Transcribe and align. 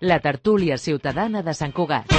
la 0.00 0.20
tertúlia 0.20 0.76
ciutadana 0.76 1.42
de 1.42 1.54
Sant 1.54 1.72
Cugat. 1.72 2.12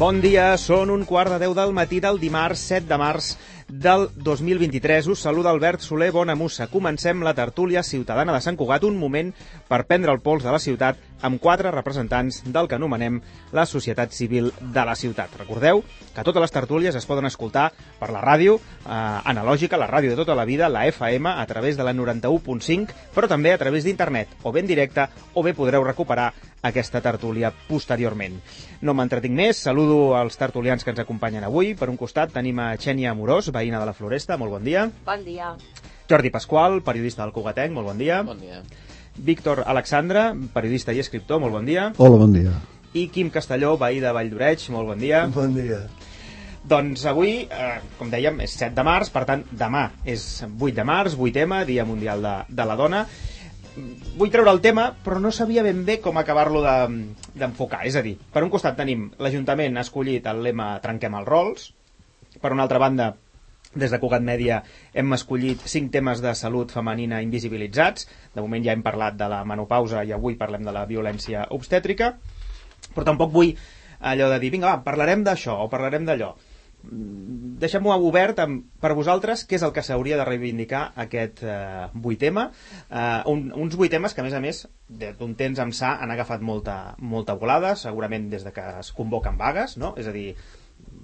Bon 0.00 0.16
dia, 0.24 0.54
són 0.56 0.88
un 0.88 1.02
quart 1.04 1.34
de 1.34 1.38
deu 1.42 1.52
del 1.52 1.74
matí 1.76 1.98
del 2.00 2.16
dimarts 2.16 2.62
7 2.72 2.88
de 2.88 2.96
març 2.96 3.34
del 3.72 4.08
2023. 4.16 5.06
Us 5.06 5.20
saluda 5.20 5.50
Albert 5.50 5.80
Soler 5.80 6.10
Bonamussa. 6.12 6.66
Comencem 6.66 7.22
la 7.22 7.34
tertúlia 7.34 7.82
ciutadana 7.82 8.34
de 8.34 8.40
Sant 8.42 8.58
Cugat, 8.58 8.84
un 8.84 8.98
moment 8.98 9.30
per 9.68 9.84
prendre 9.86 10.12
el 10.12 10.20
pols 10.20 10.44
de 10.44 10.52
la 10.52 10.58
ciutat 10.58 10.98
amb 11.22 11.40
quatre 11.40 11.70
representants 11.70 12.42
del 12.46 12.68
que 12.68 12.76
anomenem 12.76 13.20
la 13.52 13.66
societat 13.66 14.12
civil 14.16 14.50
de 14.60 14.84
la 14.84 14.96
ciutat. 14.96 15.32
Recordeu 15.38 15.82
que 16.14 16.24
totes 16.26 16.42
les 16.42 16.54
tertúlies 16.54 16.96
es 16.96 17.06
poden 17.06 17.28
escoltar 17.28 17.70
per 18.00 18.10
la 18.10 18.22
ràdio 18.24 18.58
eh, 18.58 18.90
analògica, 18.90 19.78
la 19.80 19.90
ràdio 19.90 20.14
de 20.14 20.20
tota 20.20 20.34
la 20.34 20.48
vida, 20.48 20.68
la 20.68 20.86
FM, 20.88 21.30
a 21.30 21.46
través 21.46 21.76
de 21.76 21.86
la 21.86 21.94
91.5, 21.94 22.96
però 23.14 23.28
també 23.28 23.54
a 23.54 23.58
través 23.58 23.84
d'internet, 23.84 24.34
o 24.42 24.52
ben 24.52 24.66
directe, 24.66 25.06
o 25.34 25.44
bé 25.44 25.54
podreu 25.54 25.84
recuperar 25.84 26.32
aquesta 26.62 27.00
tertúlia 27.00 27.52
posteriorment. 27.68 28.36
No 28.84 28.94
m'entretinc 28.96 29.36
més, 29.36 29.62
saludo 29.64 30.16
als 30.18 30.36
tertulians 30.40 30.84
que 30.84 30.92
ens 30.92 31.00
acompanyen 31.02 31.46
avui. 31.46 31.74
Per 31.78 31.88
un 31.90 31.98
costat 32.00 32.34
tenim 32.34 32.58
a 32.60 32.72
Xènia 32.80 33.14
Amorós, 33.14 33.50
veïna 33.54 33.80
de 33.80 33.88
la 33.88 33.96
Floresta, 33.96 34.38
molt 34.40 34.58
bon 34.58 34.66
dia. 34.66 34.88
Bon 35.06 35.24
dia. 35.24 35.54
Jordi 36.10 36.32
Pasqual, 36.34 36.80
periodista 36.82 37.22
del 37.24 37.32
Cugatenc, 37.32 37.72
molt 37.76 37.92
bon 37.92 37.98
dia. 37.98 38.22
Bon 38.26 38.40
dia. 38.40 38.62
Víctor 39.16 39.64
Alexandra, 39.66 40.30
periodista 40.54 40.92
i 40.92 41.00
escriptor, 41.02 41.40
molt 41.40 41.54
bon 41.56 41.66
dia. 41.66 41.90
Hola, 41.98 42.20
bon 42.20 42.34
dia. 42.34 42.54
I 42.92 43.06
Quim 43.14 43.30
Castelló, 43.30 43.76
veí 43.78 44.00
de 44.02 44.12
Vall 44.12 44.30
d'Oreig, 44.32 44.68
molt 44.74 44.90
bon 44.90 44.98
dia. 44.98 45.26
Bon 45.30 45.54
dia. 45.54 45.84
Doncs 46.60 47.06
avui, 47.08 47.46
eh, 47.48 47.78
com 47.98 48.10
dèiem, 48.12 48.42
és 48.44 48.52
7 48.52 48.74
de 48.76 48.82
març, 48.84 49.08
per 49.10 49.24
tant, 49.24 49.44
demà 49.50 49.86
és 50.04 50.44
8 50.44 50.74
de 50.76 50.84
març, 50.84 51.16
8M, 51.16 51.64
Dia 51.64 51.86
Mundial 51.88 52.20
de, 52.22 52.34
de 52.48 52.66
la 52.68 52.76
Dona. 52.76 53.06
Vull 54.20 54.30
treure 54.32 54.50
el 54.52 54.60
tema, 54.60 54.90
però 55.04 55.20
no 55.22 55.30
sabia 55.32 55.62
ben 55.62 55.84
bé 55.86 55.98
com 56.00 56.18
acabar-lo 56.18 56.60
de- 56.62 57.14
d'enfocar. 57.34 57.86
És 57.86 57.96
a 57.96 58.02
dir, 58.02 58.16
per 58.32 58.42
un 58.44 58.50
costat 58.50 58.76
tenim 58.76 59.10
l'Ajuntament 59.18 59.76
ha 59.76 59.84
escollit 59.86 60.26
el 60.26 60.42
lema 60.42 60.78
Trenquem 60.82 61.14
els 61.14 61.28
rols, 61.28 61.72
per 62.40 62.52
una 62.52 62.62
altra 62.66 62.78
banda, 62.78 63.14
des 63.74 63.90
de 63.90 64.00
Cugat 64.02 64.22
Mèdia 64.26 64.62
hem 64.92 65.12
escollit 65.14 65.62
cinc 65.70 65.92
temes 65.94 66.20
de 66.20 66.34
salut 66.34 66.72
femenina 66.74 67.20
invisibilitzats. 67.22 68.08
De 68.34 68.42
moment 68.42 68.64
ja 68.64 68.72
hem 68.72 68.82
parlat 68.82 69.16
de 69.16 69.28
la 69.30 69.44
menopausa 69.44 70.02
i 70.04 70.12
avui 70.12 70.34
parlem 70.34 70.64
de 70.66 70.72
la 70.74 70.86
violència 70.86 71.46
obstètrica. 71.50 72.16
Però 72.94 73.04
tampoc 73.06 73.30
vull 73.30 73.52
allò 74.00 74.28
de 74.32 74.38
dir, 74.42 74.50
vinga, 74.50 74.66
va, 74.72 74.82
parlarem 74.82 75.22
d'això 75.22 75.60
o 75.62 75.68
parlarem 75.70 76.04
d'allò. 76.08 76.34
Deixem-ho 76.82 77.92
obert 78.08 78.38
amb, 78.42 78.64
per 78.80 78.94
vosaltres 78.96 79.44
què 79.48 79.58
és 79.58 79.64
el 79.66 79.74
que 79.76 79.84
s'hauria 79.84 80.16
de 80.20 80.24
reivindicar 80.26 80.82
aquest 81.04 81.42
eh, 81.44 81.90
8M. 81.92 82.46
Eh, 82.88 83.02
un, 83.32 83.50
uns 83.52 83.76
8Ms 83.76 84.16
que, 84.16 84.24
a 84.24 84.26
més 84.26 84.36
a 84.36 84.40
més, 84.44 84.62
d'un 84.88 85.36
temps 85.38 85.60
ençà 85.66 85.96
han 86.00 86.14
agafat 86.14 86.40
molta, 86.40 86.78
molta 86.98 87.36
volada, 87.40 87.74
segurament 87.76 88.30
des 88.32 88.46
de 88.46 88.54
que 88.56 88.64
es 88.80 88.92
convoquen 88.96 89.38
vagues, 89.40 89.76
no? 89.82 89.92
És 90.00 90.08
a 90.08 90.16
dir, 90.16 90.32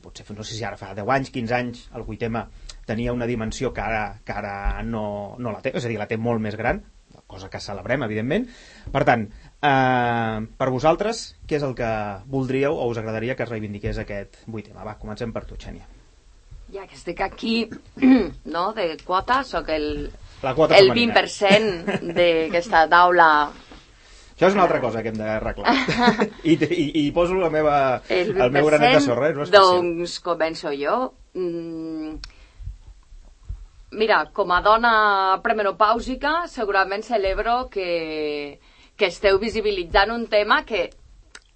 potser, 0.02 0.26
no 0.36 0.44
sé 0.46 0.56
si 0.56 0.64
ara 0.64 0.80
fa 0.80 0.94
10 0.96 1.14
anys, 1.18 1.32
15 1.34 1.56
anys, 1.60 1.86
el 1.94 2.06
8M 2.06 2.46
tenia 2.88 3.14
una 3.14 3.28
dimensió 3.28 3.72
que 3.76 3.84
ara, 3.84 4.04
que 4.24 4.36
ara 4.36 4.82
no, 4.82 5.06
no 5.38 5.52
la 5.52 5.62
té, 5.62 5.74
és 5.76 5.84
a 5.84 5.92
dir, 5.92 6.00
la 6.00 6.08
té 6.10 6.16
molt 6.16 6.42
més 6.42 6.56
gran, 6.56 6.82
cosa 7.26 7.50
que 7.50 7.60
celebrem, 7.60 8.04
evidentment. 8.06 8.46
Per 8.92 9.02
tant, 9.08 9.26
per 9.60 10.68
vosaltres, 10.70 11.34
què 11.48 11.58
és 11.58 11.66
el 11.66 11.74
que 11.78 11.90
voldríeu 12.30 12.76
o 12.76 12.88
us 12.90 12.98
agradaria 13.00 13.36
que 13.36 13.46
es 13.46 13.52
reivindiqués 13.52 13.98
aquest 13.98 14.42
8M? 14.46 14.82
Va, 14.84 14.96
comencem 15.00 15.32
per 15.32 15.44
tu, 15.48 15.56
Xènia. 15.60 15.86
Ja 16.74 16.86
que 16.86 16.98
estic 16.98 17.22
aquí, 17.22 17.68
no, 18.54 18.72
de 18.76 18.96
quota, 19.04 19.42
sóc 19.46 19.70
el, 19.70 20.10
La 20.42 20.54
quota 20.54 20.76
el 20.76 20.90
femenina. 20.92 21.22
20% 21.22 22.12
d'aquesta 22.16 22.86
taula, 22.90 23.30
Això 24.36 24.50
és 24.50 24.56
una 24.58 24.66
altra 24.66 24.82
cosa 24.82 25.00
que 25.00 25.08
hem 25.08 25.16
d'arreglar. 25.16 25.72
I, 26.44 26.58
i, 26.60 26.82
I 27.00 27.10
poso 27.16 27.38
la 27.40 27.48
meva, 27.48 28.02
el 28.12 28.34
el, 28.36 28.50
meu 28.52 28.66
granet 28.68 28.98
de 28.98 29.00
sorra, 29.00 29.30
és 29.32 29.38
no 29.38 29.46
doncs 29.48 30.18
començo 30.20 30.74
jo. 30.76 30.96
Mm, 31.40 32.18
mira, 33.96 34.18
com 34.36 34.52
a 34.52 34.60
dona 34.60 34.92
premenopàusica, 35.40 36.42
segurament 36.52 37.06
celebro 37.06 37.62
que, 37.72 37.88
que 38.96 39.06
esteu 39.06 39.38
visibilitzant 39.38 40.10
un 40.10 40.26
tema 40.28 40.64
que 40.64 40.90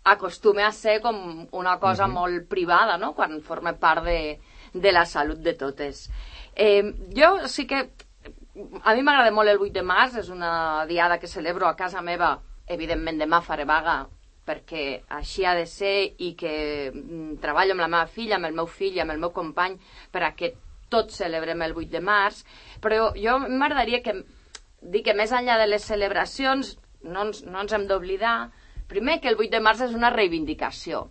acostuma 0.05 0.67
a 0.67 0.73
ser 0.73 1.01
com 1.01 1.47
una 1.53 1.79
cosa 1.79 2.07
Mhm. 2.07 2.13
molt 2.15 2.49
privada, 2.49 2.99
no?, 2.99 3.15
quan 3.15 3.41
forma 3.43 3.73
part 3.75 4.05
de, 4.05 4.41
de 4.73 4.93
la 4.93 5.05
salut 5.05 5.39
de 5.39 5.55
totes. 5.55 6.11
Eh, 6.55 6.83
jo 7.17 7.49
sí 7.49 7.67
que... 7.67 7.91
A 8.83 8.95
mi 8.95 9.03
m'agrada 9.03 9.31
molt 9.31 9.49
el 9.49 9.59
8 9.59 9.73
de 9.73 9.83
març, 9.83 10.17
és 10.19 10.29
una 10.29 10.85
diada 10.87 11.19
que 11.19 11.29
celebro 11.29 11.67
a 11.67 11.77
casa 11.77 12.03
meva. 12.03 12.41
Evidentment 12.67 13.19
demà 13.19 13.41
faré 13.43 13.65
vaga 13.65 14.07
perquè 14.47 15.03
així 15.09 15.45
ha 15.45 15.55
de 15.55 15.67
ser 15.67 16.15
i 16.19 16.35
que 16.35 16.91
mm, 16.93 17.39
treballo 17.41 17.73
amb 17.73 17.81
la 17.85 17.89
meva 17.89 18.07
filla, 18.07 18.37
amb 18.37 18.47
el 18.47 18.55
meu 18.57 18.67
fill 18.67 18.97
i 18.97 19.01
amb 19.01 19.13
el 19.13 19.19
meu 19.23 19.31
company 19.31 19.79
per 20.11 20.25
a 20.25 20.35
que 20.35 20.55
tots 20.91 21.21
celebrem 21.23 21.63
el 21.63 21.73
8 21.77 21.91
de 21.91 22.01
març, 22.01 22.45
però 22.83 23.13
jo 23.15 23.39
m'agradaria 23.47 24.03
que 24.03 24.25
dir 24.83 25.05
que 25.07 25.15
més 25.15 25.31
enllà 25.33 25.57
de 25.61 25.69
les 25.71 25.85
celebracions 25.87 26.77
no 27.03 27.29
ens, 27.29 27.45
no 27.45 27.63
ens 27.63 27.73
hem 27.73 27.87
d'oblidar. 27.89 28.51
Primer 28.91 29.21
que 29.21 29.31
el 29.31 29.39
8 29.39 29.53
de 29.55 29.61
març 29.63 29.85
és 29.87 29.95
una 29.95 30.11
reivindicació. 30.11 31.07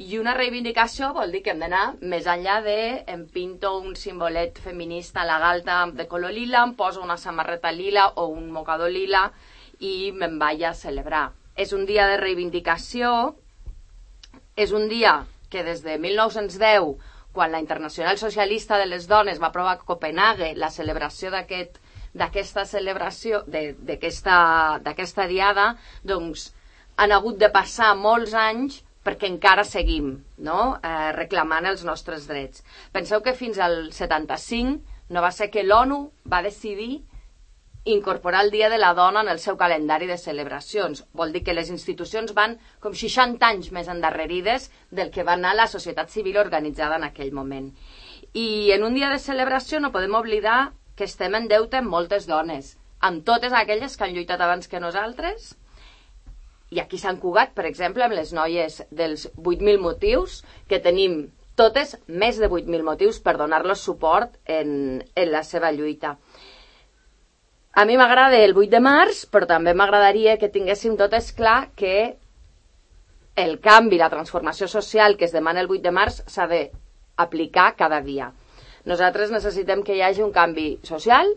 I 0.00 0.16
una 0.16 0.32
reivindicació 0.34 1.10
vol 1.12 1.34
dir 1.34 1.42
que 1.44 1.52
hem 1.52 1.60
d'anar 1.60 1.82
més 2.00 2.24
enllà 2.26 2.62
de 2.64 2.76
em 3.12 3.26
pinto 3.28 3.74
un 3.76 3.92
simbolet 4.00 4.56
feminista 4.64 5.20
a 5.20 5.28
la 5.28 5.36
galta 5.42 5.82
de 5.92 6.06
color 6.08 6.32
lila, 6.32 6.62
em 6.64 6.72
poso 6.78 7.02
una 7.04 7.18
samarreta 7.20 7.72
lila 7.72 8.06
o 8.16 8.26
un 8.32 8.48
mocador 8.50 8.90
lila 8.90 9.26
i 9.80 10.10
me'n 10.16 10.38
vaig 10.40 10.64
a 10.64 10.72
celebrar. 10.72 11.26
És 11.56 11.74
un 11.76 11.84
dia 11.84 12.08
de 12.08 12.16
reivindicació, 12.16 13.34
és 14.56 14.72
un 14.72 14.88
dia 14.88 15.26
que 15.52 15.62
des 15.62 15.84
de 15.84 15.98
1910, 16.00 16.96
quan 17.32 17.52
la 17.52 17.60
Internacional 17.60 18.16
Socialista 18.16 18.78
de 18.80 18.88
les 18.88 19.06
Dones 19.08 19.40
va 19.40 19.50
aprovar 19.52 19.76
a 19.76 19.84
Copenhague 19.84 20.54
la 20.56 20.72
celebració 20.72 21.30
d'aquest 21.32 21.81
d'aquesta 22.14 22.64
celebració, 22.68 23.42
d'aquesta 23.48 25.26
diada, 25.28 25.68
doncs 26.04 26.50
han 26.96 27.12
hagut 27.12 27.38
de 27.40 27.48
passar 27.52 27.94
molts 27.96 28.34
anys 28.36 28.82
perquè 29.02 29.26
encara 29.26 29.64
seguim 29.66 30.12
no? 30.38 30.76
eh, 30.78 31.12
reclamant 31.16 31.66
els 31.66 31.84
nostres 31.84 32.28
drets. 32.30 32.62
Penseu 32.92 33.22
que 33.22 33.34
fins 33.34 33.58
al 33.58 33.90
75 33.92 35.10
no 35.12 35.24
va 35.24 35.32
ser 35.34 35.50
que 35.50 35.64
l'ONU 35.64 36.04
va 36.30 36.42
decidir 36.44 37.02
incorporar 37.84 38.44
el 38.44 38.52
Dia 38.52 38.68
de 38.70 38.78
la 38.78 38.92
Dona 38.94 39.22
en 39.22 39.28
el 39.28 39.40
seu 39.42 39.56
calendari 39.58 40.06
de 40.06 40.16
celebracions. 40.18 41.02
Vol 41.12 41.32
dir 41.32 41.42
que 41.42 41.54
les 41.54 41.70
institucions 41.70 42.30
van 42.34 42.54
com 42.80 42.94
60 42.94 43.42
anys 43.42 43.72
més 43.74 43.90
endarrerides 43.90 44.70
del 44.90 45.10
que 45.10 45.24
va 45.26 45.34
anar 45.34 45.56
la 45.58 45.66
societat 45.66 46.10
civil 46.10 46.38
organitzada 46.38 47.00
en 47.00 47.08
aquell 47.08 47.32
moment. 47.34 47.72
I 48.32 48.70
en 48.72 48.86
un 48.86 48.94
dia 48.94 49.10
de 49.10 49.18
celebració 49.18 49.80
no 49.80 49.90
podem 49.92 50.14
oblidar 50.14 50.72
que 51.02 51.10
estem 51.10 51.34
en 51.34 51.48
deute 51.50 51.80
amb 51.80 51.90
moltes 51.90 52.28
dones, 52.30 52.76
amb 53.02 53.24
totes 53.26 53.50
aquelles 53.58 53.96
que 53.98 54.06
han 54.06 54.12
lluitat 54.14 54.42
abans 54.44 54.70
que 54.70 54.78
nosaltres, 54.78 55.48
i 56.70 56.78
aquí 56.78 57.00
Sant 57.00 57.18
Cugat, 57.18 57.50
per 57.56 57.66
exemple, 57.66 58.04
amb 58.06 58.14
les 58.14 58.30
noies 58.32 58.78
dels 58.94 59.26
8.000 59.34 59.82
motius, 59.82 60.36
que 60.70 60.78
tenim 60.84 61.24
totes 61.58 61.96
més 62.06 62.38
de 62.38 62.46
8.000 62.46 62.86
motius 62.86 63.18
per 63.20 63.34
donar-los 63.40 63.82
suport 63.82 64.38
en, 64.46 65.02
en 65.02 65.32
la 65.34 65.42
seva 65.42 65.72
lluita. 65.74 66.14
A 67.74 67.84
mi 67.88 67.98
m'agrada 67.98 68.38
el 68.38 68.54
8 68.54 68.70
de 68.76 68.82
març, 68.84 69.24
però 69.26 69.48
també 69.50 69.74
m'agradaria 69.74 70.38
que 70.38 70.52
tinguéssim 70.54 70.94
totes 71.00 71.32
clar 71.34 71.72
que 71.74 71.96
el 73.42 73.58
canvi, 73.64 73.98
la 73.98 74.12
transformació 74.12 74.70
social 74.70 75.18
que 75.18 75.26
es 75.26 75.34
demana 75.34 75.66
el 75.66 75.72
8 75.72 75.82
de 75.88 75.96
març 75.98 76.22
s'ha 76.30 76.46
d'aplicar 76.46 77.72
cada 77.80 78.00
dia. 78.06 78.30
Nosaltres 78.84 79.30
necessitem 79.30 79.84
que 79.86 79.94
hi 79.94 80.02
hagi 80.02 80.24
un 80.24 80.32
canvi 80.34 80.80
social 80.82 81.28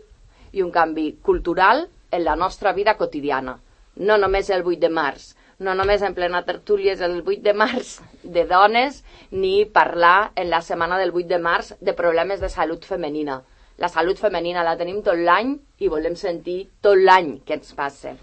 i 0.52 0.62
un 0.64 0.72
canvi 0.74 1.12
cultural 1.22 1.84
en 2.10 2.24
la 2.24 2.34
nostra 2.34 2.72
vida 2.72 2.96
quotidiana. 2.98 3.60
No 3.96 4.16
només 4.18 4.50
el 4.50 4.64
8 4.66 4.80
de 4.82 4.90
març, 4.90 5.28
no 5.58 5.74
només 5.78 6.02
en 6.02 6.14
plena 6.16 6.42
tertúlies 6.44 7.00
el 7.00 7.20
8 7.22 7.42
de 7.44 7.54
març 7.54 8.00
de 8.22 8.44
dones, 8.50 9.04
ni 9.30 9.64
parlar 9.64 10.32
en 10.34 10.50
la 10.50 10.60
setmana 10.60 10.98
del 10.98 11.14
8 11.14 11.28
de 11.28 11.38
març 11.38 11.72
de 11.80 11.94
problemes 11.94 12.42
de 12.42 12.50
salut 12.50 12.84
femenina. 12.84 13.40
La 13.78 13.88
salut 13.88 14.18
femenina 14.18 14.64
la 14.64 14.76
tenim 14.76 15.02
tot 15.04 15.16
l'any 15.20 15.54
i 15.78 15.88
volem 15.92 16.16
sentir 16.16 16.64
tot 16.82 16.98
l'any 16.98 17.36
què 17.46 17.60
ens 17.60 17.72
passa. 17.78 18.16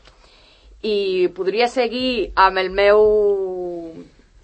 I 0.83 1.29
podria 1.37 1.69
seguir 1.71 2.33
amb 2.35 2.59
el 2.59 2.69
meu 2.75 2.99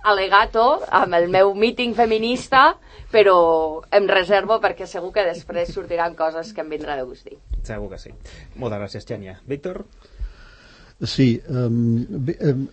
alegato, 0.04 0.82
amb 0.92 1.14
el 1.14 1.30
meu 1.30 1.54
míting 1.56 1.94
feminista, 1.96 2.76
però 3.12 3.82
em 3.92 4.08
reservo 4.08 4.60
perquè 4.62 4.88
segur 4.88 5.12
que 5.12 5.26
després 5.26 5.74
sortiran 5.74 6.16
coses 6.16 6.54
que 6.54 6.62
em 6.62 6.70
vindrà 6.70 6.96
de 6.96 7.04
gust 7.04 7.26
dir. 7.28 7.38
Segur 7.64 7.90
que 7.90 7.98
sí. 7.98 8.14
Moltes 8.56 8.80
gràcies, 8.80 9.06
Xènia. 9.10 9.40
Víctor? 9.48 9.84
Sí, 11.02 11.42
um, 11.48 12.06
bé, 12.28 12.36
um, 12.44 12.66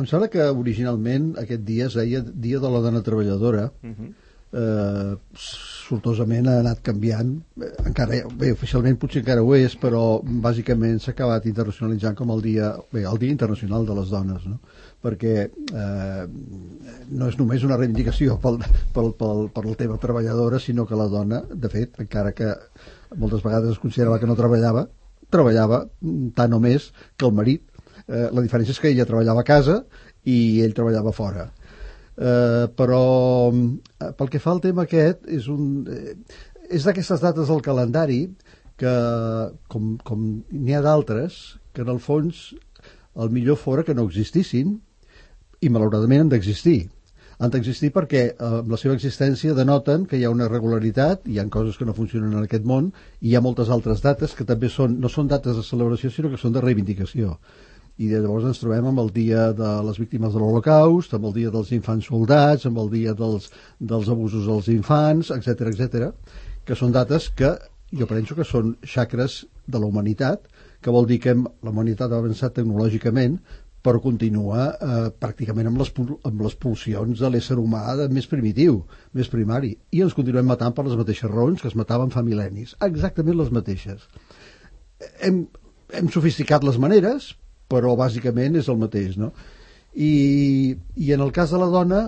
em 0.00 0.06
sembla 0.08 0.28
que 0.32 0.44
originalment 0.48 1.34
aquest 1.40 1.64
dia 1.68 1.86
es 1.90 1.96
deia 1.98 2.22
Dia 2.24 2.58
de 2.60 2.70
la 2.72 2.80
Dona 2.80 3.02
Treballadora, 3.04 3.70
Uh 3.82 3.90
-huh. 3.90 4.12
eh, 4.54 5.16
sortosament 5.34 6.46
ha 6.48 6.60
anat 6.60 6.80
canviant 6.80 7.42
eh, 7.60 7.72
encara, 7.86 8.22
bé, 8.32 8.52
oficialment 8.52 8.96
potser 8.96 9.20
encara 9.20 9.42
ho 9.42 9.54
és 9.54 9.76
però 9.76 10.22
bàsicament 10.22 10.98
s'ha 11.00 11.10
acabat 11.10 11.44
internacionalitzant 11.46 12.14
com 12.16 12.30
el 12.30 12.40
dia, 12.40 12.74
bé, 12.92 13.02
el 13.04 13.18
dia 13.18 13.30
internacional 13.30 13.84
de 13.84 13.94
les 13.94 14.08
dones 14.10 14.46
no? 14.46 14.58
Perquè 15.04 15.34
eh, 15.44 16.24
no 17.12 17.28
és 17.28 17.38
només 17.38 17.64
una 17.66 17.76
reivindicació 17.76 18.38
pel, 18.40 18.58
pel, 18.94 19.12
pel, 19.20 19.46
per 19.52 19.64
el 19.68 19.78
tema 19.80 20.00
treballadora 20.00 20.60
sinó 20.62 20.86
que 20.88 20.98
la 20.98 21.10
dona, 21.12 21.42
de 21.52 21.70
fet, 21.72 21.98
encara 22.00 22.32
que 22.36 22.54
moltes 23.20 23.44
vegades 23.44 23.74
es 23.76 23.82
considerava 23.82 24.18
que 24.22 24.30
no 24.30 24.38
treballava 24.38 24.86
treballava 25.34 25.84
tant 26.36 26.54
o 26.54 26.60
més 26.62 26.90
que 27.18 27.26
el 27.26 27.34
marit. 27.36 27.64
Eh, 28.06 28.28
la 28.30 28.42
diferència 28.44 28.74
és 28.74 28.80
que 28.80 28.90
ella 28.92 29.06
treballava 29.08 29.42
a 29.42 29.48
casa 29.48 29.78
i 30.28 30.62
ell 30.64 30.74
treballava 30.76 31.12
fora. 31.16 31.48
Eh, 32.14 32.66
però 32.78 33.04
eh, 33.50 34.10
pel 34.18 34.30
que 34.30 34.42
fa 34.42 34.52
al 34.54 34.62
tema 34.64 34.84
aquest 34.84 35.24
és 35.26 35.48
un 35.50 35.88
eh, 35.90 36.14
és 36.70 36.84
d'aquestes 36.86 37.22
dates 37.24 37.50
del 37.50 37.62
calendari 37.64 38.20
que 38.80 38.92
com, 39.70 39.94
com 40.02 40.22
n'hi 40.50 40.74
ha 40.74 40.82
d'altres 40.84 41.58
que 41.74 41.82
en 41.82 41.90
el 41.92 42.00
fons 42.02 42.52
el 43.18 43.30
millor 43.34 43.58
fora 43.58 43.84
que 43.86 43.94
no 43.94 44.06
existissin 44.08 44.78
i 45.64 45.70
malauradament 45.72 46.26
han 46.26 46.30
d'existir. 46.32 46.84
Han 47.42 47.50
d'existir 47.50 47.90
perquè 47.94 48.22
eh, 48.28 48.48
amb 48.60 48.70
la 48.70 48.78
seva 48.80 48.94
existència 48.94 49.56
denoten 49.56 50.04
que 50.10 50.18
hi 50.18 50.24
ha 50.24 50.32
una 50.32 50.48
regularitat, 50.50 51.24
hi 51.26 51.40
ha 51.40 51.46
coses 51.50 51.78
que 51.80 51.86
no 51.88 51.96
funcionen 51.96 52.36
en 52.36 52.46
aquest 52.46 52.66
món 52.68 52.90
i 53.20 53.30
hi 53.30 53.36
ha 53.36 53.42
moltes 53.44 53.72
altres 53.74 54.04
dates 54.04 54.36
que 54.38 54.46
també 54.48 54.70
són, 54.70 54.98
no 55.00 55.10
són 55.10 55.30
dates 55.32 55.58
de 55.58 55.64
celebració 55.66 56.12
sinó 56.12 56.30
que 56.30 56.40
són 56.40 56.54
de 56.54 56.62
reivindicació. 56.62 57.34
I 57.98 58.08
llavors 58.10 58.46
ens 58.48 58.58
trobem 58.58 58.88
amb 58.90 59.00
el 59.04 59.10
dia 59.14 59.50
de 59.54 59.70
les 59.86 59.98
víctimes 60.02 60.32
de 60.34 60.40
l'Holocaust, 60.42 61.14
amb 61.14 61.28
el 61.30 61.34
dia 61.36 61.50
dels 61.54 61.70
infants 61.76 62.08
soldats, 62.10 62.66
amb 62.66 62.80
el 62.82 62.90
dia 62.90 63.14
dels, 63.18 63.50
dels 63.78 64.10
abusos 64.10 64.48
als 64.50 64.70
infants, 64.72 65.30
etc 65.34 65.70
etc, 65.70 66.10
que 66.66 66.78
són 66.78 66.94
dates 66.94 67.30
que 67.38 67.54
jo 67.94 68.08
penso 68.10 68.34
que 68.34 68.46
són 68.46 68.74
xacres 68.82 69.44
de 69.70 69.78
la 69.78 69.86
humanitat, 69.86 70.48
que 70.82 70.92
vol 70.92 71.06
dir 71.06 71.20
que 71.22 71.34
la 71.34 71.70
humanitat 71.70 72.12
ha 72.12 72.18
avançat 72.18 72.56
tecnològicament, 72.58 73.38
però 73.84 74.00
continua 74.00 74.66
eh, 74.72 75.08
pràcticament 75.20 75.68
amb 75.68 75.82
les, 75.82 75.90
amb 76.24 76.44
les 76.46 76.54
pulsions 76.56 77.20
de 77.20 77.30
l'ésser 77.30 77.58
humà 77.60 77.82
més 78.08 78.28
primitiu, 78.30 78.78
més 79.12 79.28
primari, 79.28 79.74
i 79.92 80.00
ens 80.04 80.16
continuem 80.16 80.48
matant 80.48 80.72
per 80.76 80.86
les 80.86 80.96
mateixes 80.96 81.30
raons 81.30 81.60
que 81.60 81.68
es 81.68 81.76
mataven 81.76 82.12
fa 82.14 82.24
mil·lennis, 82.24 82.72
exactament 82.86 83.36
les 83.36 83.52
mateixes. 83.52 84.06
Hem, 85.20 85.44
hem 85.92 86.08
sofisticat 86.14 86.64
les 86.64 86.80
maneres, 86.80 87.34
però 87.68 87.92
bàsicament 87.98 88.56
és 88.60 88.70
el 88.72 88.80
mateix, 88.80 89.18
no? 89.20 89.34
I, 89.94 90.74
i 90.96 91.12
en 91.14 91.22
el 91.22 91.32
cas 91.34 91.52
de 91.52 91.60
la 91.60 91.68
dona, 91.70 92.00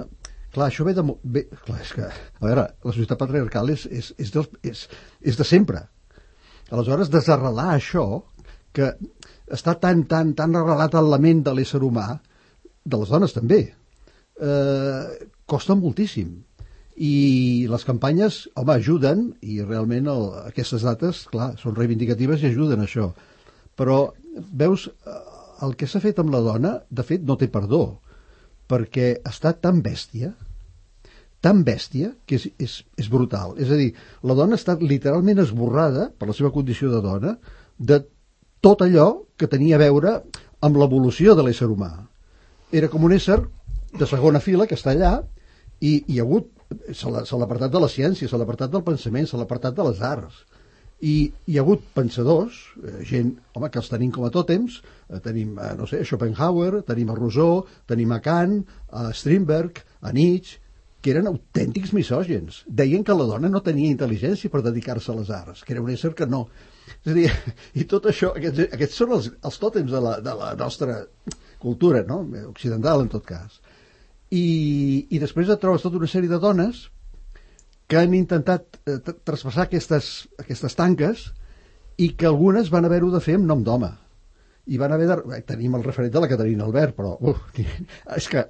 clar, 0.54 0.70
això 0.70 0.86
ve 0.88 0.96
de... 0.96 1.04
Ve, 1.36 1.44
clar, 1.66 1.82
és 1.84 1.92
que, 1.92 2.08
a 2.08 2.46
veure, 2.46 2.66
la 2.72 2.94
societat 2.94 3.20
patriarcal 3.20 3.70
és, 3.74 3.84
és, 3.92 4.10
és, 4.16 4.32
dels, 4.34 4.48
és, 4.66 4.86
és 5.20 5.38
de 5.38 5.46
sempre. 5.46 5.84
Aleshores, 6.72 7.12
desarrelar 7.12 7.68
això, 7.74 8.06
que 8.74 8.94
està 9.52 9.76
tan, 9.80 10.04
tan, 10.10 10.34
tan 10.38 10.56
arrelat 10.58 10.96
en 10.98 11.10
la 11.10 11.20
ment 11.22 11.42
de 11.46 11.54
l'ésser 11.54 11.82
humà, 11.84 12.08
de 12.86 13.00
les 13.00 13.12
dones 13.12 13.34
també, 13.34 13.60
eh, 14.40 15.26
costa 15.46 15.76
moltíssim. 15.78 16.34
I 16.96 17.66
les 17.68 17.84
campanyes, 17.84 18.46
home, 18.56 18.78
ajuden, 18.78 19.26
i 19.44 19.60
realment 19.62 20.08
el, 20.08 20.30
aquestes 20.46 20.86
dates, 20.86 21.26
clar, 21.32 21.52
són 21.60 21.76
reivindicatives 21.76 22.42
i 22.42 22.50
ajuden 22.50 22.80
a 22.80 22.86
això. 22.88 23.10
Però, 23.76 23.98
veus, 24.56 24.88
el 25.62 25.76
que 25.76 25.88
s'ha 25.88 26.00
fet 26.00 26.18
amb 26.22 26.32
la 26.32 26.40
dona, 26.44 26.78
de 26.88 27.04
fet, 27.04 27.22
no 27.22 27.36
té 27.36 27.50
perdó, 27.52 28.00
perquè 28.70 29.18
està 29.28 29.52
tan 29.60 29.82
bèstia, 29.84 30.32
tan 31.44 31.62
bèstia, 31.66 32.10
que 32.26 32.40
és, 32.40 32.48
és, 32.58 32.80
és 32.98 33.08
brutal. 33.12 33.54
És 33.60 33.70
a 33.70 33.78
dir, 33.78 33.92
la 34.26 34.34
dona 34.38 34.56
està 34.58 34.78
literalment 34.80 35.44
esborrada, 35.44 36.08
per 36.16 36.30
la 36.30 36.34
seva 36.36 36.50
condició 36.54 36.90
de 36.90 37.02
dona, 37.04 37.36
de 37.76 38.00
tot 38.66 38.82
allò 38.82 39.06
que 39.38 39.46
tenia 39.46 39.78
a 39.78 39.84
veure 39.84 40.16
amb 40.66 40.78
l'evolució 40.80 41.36
de 41.38 41.46
l'ésser 41.46 41.68
humà. 41.70 41.92
Era 42.74 42.90
com 42.90 43.04
un 43.06 43.14
ésser 43.14 43.38
de 43.94 44.08
segona 44.10 44.42
fila 44.42 44.66
que 44.66 44.74
està 44.74 44.90
allà 44.90 45.20
i 45.78 46.00
hi 46.10 46.18
ha 46.18 46.26
hagut 46.26 46.50
se 46.98 47.06
l'ha 47.12 47.46
apartat 47.46 47.70
de 47.70 47.78
la 47.78 47.86
ciència, 47.86 48.26
se 48.26 48.36
l'ha 48.36 48.42
apartat 48.42 48.72
del 48.72 48.82
pensament, 48.82 49.28
se 49.30 49.38
l'ha 49.38 49.46
apartat 49.46 49.76
de 49.76 49.86
les 49.86 50.02
arts 50.02 50.42
i 51.04 51.30
hi 51.46 51.58
ha 51.58 51.62
hagut 51.62 51.82
pensadors, 51.94 52.58
eh, 52.82 53.04
gent, 53.04 53.34
home, 53.54 53.68
que 53.70 53.80
els 53.82 53.90
tenim 53.92 54.10
com 54.12 54.24
a 54.24 54.30
tòtems, 54.32 54.78
eh, 55.10 55.20
tenim, 55.20 55.58
eh, 55.58 55.74
no 55.76 55.86
sé, 55.86 56.02
Schopenhauer, 56.04 56.82
tenim 56.88 57.10
a 57.10 57.16
Rousseau, 57.18 57.66
tenim 57.86 58.12
a 58.12 58.20
Kant, 58.24 58.62
a 58.90 59.10
Strindberg, 59.12 59.82
a 60.00 60.12
Nietzsche, 60.12 60.58
que 61.02 61.12
eren 61.12 61.28
autèntics 61.28 61.92
misògens. 61.92 62.64
Deien 62.66 63.04
que 63.04 63.14
la 63.14 63.28
dona 63.28 63.48
no 63.52 63.60
tenia 63.62 63.92
intel·ligència 63.92 64.50
per 64.50 64.64
dedicar-se 64.64 65.12
a 65.12 65.18
les 65.20 65.30
arts, 65.30 65.62
que 65.62 65.76
era 65.76 65.82
un 65.82 65.92
ésser 65.92 66.14
que 66.14 66.26
no. 66.26 66.48
És 67.04 67.12
a 67.12 67.16
dir, 67.16 67.28
i 67.80 67.86
tot 67.90 68.08
això, 68.10 68.32
aquests, 68.38 68.68
aquests 68.76 69.00
són 69.02 69.14
els, 69.16 69.30
els 69.42 69.58
tòtems 69.62 69.92
de 69.92 70.02
la, 70.02 70.18
de 70.24 70.34
la 70.38 70.52
nostra 70.58 71.00
cultura, 71.62 72.02
no? 72.06 72.20
occidental 72.50 73.04
en 73.04 73.10
tot 73.12 73.24
cas. 73.26 73.60
I, 74.30 75.06
i 75.10 75.22
després 75.22 75.50
et 75.50 75.62
trobes 75.62 75.84
tota 75.84 76.00
una 76.00 76.10
sèrie 76.10 76.30
de 76.30 76.40
dones 76.42 76.86
que 77.86 77.98
han 78.00 78.14
intentat 78.18 78.80
eh, 78.86 78.98
traspassar 78.98 79.66
aquestes, 79.66 80.26
aquestes 80.42 80.74
tanques 80.78 81.28
i 82.02 82.10
que 82.18 82.26
algunes 82.28 82.70
van 82.72 82.88
haver-ho 82.88 83.12
de 83.12 83.22
fer 83.22 83.36
amb 83.38 83.46
nom 83.48 83.62
d'home. 83.66 83.92
I 84.66 84.80
van 84.82 84.94
haver 84.94 85.06
de... 85.10 85.18
Eh, 85.36 85.42
tenim 85.46 85.76
el 85.78 85.86
referent 85.86 86.12
de 86.14 86.22
la 86.22 86.30
Caterina 86.30 86.66
Albert, 86.66 86.96
però 86.98 87.14
uf, 87.20 87.44
és 88.18 88.26
que 88.32 88.42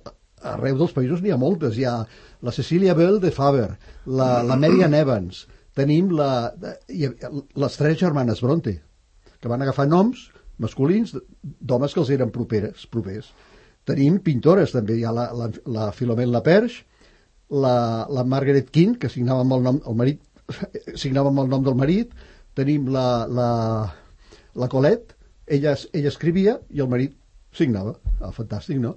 arreu 0.46 0.78
dels 0.80 0.94
països 0.96 1.20
n'hi 1.22 1.34
ha 1.34 1.40
moltes. 1.40 1.76
Hi 1.76 1.84
ha 1.84 1.98
la 2.46 2.54
Cecilia 2.56 2.96
Bell 2.96 3.20
de 3.20 3.32
Faber, 3.34 3.68
la, 4.06 4.30
la 4.46 4.56
Marian 4.60 4.96
Evans, 4.96 5.44
tenim 5.76 6.10
la, 6.16 6.30
les 6.88 7.76
tres 7.76 7.98
germanes 8.00 8.40
Bronte, 8.40 8.78
que 9.40 9.52
van 9.52 9.62
agafar 9.62 9.86
noms 9.90 10.30
masculins 10.62 11.12
d'homes 11.42 11.92
que 11.92 12.00
els 12.02 12.12
eren 12.14 12.32
properes, 12.32 12.86
propers. 12.88 13.28
Tenim 13.86 14.18
pintores, 14.24 14.72
també. 14.74 14.96
Hi 14.98 15.04
ha 15.06 15.12
la, 15.14 15.26
la, 15.36 15.50
la 15.72 15.90
Filomena 15.94 16.38
Laperche, 16.38 16.86
la, 17.50 18.06
la 18.10 18.24
Margaret 18.26 18.72
King, 18.74 18.96
que 18.98 19.10
signava 19.12 19.44
amb 19.44 19.58
el 19.58 19.66
nom, 19.66 19.82
el 19.86 19.98
marit, 20.00 20.24
signava 21.02 21.30
amb 21.30 21.44
el 21.44 21.52
nom 21.52 21.66
del 21.66 21.76
marit, 21.78 22.16
tenim 22.56 22.88
la, 22.90 23.06
la, 23.28 23.50
la 24.56 24.70
Colette, 24.72 25.14
ella, 25.46 25.76
ella 25.92 26.10
escrivia 26.10 26.56
i 26.74 26.82
el 26.82 26.90
marit 26.90 27.14
signava. 27.54 27.94
Ah, 28.18 28.32
fantàstic, 28.34 28.80
no? 28.82 28.96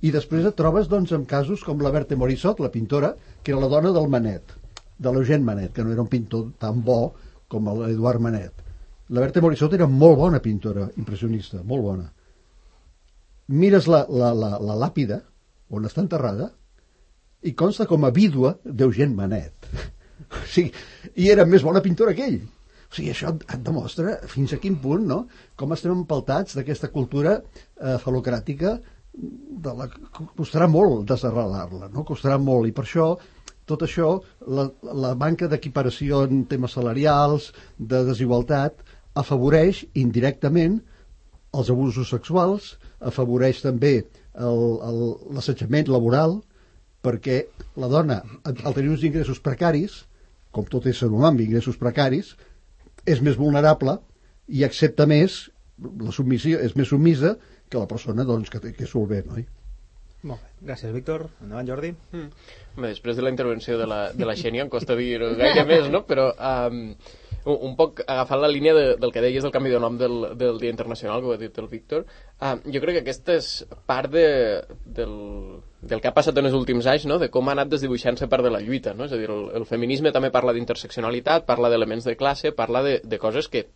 I 0.00 0.14
després 0.14 0.46
et 0.48 0.56
trobes 0.56 0.88
doncs, 0.88 1.12
amb 1.12 1.28
casos 1.28 1.60
com 1.66 1.82
la 1.84 1.92
Berta 1.92 2.16
Morisot, 2.16 2.62
la 2.62 2.70
pintora, 2.72 3.12
que 3.42 3.52
era 3.52 3.60
la 3.60 3.68
dona 3.68 3.92
del 3.92 4.08
Manet, 4.08 4.54
de 5.00 5.12
l'Eugène 5.12 5.44
Manet, 5.44 5.72
que 5.72 5.84
no 5.84 5.92
era 5.94 6.04
un 6.04 6.10
pintor 6.12 6.50
tan 6.60 6.82
bo 6.84 7.14
com 7.50 7.70
l'Eduard 7.80 8.20
Manet. 8.22 8.66
La 9.10 9.24
Berta 9.24 9.42
Morisot 9.42 9.74
era 9.74 9.88
molt 9.90 10.18
bona 10.20 10.40
pintora, 10.44 10.86
impressionista, 11.00 11.64
molt 11.66 11.82
bona. 11.82 12.06
Mires 13.50 13.88
la, 13.90 14.04
la, 14.06 14.30
la, 14.36 14.52
la 14.62 14.76
làpida, 14.84 15.18
on 15.74 15.88
està 15.88 16.04
enterrada, 16.04 16.50
i 17.42 17.54
consta 17.56 17.88
com 17.90 18.04
a 18.04 18.12
vídua 18.14 18.54
d'Eugent 18.64 19.16
Manet. 19.16 19.66
o 20.42 20.46
sigui, 20.46 20.70
i 21.16 21.30
era 21.32 21.48
més 21.48 21.64
bona 21.66 21.82
pintora 21.82 22.14
que 22.14 22.28
ell. 22.28 22.40
O 22.90 22.94
sigui, 22.94 23.10
això 23.14 23.32
et 23.32 23.60
demostra 23.66 24.18
fins 24.30 24.52
a 24.54 24.60
quin 24.62 24.78
punt, 24.82 25.08
no?, 25.08 25.24
com 25.58 25.74
estem 25.74 25.94
empaltats 25.96 26.58
d'aquesta 26.58 26.92
cultura 26.94 27.38
eh, 27.40 27.96
falocràtica 28.04 28.76
de 29.10 29.72
la 29.74 29.88
costarà 30.38 30.68
molt 30.70 31.02
desarrelar-la, 31.10 31.88
no? 31.90 32.04
Costarà 32.06 32.38
molt, 32.38 32.68
i 32.70 32.74
per 32.74 32.84
això 32.86 33.12
tot 33.70 33.84
això, 33.86 34.12
la, 34.58 34.68
la 34.82 35.14
manca 35.18 35.48
d'equiparació 35.50 36.24
en 36.28 36.44
temes 36.50 36.74
salarials, 36.76 37.50
de 37.78 38.02
desigualtat, 38.08 38.82
afavoreix 39.20 39.84
indirectament 39.98 40.80
els 41.56 41.70
abusos 41.72 42.10
sexuals, 42.12 42.74
afavoreix 43.00 43.62
també 43.64 43.94
l'assetjament 44.36 45.90
laboral, 45.90 46.38
perquè 47.02 47.42
la 47.80 47.88
dona, 47.90 48.20
al 48.44 48.76
tenir 48.76 48.92
uns 48.92 49.04
ingressos 49.06 49.40
precaris, 49.42 50.04
com 50.54 50.66
tot 50.68 50.86
ésser 50.90 51.08
humà 51.08 51.30
amb 51.30 51.42
ingressos 51.42 51.78
precaris, 51.80 52.34
és 53.06 53.22
més 53.24 53.38
vulnerable 53.40 53.96
i 54.50 54.64
accepta 54.66 55.06
més, 55.10 55.46
la 55.80 56.12
submissió 56.12 56.60
és 56.60 56.76
més 56.76 56.90
submisa 56.92 57.36
que 57.70 57.78
la 57.78 57.88
persona 57.90 58.26
doncs, 58.28 58.50
que, 58.52 58.60
que 58.60 58.84
és 58.84 58.92
solvent, 58.92 59.30
oi? 59.38 59.46
Molt 60.22 60.42
bé. 60.42 60.50
Gràcies, 60.68 60.92
Víctor. 60.92 61.28
Endavant, 61.40 61.68
Jordi. 61.70 61.94
Mm. 62.12 62.28
Bé, 62.76 62.90
després 62.90 63.16
de 63.16 63.24
la 63.24 63.32
intervenció 63.32 63.78
de 63.80 63.86
la, 63.88 64.00
de 64.12 64.26
la 64.28 64.36
Xènia 64.36 64.66
em 64.66 64.72
costa 64.72 64.96
dir 64.98 65.14
gaire 65.38 65.64
més, 65.68 65.88
no? 65.92 66.02
Però 66.08 66.26
um, 66.36 66.82
un, 67.48 67.72
poc 67.78 68.02
agafant 68.04 68.42
la 68.42 68.50
línia 68.52 68.74
de, 68.76 68.84
del 69.00 69.14
que 69.14 69.22
deies 69.24 69.46
del 69.46 69.54
canvi 69.54 69.72
de 69.72 69.80
nom 69.80 69.96
del, 69.98 70.36
del 70.36 70.60
Dia 70.60 70.74
Internacional, 70.74 71.22
que 71.22 71.30
ho 71.30 71.32
ha 71.32 71.40
dit 71.40 71.56
el 71.58 71.70
Víctor, 71.72 72.04
um, 72.36 72.60
jo 72.66 72.82
crec 72.84 72.98
que 72.98 73.04
aquesta 73.06 73.38
és 73.40 73.48
part 73.88 74.12
de, 74.12 74.26
del, 74.84 75.16
del 75.80 76.04
que 76.04 76.12
ha 76.12 76.16
passat 76.16 76.36
en 76.36 76.50
els 76.50 76.56
últims 76.58 76.88
anys, 76.92 77.08
no? 77.08 77.16
de 77.22 77.30
com 77.32 77.48
ha 77.48 77.56
anat 77.56 77.72
desdibuixant-se 77.72 78.28
part 78.28 78.44
de 78.44 78.52
la 78.52 78.60
lluita. 78.60 78.92
No? 78.92 79.08
És 79.08 79.16
a 79.16 79.20
dir, 79.20 79.30
el, 79.32 79.46
el 79.56 79.64
feminisme 79.68 80.12
també 80.12 80.28
parla 80.34 80.52
d'interseccionalitat, 80.56 81.48
parla 81.48 81.72
d'elements 81.72 82.04
de 82.04 82.18
classe, 82.20 82.52
parla 82.52 82.84
de, 82.84 82.98
de 83.00 83.22
coses 83.22 83.48
que 83.48 83.70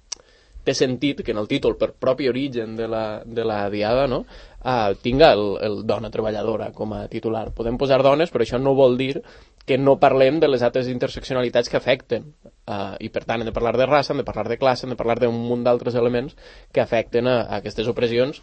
té 0.64 0.74
sentit 0.74 1.22
que 1.24 1.32
en 1.34 1.40
el 1.40 1.48
títol, 1.48 1.76
per 1.80 1.92
propi 1.92 2.28
origen 2.28 2.76
de 2.76 2.88
la, 2.88 3.22
de 3.24 3.44
la 3.44 3.62
diada, 3.70 4.06
no? 4.08 4.24
uh, 4.64 4.94
tinga 5.02 5.32
el, 5.36 5.44
el 5.62 5.80
dona 5.86 6.10
treballadora 6.10 6.70
com 6.72 6.94
a 6.96 7.04
titular. 7.12 7.50
Podem 7.56 7.78
posar 7.80 8.02
dones, 8.02 8.32
però 8.32 8.46
això 8.46 8.60
no 8.60 8.74
vol 8.76 8.96
dir 8.98 9.20
que 9.64 9.78
no 9.80 9.98
parlem 10.00 10.40
de 10.40 10.48
les 10.48 10.64
altres 10.64 10.88
interseccionalitats 10.92 11.70
que 11.72 11.78
afecten. 11.80 12.32
Uh, 12.64 12.96
I 13.00 13.10
per 13.12 13.24
tant 13.28 13.42
hem 13.42 13.48
de 13.48 13.56
parlar 13.56 13.76
de 13.80 13.88
raça, 13.88 14.12
hem 14.12 14.22
de 14.22 14.28
parlar 14.28 14.48
de 14.48 14.58
classe, 14.60 14.86
hem 14.86 14.94
de 14.94 15.00
parlar 15.00 15.18
d'un 15.20 15.36
munt 15.36 15.64
d'altres 15.64 15.96
elements 16.00 16.36
que 16.72 16.84
afecten 16.84 17.28
a, 17.28 17.42
a 17.44 17.60
aquestes 17.60 17.88
opressions 17.88 18.42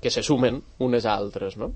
que 0.00 0.10
se 0.10 0.22
sumen 0.26 0.62
unes 0.78 1.06
a 1.06 1.14
altres, 1.14 1.56
no? 1.60 1.72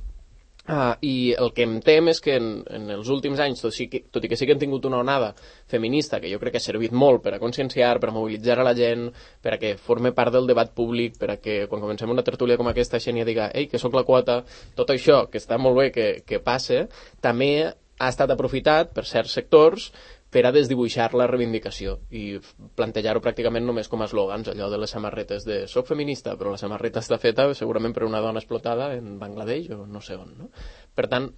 Uh, 0.65 0.95
I 1.05 1.35
el 1.37 1.51
que 1.53 1.67
em 1.67 1.75
tem 1.85 2.07
és 2.09 2.23
que 2.25 2.39
en, 2.41 2.47
en 2.73 2.87
els 2.95 3.11
últims 3.13 3.41
anys, 3.45 3.61
tot, 3.61 3.75
sí 3.77 3.85
que, 3.93 4.01
tot 4.09 4.25
i 4.25 4.31
que 4.33 4.39
sí 4.41 4.47
que 4.49 4.55
han 4.57 4.63
tingut 4.63 4.87
una 4.89 5.03
onada 5.03 5.35
feminista, 5.69 6.23
que 6.23 6.31
jo 6.33 6.39
crec 6.41 6.55
que 6.55 6.63
ha 6.63 6.65
servit 6.65 6.95
molt 6.97 7.21
per 7.27 7.35
a 7.37 7.41
conscienciar, 7.43 7.99
per 8.01 8.09
a 8.09 8.15
mobilitzar 8.17 8.57
a 8.63 8.65
la 8.65 8.73
gent, 8.79 9.11
per 9.45 9.53
a 9.53 9.59
que 9.61 9.75
forme 9.77 10.15
part 10.17 10.33
del 10.33 10.49
debat 10.49 10.73
públic, 10.73 11.19
per 11.21 11.35
a 11.35 11.37
que 11.37 11.59
quan 11.69 11.85
comencem 11.85 12.09
una 12.09 12.25
tertúlia 12.25 12.57
com 12.57 12.73
aquesta, 12.73 12.97
Xènia 12.97 13.29
diga, 13.29 13.51
ei, 13.53 13.69
que 13.69 13.83
sóc 13.83 13.93
la 13.93 14.07
quota, 14.09 14.41
tot 14.79 14.95
això, 14.95 15.27
que 15.29 15.43
està 15.43 15.61
molt 15.61 15.83
bé 15.83 15.91
que, 15.93 16.09
que 16.25 16.41
passe, 16.41 16.87
també 17.21 17.53
ha 17.69 18.09
estat 18.09 18.33
aprofitat 18.33 18.97
per 18.97 19.05
certs 19.05 19.37
sectors 19.37 19.91
per 20.35 20.43
a 20.49 20.53
desdibuixar 20.55 21.13
la 21.15 21.29
reivindicació 21.31 21.99
i 22.11 22.25
plantejar-ho 22.79 23.23
pràcticament 23.23 23.67
només 23.69 23.91
com 23.91 24.03
a 24.03 24.09
eslògans, 24.11 24.51
allò 24.51 24.71
de 24.73 24.81
les 24.83 24.95
samarretes 24.97 25.47
de 25.47 25.61
soc 25.71 25.87
feminista, 25.87 26.35
però 26.41 26.51
la 26.51 26.59
samarreta 26.59 27.03
està 27.05 27.21
feta 27.23 27.47
segurament 27.55 27.95
per 27.95 28.09
una 28.09 28.23
dona 28.25 28.43
explotada 28.43 28.91
en 28.99 29.19
Bangladesh 29.21 29.71
o 29.77 29.85
no 29.87 30.03
sé 30.03 30.19
on. 30.19 30.33
No? 30.41 30.51
Per 30.95 31.07
tant, 31.13 31.31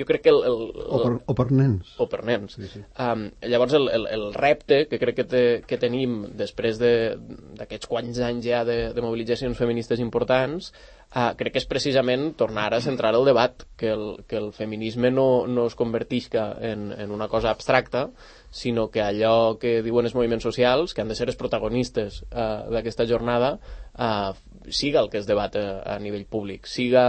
jo 0.00 0.06
crec 0.08 0.22
que 0.24 0.32
el... 0.32 0.40
el, 0.48 0.62
el 0.72 0.86
o, 0.86 1.02
per, 1.02 1.12
o 1.26 1.34
per 1.36 1.46
nens. 1.52 1.92
O 2.00 2.06
per 2.08 2.22
nens. 2.24 2.56
Sí, 2.56 2.68
sí. 2.72 2.80
Um, 3.04 3.26
llavors, 3.44 3.74
el, 3.76 3.90
el, 3.92 4.06
el 4.14 4.26
repte 4.32 4.86
que 4.88 5.00
crec 5.02 5.18
que, 5.20 5.26
te, 5.28 5.42
que 5.68 5.80
tenim 5.82 6.22
després 6.40 6.80
d'aquests 6.80 7.84
de, 7.84 7.90
quants 7.90 8.22
anys 8.24 8.46
ja 8.46 8.62
de, 8.64 8.78
de 8.96 9.04
mobilitzacions 9.04 9.60
feministes 9.60 10.00
importants 10.00 10.72
uh, 11.14 11.32
crec 11.38 11.54
que 11.54 11.62
és 11.62 11.68
precisament 11.70 12.30
tornar 12.38 12.68
a 12.74 12.80
centrar 12.84 13.12
el 13.16 13.26
debat, 13.28 13.64
que 13.80 13.90
el, 13.94 14.24
que 14.30 14.38
el 14.40 14.52
feminisme 14.56 15.10
no, 15.10 15.46
no 15.46 15.66
es 15.66 15.76
convertisca 15.78 16.50
en, 16.60 16.90
en 16.92 17.10
una 17.10 17.28
cosa 17.28 17.50
abstracta, 17.50 18.08
sinó 18.50 18.88
que 18.90 19.02
allò 19.02 19.58
que 19.62 19.78
diuen 19.86 20.08
els 20.08 20.14
moviments 20.14 20.46
socials, 20.46 20.94
que 20.94 21.02
han 21.02 21.10
de 21.10 21.18
ser 21.18 21.28
els 21.30 21.38
protagonistes 21.38 22.22
uh, 22.30 22.66
d'aquesta 22.72 23.06
jornada, 23.06 23.56
uh, 23.94 24.32
siga 24.68 25.00
el 25.00 25.10
que 25.10 25.18
es 25.18 25.26
debat 25.26 25.54
a, 25.56 25.82
a 25.94 25.98
nivell 26.02 26.26
públic, 26.30 26.66
siga 26.70 27.04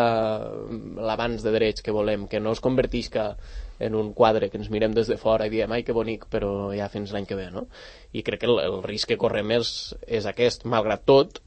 l'abans 0.97 1.43
de 1.43 1.53
drets 1.53 1.83
que 1.85 1.93
volem, 1.93 2.27
que 2.29 2.39
no 2.39 2.53
es 2.55 2.61
convertisca 2.63 3.35
en 3.81 3.95
un 3.97 4.13
quadre 4.13 4.51
que 4.51 4.59
ens 4.61 4.69
mirem 4.69 4.93
des 4.93 5.09
de 5.09 5.17
fora 5.17 5.47
i 5.47 5.53
diem 5.53 5.71
ai 5.73 5.81
que 5.83 5.95
bonic, 5.97 6.27
però 6.29 6.69
ja 6.77 6.89
fins 6.93 7.13
l'any 7.13 7.25
que 7.25 7.37
ve, 7.37 7.49
no? 7.49 7.65
I 8.13 8.21
crec 8.21 8.43
que 8.43 8.49
el, 8.49 8.59
el 8.61 8.83
risc 8.85 9.09
que 9.09 9.17
correm 9.17 9.55
és, 9.57 9.95
és 10.05 10.27
aquest, 10.29 10.67
malgrat 10.69 11.01
tot, 11.09 11.41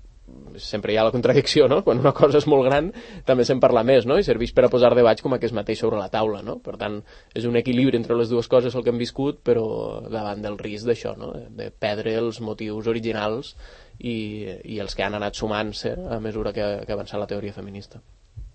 sempre 0.57 0.93
hi 0.93 0.97
ha 0.97 1.05
la 1.05 1.13
contradicció, 1.13 1.67
no? 1.69 1.83
Quan 1.85 2.01
una 2.01 2.13
cosa 2.17 2.39
és 2.41 2.47
molt 2.51 2.65
gran, 2.67 2.91
també 3.29 3.45
se'n 3.45 3.61
parla 3.61 3.83
més, 3.87 4.07
no? 4.09 4.17
I 4.19 4.25
serveix 4.27 4.55
per 4.57 4.67
a 4.67 4.71
posar 4.73 4.95
debats 4.97 5.25
com 5.25 5.37
aquest 5.37 5.55
mateix 5.57 5.83
sobre 5.83 6.01
la 6.01 6.09
taula, 6.13 6.41
no? 6.47 6.57
Per 6.65 6.77
tant, 6.81 7.01
és 7.37 7.47
un 7.49 7.59
equilibri 7.61 7.99
entre 8.01 8.17
les 8.19 8.33
dues 8.33 8.49
coses 8.49 8.75
el 8.75 8.85
que 8.85 8.93
hem 8.95 9.01
viscut, 9.01 9.43
però 9.45 9.67
davant 10.09 10.43
del 10.45 10.59
risc 10.61 10.89
d'això, 10.89 11.15
no? 11.21 11.33
De 11.59 11.71
perdre 11.71 12.17
els 12.21 12.41
motius 12.41 12.89
originals 12.91 13.55
i, 13.99 14.17
i 14.65 14.81
els 14.83 14.97
que 14.97 15.05
han 15.07 15.19
anat 15.21 15.37
sumant-se 15.37 15.95
a 15.95 16.21
mesura 16.25 16.55
que, 16.57 16.71
que 16.85 16.93
ha 16.93 16.99
avançat 16.99 17.21
la 17.21 17.31
teoria 17.31 17.57
feminista. 17.57 18.01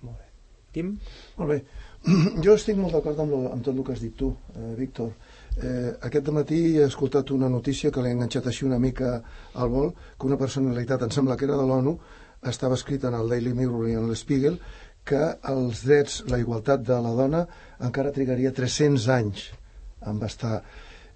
Molt 0.02 0.18
bé. 0.18 0.30
Tim? 0.74 0.96
Molt 1.38 1.54
bé. 1.54 1.62
Jo 2.46 2.56
estic 2.56 2.80
molt 2.80 2.96
d'acord 2.96 3.20
amb, 3.20 3.36
lo, 3.36 3.44
amb 3.54 3.66
tot 3.66 3.76
el 3.76 3.86
que 3.86 3.94
has 3.94 4.04
dit 4.04 4.16
tu, 4.18 4.34
eh, 4.56 4.74
Víctor. 4.80 5.12
Eh, 5.12 5.29
aquest 6.08 6.30
matí 6.32 6.60
he 6.78 6.86
escoltat 6.86 7.32
una 7.36 7.50
notícia 7.50 7.92
que 7.92 8.02
l'he 8.04 8.14
enganxat 8.16 8.48
així 8.48 8.66
una 8.66 8.80
mica 8.80 9.18
al 9.54 9.70
vol, 9.70 9.92
que 10.18 10.28
una 10.28 10.38
personalitat, 10.40 11.04
em 11.04 11.12
sembla 11.12 11.36
que 11.38 11.48
era 11.48 11.58
de 11.60 11.66
l'ONU, 11.68 11.98
estava 12.48 12.78
escrita 12.80 13.10
en 13.10 13.18
el 13.18 13.30
Daily 13.30 13.54
Mirror 13.54 13.90
i 13.90 13.98
en 14.00 14.08
l'Spiegel, 14.08 14.60
que 15.04 15.22
els 15.52 15.84
drets, 15.88 16.22
la 16.30 16.40
igualtat 16.40 16.84
de 16.86 16.98
la 17.02 17.14
dona 17.18 17.46
encara 17.86 18.14
trigaria 18.16 18.54
300 18.56 19.08
anys 19.16 19.50
en 20.08 20.22
estar. 20.26 20.60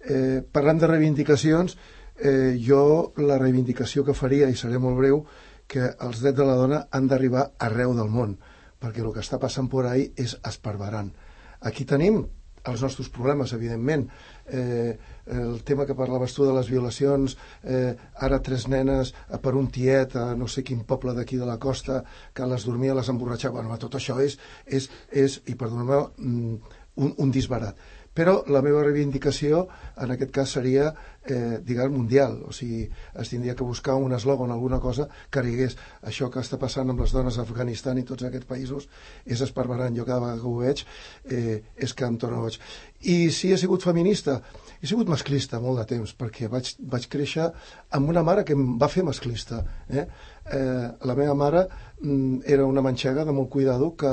Eh, 0.04 0.42
parlant 0.52 0.82
de 0.82 0.90
reivindicacions, 0.90 1.78
eh, 2.18 2.58
jo 2.60 3.14
la 3.18 3.38
reivindicació 3.40 4.04
que 4.04 4.18
faria, 4.18 4.50
i 4.50 4.60
seré 4.60 4.80
molt 4.82 4.98
breu, 5.00 5.24
que 5.68 5.94
els 6.06 6.22
drets 6.22 6.38
de 6.38 6.48
la 6.48 6.58
dona 6.60 6.86
han 6.92 7.08
d'arribar 7.08 7.52
arreu 7.60 7.94
del 7.96 8.10
món, 8.12 8.38
perquè 8.82 9.04
el 9.04 9.14
que 9.14 9.24
està 9.24 9.40
passant 9.40 9.70
por 9.72 9.88
ahí 9.88 10.12
és 10.20 10.36
esparverant. 10.44 11.14
Aquí 11.62 11.86
tenim 11.86 12.26
els 12.68 12.82
nostres 12.84 13.10
problemes, 13.12 13.54
evidentment. 13.56 14.08
Eh, 14.48 14.98
el 15.26 15.64
tema 15.64 15.86
que 15.88 15.96
parlaves 15.96 16.34
tu 16.36 16.44
de 16.44 16.54
les 16.54 16.68
violacions, 16.68 17.38
eh, 17.64 17.96
ara 18.28 18.42
tres 18.44 18.68
nenes 18.68 19.14
per 19.42 19.56
un 19.56 19.70
tiet 19.72 20.18
a 20.20 20.26
no 20.36 20.50
sé 20.52 20.66
quin 20.68 20.84
poble 20.84 21.16
d'aquí 21.16 21.40
de 21.40 21.48
la 21.48 21.60
costa 21.60 22.04
que 22.34 22.48
les 22.48 22.66
dormia, 22.68 22.96
les 22.98 23.10
emborratxava. 23.10 23.62
Bueno, 23.62 23.80
tot 23.80 23.96
això 23.96 24.20
és, 24.20 24.38
és, 24.66 24.90
és 25.12 25.40
i 25.48 25.56
perdoneu, 25.56 26.10
mm, 26.18 26.80
un, 26.96 27.14
un 27.18 27.32
disbarat 27.32 27.80
però 28.14 28.44
la 28.54 28.62
meva 28.62 28.84
reivindicació 28.86 29.68
en 30.02 30.14
aquest 30.14 30.32
cas 30.34 30.54
seria, 30.56 30.92
eh, 31.26 31.60
diguem, 31.66 31.94
mundial, 31.94 32.40
o 32.48 32.54
sigui, 32.54 32.84
es 33.20 33.30
tindria 33.32 33.56
que 33.56 33.66
buscar 33.66 33.96
un 33.96 34.14
eslògan, 34.14 34.52
alguna 34.52 34.80
cosa 34.80 35.08
que 35.30 35.42
digués 35.46 35.78
això 36.02 36.30
que 36.30 36.42
està 36.42 36.60
passant 36.62 36.90
amb 36.90 37.02
les 37.02 37.14
dones 37.14 37.38
a 37.38 37.46
Afganistan 37.46 37.98
i 37.98 38.06
tots 38.08 38.26
aquests 38.28 38.50
països 38.50 38.88
és 39.26 39.42
esparverant, 39.42 39.96
jo 39.98 40.06
cada 40.06 40.20
vegada 40.20 40.42
que 40.42 40.50
ho 40.50 40.58
veig 40.62 40.86
eh, 41.26 41.62
és 41.76 41.94
que 41.94 42.06
em 42.06 42.18
torna 42.18 42.42
boig. 42.44 42.60
I 43.04 43.32
si 43.36 43.52
he 43.52 43.58
sigut 43.58 43.84
feminista, 43.84 44.40
he 44.82 44.88
sigut 44.88 45.10
masclista 45.10 45.60
molt 45.64 45.82
de 45.82 45.88
temps, 45.96 46.14
perquè 46.16 46.50
vaig, 46.52 46.76
vaig 46.80 47.10
créixer 47.10 47.50
amb 47.92 48.10
una 48.10 48.24
mare 48.24 48.46
que 48.48 48.56
em 48.58 48.78
va 48.80 48.92
fer 48.92 49.04
masclista. 49.04 49.64
Eh? 49.90 50.06
Eh, 50.54 50.88
la 51.08 51.16
meva 51.16 51.34
mare 51.40 51.68
mm, 52.02 52.44
era 52.46 52.66
una 52.66 52.84
manxega 52.84 53.24
de 53.26 53.32
molt 53.32 53.50
cuidado 53.50 53.94
que 53.96 54.12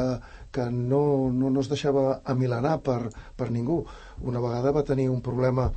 que 0.50 0.66
no, 0.70 1.30
no, 1.32 1.50
no 1.50 1.62
es 1.62 1.70
deixava 1.70 2.20
amilanar 2.24 2.80
per, 2.86 3.10
per 3.36 3.50
ningú. 3.54 3.84
Una 4.26 4.42
vegada 4.42 4.74
va 4.74 4.86
tenir 4.86 5.08
un 5.10 5.22
problema 5.22 5.70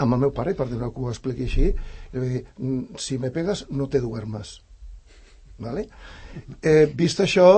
amb 0.00 0.16
el 0.16 0.22
meu 0.24 0.32
pare, 0.32 0.54
per 0.56 0.68
dir 0.70 0.78
que 0.80 0.90
ho 1.04 1.10
expliqui 1.10 1.46
així, 1.48 1.70
i 2.12 2.16
va 2.16 2.26
dir, 2.26 2.44
mm, 2.56 3.00
si 3.00 3.18
me 3.18 3.32
pegues 3.34 3.66
no 3.70 3.88
te 3.88 4.00
duermes. 4.00 4.60
Vale? 5.60 5.86
Eh, 6.62 6.86
vist 6.96 7.20
això, 7.20 7.48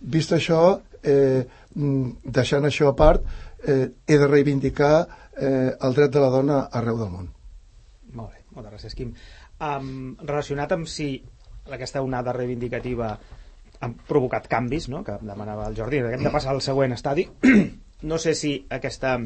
vist 0.00 0.32
això 0.34 0.62
eh, 1.02 1.44
mm, 1.74 2.32
deixant 2.38 2.66
això 2.66 2.90
a 2.90 2.96
part, 2.98 3.22
eh, 3.62 3.86
he 4.06 4.18
de 4.18 4.26
reivindicar 4.26 4.94
eh, 5.36 5.70
el 5.78 5.94
dret 5.94 6.10
de 6.10 6.24
la 6.24 6.32
dona 6.32 6.58
arreu 6.72 6.98
del 6.98 7.12
món. 7.12 7.30
Molt 8.12 8.34
bé, 8.34 8.42
moltes 8.56 8.72
gràcies, 8.74 8.96
Quim. 8.98 9.14
Um, 9.62 10.16
relacionat 10.26 10.74
amb 10.74 10.90
si 10.90 11.14
aquesta 11.70 12.02
onada 12.02 12.34
reivindicativa 12.34 13.14
han 13.82 13.94
provocat 14.08 14.46
canvis, 14.50 14.88
no? 14.92 15.02
que 15.04 15.18
demanava 15.26 15.66
el 15.68 15.76
Jordi, 15.78 16.02
hem 16.06 16.22
de 16.22 16.34
passar 16.34 16.54
al 16.54 16.62
següent 16.62 16.94
estadi. 16.94 17.26
no 18.10 18.18
sé 18.22 18.36
si 18.38 18.54
aquesta... 18.70 19.18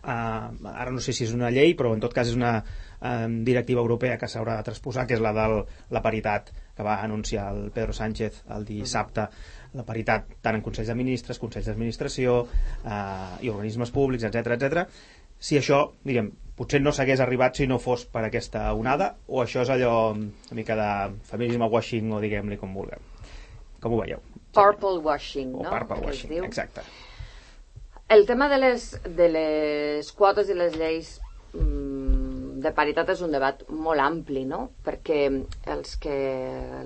Uh, 0.00 0.46
ara 0.64 0.88
no 0.88 1.02
sé 1.04 1.12
si 1.12 1.26
és 1.26 1.32
una 1.36 1.50
llei, 1.52 1.74
però 1.76 1.90
en 1.92 2.00
tot 2.00 2.14
cas 2.16 2.30
és 2.30 2.36
una 2.38 2.54
uh, 2.64 3.26
directiva 3.44 3.82
europea 3.84 4.16
que 4.16 4.30
s'haurà 4.32 4.54
de 4.56 4.64
transposar, 4.64 5.04
que 5.06 5.18
és 5.18 5.20
la 5.20 5.34
de 5.36 5.44
la 5.92 6.00
paritat 6.00 6.48
que 6.76 6.86
va 6.86 7.02
anunciar 7.04 7.50
el 7.52 7.68
Pedro 7.74 7.92
Sánchez 7.92 8.38
el 8.56 8.64
dissabte, 8.64 9.26
la 9.76 9.84
paritat 9.84 10.32
tant 10.40 10.56
en 10.56 10.64
Consells 10.64 10.88
de 10.88 10.96
Ministres, 10.96 11.38
Consells 11.42 11.68
d'Administració 11.68 12.38
uh, 12.46 13.36
i 13.44 13.52
organismes 13.52 13.92
públics, 13.92 14.24
etc 14.24 14.56
etc. 14.56 14.88
Si 15.36 15.60
això, 15.60 15.84
diguem, 16.04 16.32
potser 16.56 16.80
no 16.80 16.96
s'hagués 16.96 17.20
arribat 17.20 17.60
si 17.60 17.68
no 17.68 17.80
fos 17.80 18.08
per 18.08 18.24
aquesta 18.24 18.70
onada, 18.72 19.14
o 19.28 19.44
això 19.44 19.68
és 19.68 19.76
allò 19.76 19.94
una 20.16 20.56
mica 20.56 20.80
de 20.80 20.90
feminisme 21.28 21.68
washing, 21.76 22.08
o 22.16 22.24
diguem-li 22.24 22.56
com 22.60 22.72
vulguem. 22.76 23.09
Com 23.80 23.96
ho 23.96 24.02
veieu? 24.02 24.20
Purple 24.56 24.98
washing, 25.04 25.54
o 25.54 25.64
no? 25.64 25.70
purple 25.70 26.06
washing, 26.06 26.44
exacte. 26.44 26.84
El 28.10 28.26
tema 28.26 28.48
de 28.50 28.58
les, 28.58 28.86
de 29.04 29.28
les 29.30 30.12
quotes 30.18 30.48
i 30.50 30.56
les 30.58 30.74
lleis 30.74 31.12
mm, 31.54 32.58
de 32.64 32.72
paritat 32.76 33.12
és 33.14 33.22
un 33.24 33.30
debat 33.32 33.62
molt 33.70 34.02
ampli, 34.02 34.42
no? 34.48 34.64
Perquè 34.84 35.20
els 35.74 35.94
que 36.02 36.16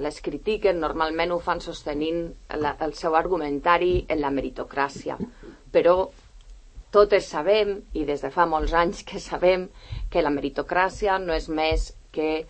les 0.04 0.20
critiquen 0.24 0.78
normalment 0.82 1.32
ho 1.34 1.40
fan 1.42 1.64
sostenint 1.64 2.26
la, 2.60 2.74
el 2.84 2.92
seu 2.98 3.16
argumentari 3.18 4.04
en 4.08 4.20
la 4.20 4.30
meritocràcia. 4.34 5.16
Però 5.74 5.96
totes 6.94 7.26
sabem, 7.26 7.78
i 7.98 8.04
des 8.06 8.22
de 8.22 8.30
fa 8.30 8.46
molts 8.46 8.76
anys 8.76 9.02
que 9.08 9.18
sabem, 9.18 9.66
que 10.12 10.22
la 10.22 10.30
meritocràcia 10.30 11.18
no 11.18 11.34
és 11.34 11.48
més 11.48 11.90
que 12.14 12.44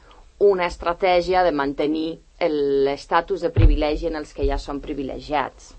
una 0.44 0.66
estratègia 0.66 1.46
de 1.46 1.54
mantenir 1.54 2.18
l'estatus 2.50 3.44
de 3.44 3.50
privilegi 3.54 4.08
en 4.10 4.16
els 4.20 4.32
que 4.36 4.46
ja 4.46 4.58
són 4.60 4.80
privilegiats. 4.84 5.72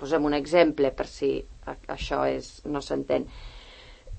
Posem 0.00 0.24
un 0.24 0.34
exemple 0.34 0.90
per 0.96 1.06
si 1.06 1.32
això 1.68 2.24
és, 2.28 2.60
no 2.64 2.80
s'entén. 2.80 3.26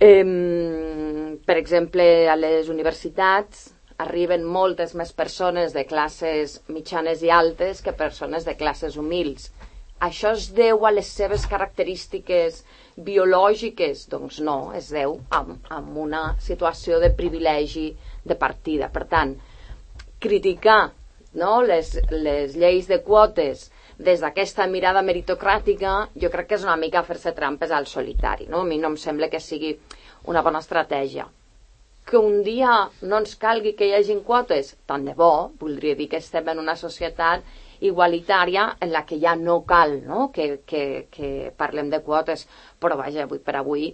Eh, 0.01 1.37
per 1.45 1.57
exemple, 1.57 2.05
a 2.29 2.35
les 2.37 2.69
universitats 2.69 3.69
arriben 4.01 4.45
moltes 4.45 4.95
més 4.97 5.11
persones 5.13 5.75
de 5.77 5.83
classes 5.89 6.59
mitjanes 6.73 7.21
i 7.21 7.29
altes 7.29 7.83
que 7.85 7.93
persones 7.97 8.47
de 8.47 8.55
classes 8.57 8.97
humils. 8.97 9.51
Això 10.01 10.31
es 10.33 10.47
deu 10.57 10.87
a 10.87 10.91
les 10.91 11.09
seves 11.13 11.43
característiques 11.45 12.63
biològiques? 12.97 14.07
Doncs 14.09 14.39
no, 14.41 14.71
es 14.77 14.89
deu 14.89 15.19
a, 15.29 15.43
a 15.45 15.77
una 16.05 16.23
situació 16.41 16.97
de 17.03 17.11
privilegi 17.13 17.91
de 18.25 18.37
partida. 18.45 18.89
Per 18.89 19.05
tant, 19.11 19.35
criticar 20.21 20.81
no? 21.33 21.61
les, 21.61 21.93
les 22.11 22.55
lleis 22.55 22.87
de 22.87 23.01
quotes 23.03 23.69
des 24.01 24.21
d'aquesta 24.23 24.65
mirada 24.67 25.03
meritocràtica, 25.05 25.93
jo 26.17 26.29
crec 26.33 26.49
que 26.49 26.57
és 26.57 26.65
una 26.65 26.77
mica 26.79 27.03
fer-se 27.05 27.35
trampes 27.37 27.71
al 27.71 27.87
solitari, 27.87 28.47
no? 28.49 28.63
A 28.63 28.67
mi 28.67 28.79
no 28.81 28.89
em 28.91 28.97
sembla 28.97 29.29
que 29.29 29.39
sigui 29.39 29.75
una 30.31 30.41
bona 30.41 30.61
estratègia. 30.63 31.27
Que 32.05 32.17
un 32.17 32.41
dia 32.43 32.73
no 33.01 33.19
ens 33.21 33.35
calgui 33.37 33.75
que 33.77 33.87
hi 33.87 33.93
hagin 33.93 34.23
quotes, 34.25 34.73
tant 34.89 35.05
de 35.05 35.13
bo, 35.17 35.51
voldria 35.61 35.95
dir 35.95 36.09
que 36.09 36.21
estem 36.23 36.49
en 36.49 36.59
una 36.63 36.75
societat 36.75 37.45
igualitària 37.81 38.65
en 38.79 38.91
la 38.93 39.05
que 39.05 39.19
ja 39.21 39.35
no 39.35 39.61
cal 39.65 39.99
no? 40.05 40.29
Que, 40.33 40.61
que, 40.65 41.07
que 41.13 41.51
parlem 41.57 41.89
de 41.93 42.01
quotes, 42.05 42.47
però 42.81 42.97
vaja, 42.97 43.27
avui 43.27 43.41
per 43.45 43.55
avui 43.59 43.91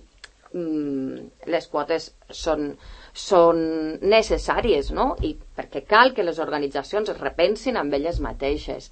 mm, 0.53 1.48
les 1.51 1.67
quotes 1.72 2.12
són, 2.32 2.72
són 3.17 3.59
necessàries, 4.05 4.91
no? 4.93 5.15
I 5.25 5.33
perquè 5.57 5.83
cal 5.89 6.13
que 6.13 6.25
les 6.25 6.39
organitzacions 6.43 7.09
es 7.09 7.21
repensin 7.21 7.79
amb 7.81 7.93
elles 7.97 8.19
mateixes. 8.21 8.91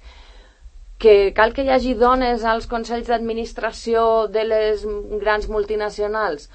Que 0.98 1.32
cal 1.36 1.52
que 1.54 1.66
hi 1.66 1.70
hagi 1.70 1.94
dones 2.00 2.44
als 2.44 2.66
consells 2.66 3.10
d'administració 3.12 4.26
de 4.32 4.46
les 4.48 4.86
grans 5.20 5.46
multinacionals? 5.52 6.48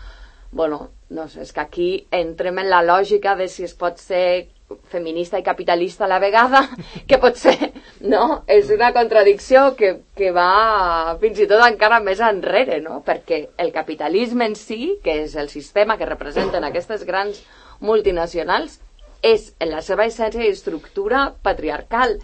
Bueno, 0.51 0.90
no 1.10 1.28
sé, 1.32 1.46
és 1.46 1.54
que 1.56 1.63
aquí 1.63 1.92
entrem 2.12 2.60
en 2.60 2.70
la 2.74 2.82
lògica 2.84 3.38
de 3.40 3.48
si 3.48 3.63
es 3.63 3.75
pot 3.78 4.01
ser 4.01 4.50
feminista 4.92 5.40
i 5.40 5.46
capitalista 5.46 6.06
a 6.06 6.10
la 6.12 6.20
vegada, 6.20 6.63
que 7.10 7.20
pot 7.22 7.40
ser, 7.40 7.72
no? 8.01 8.44
És 8.48 8.70
una 8.74 8.92
contradicció 8.96 9.72
que, 9.80 9.94
que 10.18 10.32
va 10.36 11.18
fins 11.22 11.42
i 11.42 11.48
tot 11.50 11.63
encara 11.66 12.01
més 12.04 12.22
enrere, 12.25 12.82
no? 12.84 13.01
Perquè 13.08 13.42
el 13.62 13.74
capitalisme 13.75 14.48
en 14.50 14.56
si, 14.60 14.98
que 15.04 15.22
és 15.25 15.36
el 15.36 15.50
sistema 15.54 15.98
que 15.98 16.10
representen 16.10 16.68
aquestes 16.68 17.06
grans 17.08 17.44
multinacionals, 17.80 18.80
és 19.22 19.51
en 19.62 19.70
la 19.70 19.82
seva 19.86 20.08
essència 20.10 20.44
i 20.44 20.54
estructura 20.54 21.28
patriarcal. 21.46 22.18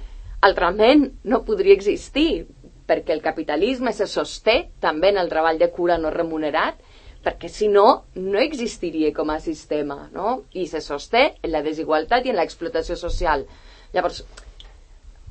Altrament 0.47 1.07
no 1.25 1.43
podria 1.45 1.75
existir, 1.77 2.47
perquè 2.87 3.13
el 3.13 3.21
capitalisme 3.21 3.91
se 3.93 4.07
sosté 4.07 4.69
també 4.81 5.11
en 5.11 5.19
el 5.21 5.29
treball 5.29 5.59
de 5.59 5.69
cura 5.73 5.97
no 6.01 6.13
remunerat 6.13 6.79
perquè 7.23 7.49
si 7.51 7.67
no, 7.71 8.03
no 8.15 8.39
existiria 8.39 9.13
com 9.15 9.31
a 9.33 9.39
sistema, 9.43 10.07
no? 10.13 10.41
I 10.53 10.67
se 10.69 10.81
sosté 10.83 11.23
en 11.41 11.51
la 11.53 11.63
desigualtat 11.65 12.25
i 12.25 12.33
en 12.33 12.37
l'explotació 12.39 12.97
social. 12.99 13.45
Llavors, 13.93 14.23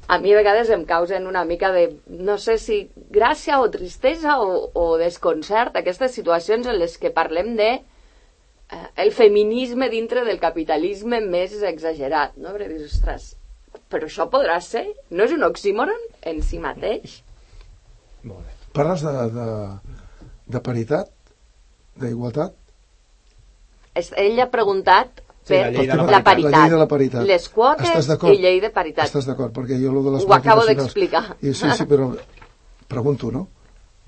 a 0.09 0.19
mi 0.23 0.33
a 0.33 0.39
vegades 0.39 0.71
em 0.71 0.85
causen 0.87 1.27
una 1.27 1.45
mica 1.45 1.73
de, 1.75 1.89
no 2.07 2.37
sé 2.39 2.59
si 2.63 2.79
gràcia 3.11 3.59
o 3.63 3.71
tristesa 3.71 4.39
o, 4.43 4.69
o 4.75 4.87
desconcert 5.01 5.77
aquestes 5.77 6.15
situacions 6.15 6.69
en 6.71 6.79
les 6.79 6.95
que 7.03 7.11
parlem 7.15 7.57
de 7.59 7.71
eh, 7.79 8.87
el 9.03 9.11
feminisme 9.13 9.91
dintre 9.91 10.23
del 10.29 10.39
capitalisme 10.43 11.21
més 11.25 11.59
exagerat, 11.63 12.37
no? 12.39 12.55
Perquè 12.55 12.71
dius, 12.71 12.95
ostres, 12.95 13.33
però 13.91 14.07
això 14.07 14.29
podrà 14.31 14.61
ser? 14.63 14.87
No 15.11 15.27
és 15.27 15.35
un 15.35 15.47
oxímoron 15.47 16.07
en 16.23 16.43
si 16.43 16.63
mateix? 16.63 17.21
Molt 18.23 18.45
bé. 18.45 18.55
Parles 18.77 19.03
de, 19.03 19.13
de, 19.33 19.51
de 20.55 20.63
paritat? 20.63 21.16
D'igualtat? 22.01 22.55
Ell 23.97 24.41
ha 24.43 24.49
preguntat 24.53 25.23
per 25.47 25.61
la 25.63 25.71
llei 25.71 25.87
de 25.87 25.97
la 25.97 26.07
la, 26.11 26.23
paritat. 26.27 26.53
La 26.53 26.63
llei 26.63 26.71
de 26.71 26.79
la 26.81 26.87
paritat. 26.91 27.27
Les 27.27 27.49
quotes 27.49 28.09
i 28.33 28.39
llei 28.43 28.61
de 28.61 28.71
paritat. 28.75 29.07
Estàs 29.07 29.29
d'acord, 29.29 29.53
perquè 29.55 29.79
jo 29.81 29.93
lo 29.95 30.03
de 30.03 30.17
les 30.17 30.25
Ho 30.27 30.35
acabo 30.35 30.65
d'explicar. 30.67 31.37
I 31.41 31.55
Sí, 31.55 31.71
sí, 31.71 31.87
però 31.87 32.11
pregunto, 32.89 33.31
no? 33.31 33.47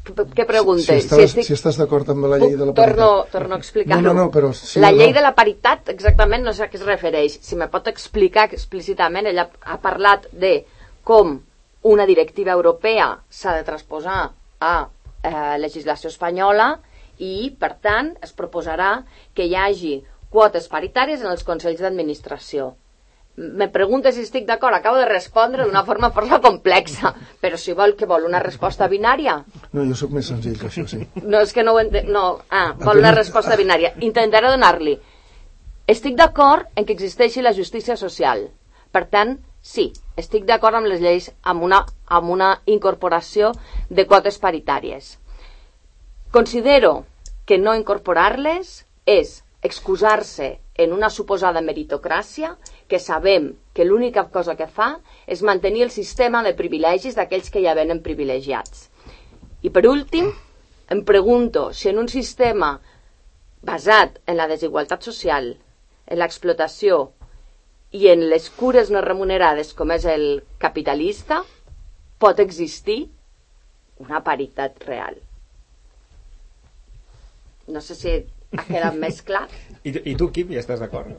Què 0.08 0.46
pregunte? 0.48 0.86
Si 0.86 1.04
estàs, 1.04 1.34
si 1.44 1.52
estàs 1.52 1.76
d'acord 1.76 2.08
amb 2.08 2.24
la 2.32 2.38
llei 2.40 2.54
de 2.56 2.64
la 2.64 2.72
paritat. 2.72 2.96
Torno, 2.96 3.26
torno 3.30 3.54
a 3.54 3.58
explicar-ho. 3.58 4.00
No, 4.02 4.14
no, 4.14 4.24
no, 4.24 4.30
però 4.32 4.52
sí 4.56 4.80
la 4.80 4.90
llei 4.90 5.12
no? 5.12 5.18
de 5.18 5.24
la 5.26 5.34
paritat, 5.36 5.90
exactament, 5.92 6.46
no 6.46 6.54
sé 6.56 6.64
a 6.64 6.70
què 6.72 6.80
es 6.80 6.86
refereix. 6.86 7.38
Si 7.44 7.58
me 7.60 7.68
pot 7.68 7.90
explicar 7.92 8.48
explícitament, 8.48 9.28
ella 9.28 9.48
ha 9.60 9.76
parlat 9.84 10.30
de 10.32 10.62
com 11.04 11.36
una 11.92 12.06
directiva 12.06 12.52
europea 12.56 13.10
s'ha 13.28 13.54
de 13.58 13.64
transposar 13.68 14.22
a 14.60 14.74
eh, 15.22 15.58
legislació 15.60 16.10
espanyola 16.10 16.78
i, 17.18 17.50
per 17.58 17.74
tant, 17.82 18.14
es 18.22 18.32
proposarà 18.32 19.04
que 19.34 19.46
hi 19.46 19.54
hagi 19.56 19.94
quotes 20.30 20.68
paritàries 20.68 21.22
en 21.24 21.30
els 21.32 21.44
consells 21.44 21.80
d'administració. 21.80 22.74
Me 23.38 23.68
pregunta 23.70 24.10
si 24.10 24.24
estic 24.26 24.48
d'acord, 24.48 24.74
acabo 24.74 24.96
de 24.98 25.06
respondre 25.06 25.62
d'una 25.64 25.84
forma 25.86 26.10
força 26.10 26.40
complexa, 26.42 27.12
però 27.40 27.56
si 27.56 27.72
vol 27.72 27.94
que 27.94 28.06
vol 28.10 28.24
una 28.26 28.40
resposta 28.42 28.88
binària, 28.90 29.36
No, 29.72 29.84
jo 29.86 29.94
sóc 29.94 30.10
més 30.10 30.26
senzill 30.26 30.58
que 30.58 30.66
això, 30.66 30.86
sí. 30.90 30.98
no, 31.22 31.38
és 31.40 31.52
que 31.54 31.62
no 31.62 31.76
ho 31.76 31.78
entenc. 31.80 32.08
No, 32.10 32.40
ah, 32.50 32.72
vol 32.82 32.98
una 32.98 33.12
resposta 33.14 33.56
binària. 33.56 33.92
Intentaré 34.00 34.50
donar-li. 34.50 34.96
Estic 35.86 36.16
d'acord 36.18 36.66
en 36.76 36.84
que 36.84 36.92
existeixi 36.92 37.40
la 37.42 37.54
justícia 37.54 37.96
social. 37.96 38.48
Per 38.90 39.04
tant, 39.06 39.36
sí, 39.62 39.92
estic 40.16 40.44
d'acord 40.44 40.74
amb 40.76 40.90
les 40.90 41.00
lleis 41.00 41.30
amb 41.42 41.62
una, 41.62 41.84
amb 42.08 42.30
una 42.34 42.50
incorporació 42.66 43.52
de 43.88 44.04
quotes 44.06 44.38
paritàries. 44.42 45.14
Considero 46.32 47.04
que 47.48 47.56
no 47.56 47.72
incorporar-les 47.78 48.72
és 49.08 49.38
excusar-se 49.64 50.58
en 50.78 50.92
una 50.92 51.08
suposada 51.10 51.62
meritocràcia 51.64 52.52
que 52.88 53.00
sabem 53.00 53.54
que 53.74 53.86
l'única 53.88 54.26
cosa 54.34 54.54
que 54.58 54.68
fa 54.68 54.90
és 55.26 55.42
mantenir 55.42 55.86
el 55.86 55.94
sistema 55.94 56.42
de 56.44 56.52
privilegis 56.58 57.16
d'aquells 57.16 57.48
que 57.50 57.62
ja 57.64 57.74
venen 57.78 58.02
privilegiats. 58.04 58.88
I 59.64 59.72
per 59.74 59.86
últim, 59.88 60.30
em 60.92 61.00
pregunto 61.08 61.72
si 61.72 61.88
en 61.90 61.98
un 61.98 62.08
sistema 62.12 62.76
basat 63.64 64.20
en 64.26 64.38
la 64.38 64.46
desigualtat 64.46 65.02
social, 65.02 65.54
en 66.06 66.20
l'explotació 66.20 67.00
i 67.96 68.10
en 68.12 68.28
les 68.30 68.50
cures 68.60 68.92
no 68.92 69.02
remunerades 69.04 69.72
com 69.74 69.90
és 69.96 70.04
el 70.04 70.26
capitalista, 70.60 71.42
pot 72.20 72.44
existir 72.44 73.06
una 74.04 74.22
paritat 74.22 74.84
real. 74.86 75.16
No 77.68 77.80
sé 77.84 77.94
si 77.98 78.12
ha 78.56 78.62
quedat 78.64 78.94
més 78.96 79.18
clar. 79.22 79.42
I, 79.84 79.92
I 80.10 80.14
tu, 80.16 80.30
Quim, 80.32 80.48
ja 80.56 80.62
estàs 80.62 80.80
d'acord? 80.80 81.10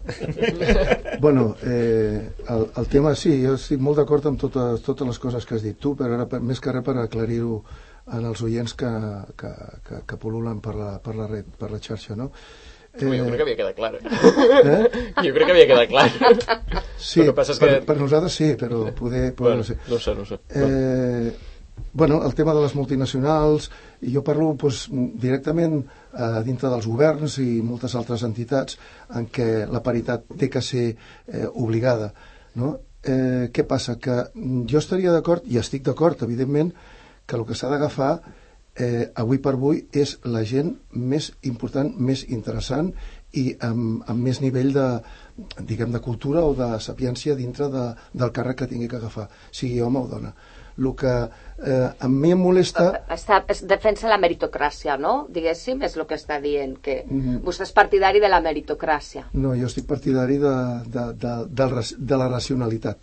Bueno, 1.21 1.55
eh, 1.63 2.29
el, 2.49 2.65
el 2.79 2.88
tema 2.91 3.13
sí, 3.19 3.35
jo 3.43 3.53
estic 3.59 3.81
molt 3.83 3.99
d'acord 3.99 4.25
amb 4.29 4.39
totes, 4.41 4.81
totes 4.85 5.07
les 5.09 5.19
coses 5.21 5.45
que 5.45 5.55
has 5.57 5.63
dit 5.65 5.77
tu, 5.79 5.93
però 5.99 6.15
ara 6.17 6.25
per, 6.31 6.39
més 6.41 6.62
que 6.63 6.71
res 6.73 6.83
per 6.85 6.95
aclarir-ho 7.01 7.59
en 8.15 8.25
els 8.25 8.41
oients 8.47 8.73
que, 8.79 8.89
que, 9.38 9.51
que, 9.85 10.01
que 10.09 10.17
pol·lulen 10.21 10.62
per 10.65 10.73
la, 10.79 10.93
per 11.03 11.13
la, 11.17 11.27
red, 11.29 11.49
per 11.59 11.69
la 11.73 11.79
xarxa, 11.83 12.15
no? 12.17 12.31
Eh... 12.97 13.05
Jo 13.05 13.27
crec 13.27 13.38
que 13.38 13.45
havia 13.45 13.59
quedat 13.59 13.75
clar. 13.77 13.91
eh? 13.99 15.03
Jo 15.21 15.33
crec 15.35 15.45
que 15.45 15.53
havia 15.53 15.67
quedat 15.69 15.91
clar. 15.91 16.07
Sí, 16.97 17.21
que 17.27 17.35
passa 17.38 17.53
és 17.53 17.62
per, 17.62 17.69
que- 17.75 17.83
per 17.91 17.97
nosaltres 17.99 18.33
sí, 18.39 18.49
però 18.59 18.81
poder, 18.97 19.29
poder 19.38 19.59
bueno, 19.59 19.62
no 19.62 19.67
sé. 19.67 19.77
no 19.91 19.99
sé, 20.01 20.15
no 20.17 20.25
sé. 20.25 20.39
Eh, 20.49 21.33
bueno, 21.94 22.22
el 22.26 22.36
tema 22.36 22.54
de 22.54 22.63
les 22.63 22.76
multinacionals, 22.76 23.70
i 24.02 24.13
jo 24.13 24.24
parlo 24.26 24.52
doncs, 24.60 24.88
directament 25.22 25.80
eh, 25.80 26.42
dintre 26.48 26.72
dels 26.72 26.88
governs 26.88 27.39
i 27.44 27.62
moltes 27.65 27.96
altres 28.00 28.24
entitats 28.28 28.78
en 29.15 29.28
què 29.34 29.65
la 29.70 29.84
paritat 29.86 30.28
té 30.39 30.50
que 30.50 30.62
ser 30.62 30.86
eh, 30.92 31.48
obligada. 31.54 32.12
No? 32.60 32.76
Eh, 33.04 33.50
què 33.56 33.63
passa? 33.68 33.98
Que 34.00 34.26
jo 34.68 34.80
estaria 34.80 35.13
d'acord, 35.15 35.46
i 35.48 35.60
estic 35.62 35.86
d'acord, 35.88 36.22
evidentment, 36.28 36.74
que 37.26 37.38
el 37.38 37.46
que 37.46 37.56
s'ha 37.56 37.70
d'agafar 37.72 38.13
eh, 38.80 39.12
avui 39.15 39.39
per 39.44 39.54
avui 39.54 39.84
és 39.94 40.18
la 40.26 40.44
gent 40.48 40.74
més 40.92 41.32
important, 41.48 41.92
més 41.96 42.24
interessant 42.28 42.94
i 43.38 43.52
amb, 43.65 44.02
amb 44.10 44.26
més 44.26 44.39
nivell 44.42 44.72
de, 44.74 44.88
diguem, 45.60 45.92
de 45.94 46.02
cultura 46.02 46.44
o 46.46 46.56
de 46.58 46.72
sapiència 46.82 47.38
dintre 47.38 47.70
de, 47.74 47.86
del 48.13 48.34
càrrec 48.36 48.63
que 48.63 48.70
tingui 48.72 48.89
que 48.89 48.98
agafar, 48.98 49.28
sigui 49.52 49.82
home 49.86 50.02
o 50.02 50.10
dona. 50.10 50.34
El 50.80 50.94
que 50.96 51.13
eh, 51.65 51.89
a 52.00 52.08
mi 52.08 52.32
em 52.32 52.39
molesta... 52.39 53.04
Està, 53.10 53.43
es 53.48 53.62
defensa 53.67 54.08
la 54.10 54.17
meritocràcia, 54.17 54.98
no? 54.98 55.28
Diguéssim, 55.30 55.82
és 55.84 55.98
el 55.98 56.06
que 56.08 56.15
està 56.15 56.39
dient, 56.41 56.78
que 56.82 57.04
Mhm. 57.08 57.41
vostè 57.43 57.63
és 57.67 57.72
partidari 57.72 58.19
de 58.19 58.30
la 58.30 58.41
meritocràcia. 58.41 59.26
No, 59.34 59.56
jo 59.56 59.65
estic 59.67 59.86
partidari 59.86 60.38
de, 60.38 60.56
de, 60.88 61.06
de, 61.50 61.65
raci- 61.67 61.98
de 61.98 62.17
la 62.17 62.28
racionalitat. 62.30 62.98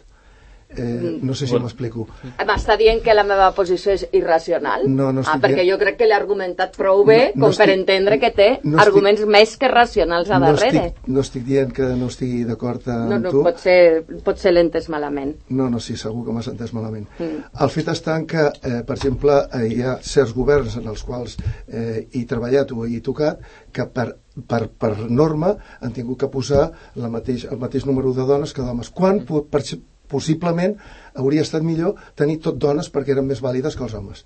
Eh, 0.68 1.18
no 1.22 1.32
sé 1.34 1.46
si 1.46 1.52
Bueno. 1.52 1.66
m'explico. 1.66 2.08
M'està 2.44 2.76
dient 2.76 3.00
que 3.02 3.14
la 3.14 3.22
meva 3.24 3.52
posició 3.54 3.92
és 3.92 4.08
irracional? 4.12 4.82
No, 4.88 5.12
no 5.12 5.20
ah, 5.20 5.22
estic 5.22 5.42
perquè 5.44 5.62
dient- 5.62 5.70
jo 5.72 5.78
crec 5.78 5.96
que 5.96 6.06
l'he 6.06 6.12
argumentat 6.14 6.76
prou 6.76 7.04
bé 7.04 7.32
No- 7.34 7.46
no 7.46 7.46
com 7.46 7.56
per 7.56 7.68
estic- 7.68 7.78
entendre 7.78 8.18
que 8.18 8.30
té 8.32 8.48
no 8.64 8.76
estic- 8.76 8.86
arguments 8.86 9.24
més 9.26 9.56
que 9.56 9.68
racionals 9.68 10.28
a 10.30 10.38
No 10.40 10.46
darrere. 10.46 10.86
estic, 10.88 11.06
no 11.08 11.20
estic 11.20 11.44
dient 11.44 11.72
que 11.72 11.82
no 11.96 12.06
estigui 12.08 12.44
d'acord 12.44 12.86
amb 12.88 13.08
no, 13.10 13.18
no, 13.20 13.30
tu. 13.30 13.42
pot 13.44 13.58
ser, 13.58 14.04
pot 14.24 14.36
ser 14.38 14.52
l'entès 14.52 14.88
malament. 14.88 15.36
No, 15.48 15.70
no, 15.70 15.78
sí, 15.78 15.96
segur 15.96 16.26
que 16.26 16.32
m'has 16.32 16.48
entès 16.48 16.72
malament. 16.74 17.06
Mm. 17.18 17.44
El 17.62 17.70
fet 17.70 17.86
està 17.88 18.16
en 18.16 18.26
que, 18.26 18.50
eh, 18.62 18.82
per 18.84 18.96
exemple, 18.96 19.32
eh, 19.54 19.68
hi 19.68 19.82
ha 19.82 19.98
certs 20.02 20.34
governs 20.34 20.76
en 20.76 20.88
els 20.88 21.02
quals 21.04 21.36
eh, 21.68 22.08
he 22.12 22.24
treballat 22.26 22.72
o 22.72 22.84
he 22.84 23.00
tocat 23.00 23.38
que 23.72 23.84
per, 23.86 24.16
per, 24.46 24.68
per 24.68 24.96
norma 25.08 25.56
han 25.80 25.92
tingut 25.92 26.18
que 26.18 26.28
posar 26.28 26.72
la 26.96 27.08
mateix, 27.08 27.44
el 27.50 27.56
mateix 27.58 27.86
número 27.86 28.12
de 28.12 28.22
dones 28.26 28.52
que 28.52 28.62
d'homes. 28.62 28.90
Quan 28.90 29.24
per, 29.24 29.62
possiblement 30.08 30.76
hauria 31.14 31.44
estat 31.46 31.64
millor 31.66 31.96
tenir 32.18 32.38
tot 32.44 32.58
dones 32.60 32.90
perquè 32.92 33.16
eren 33.16 33.26
més 33.28 33.42
vàlides 33.44 33.76
que 33.76 33.84
els 33.86 33.94
homes. 33.94 34.24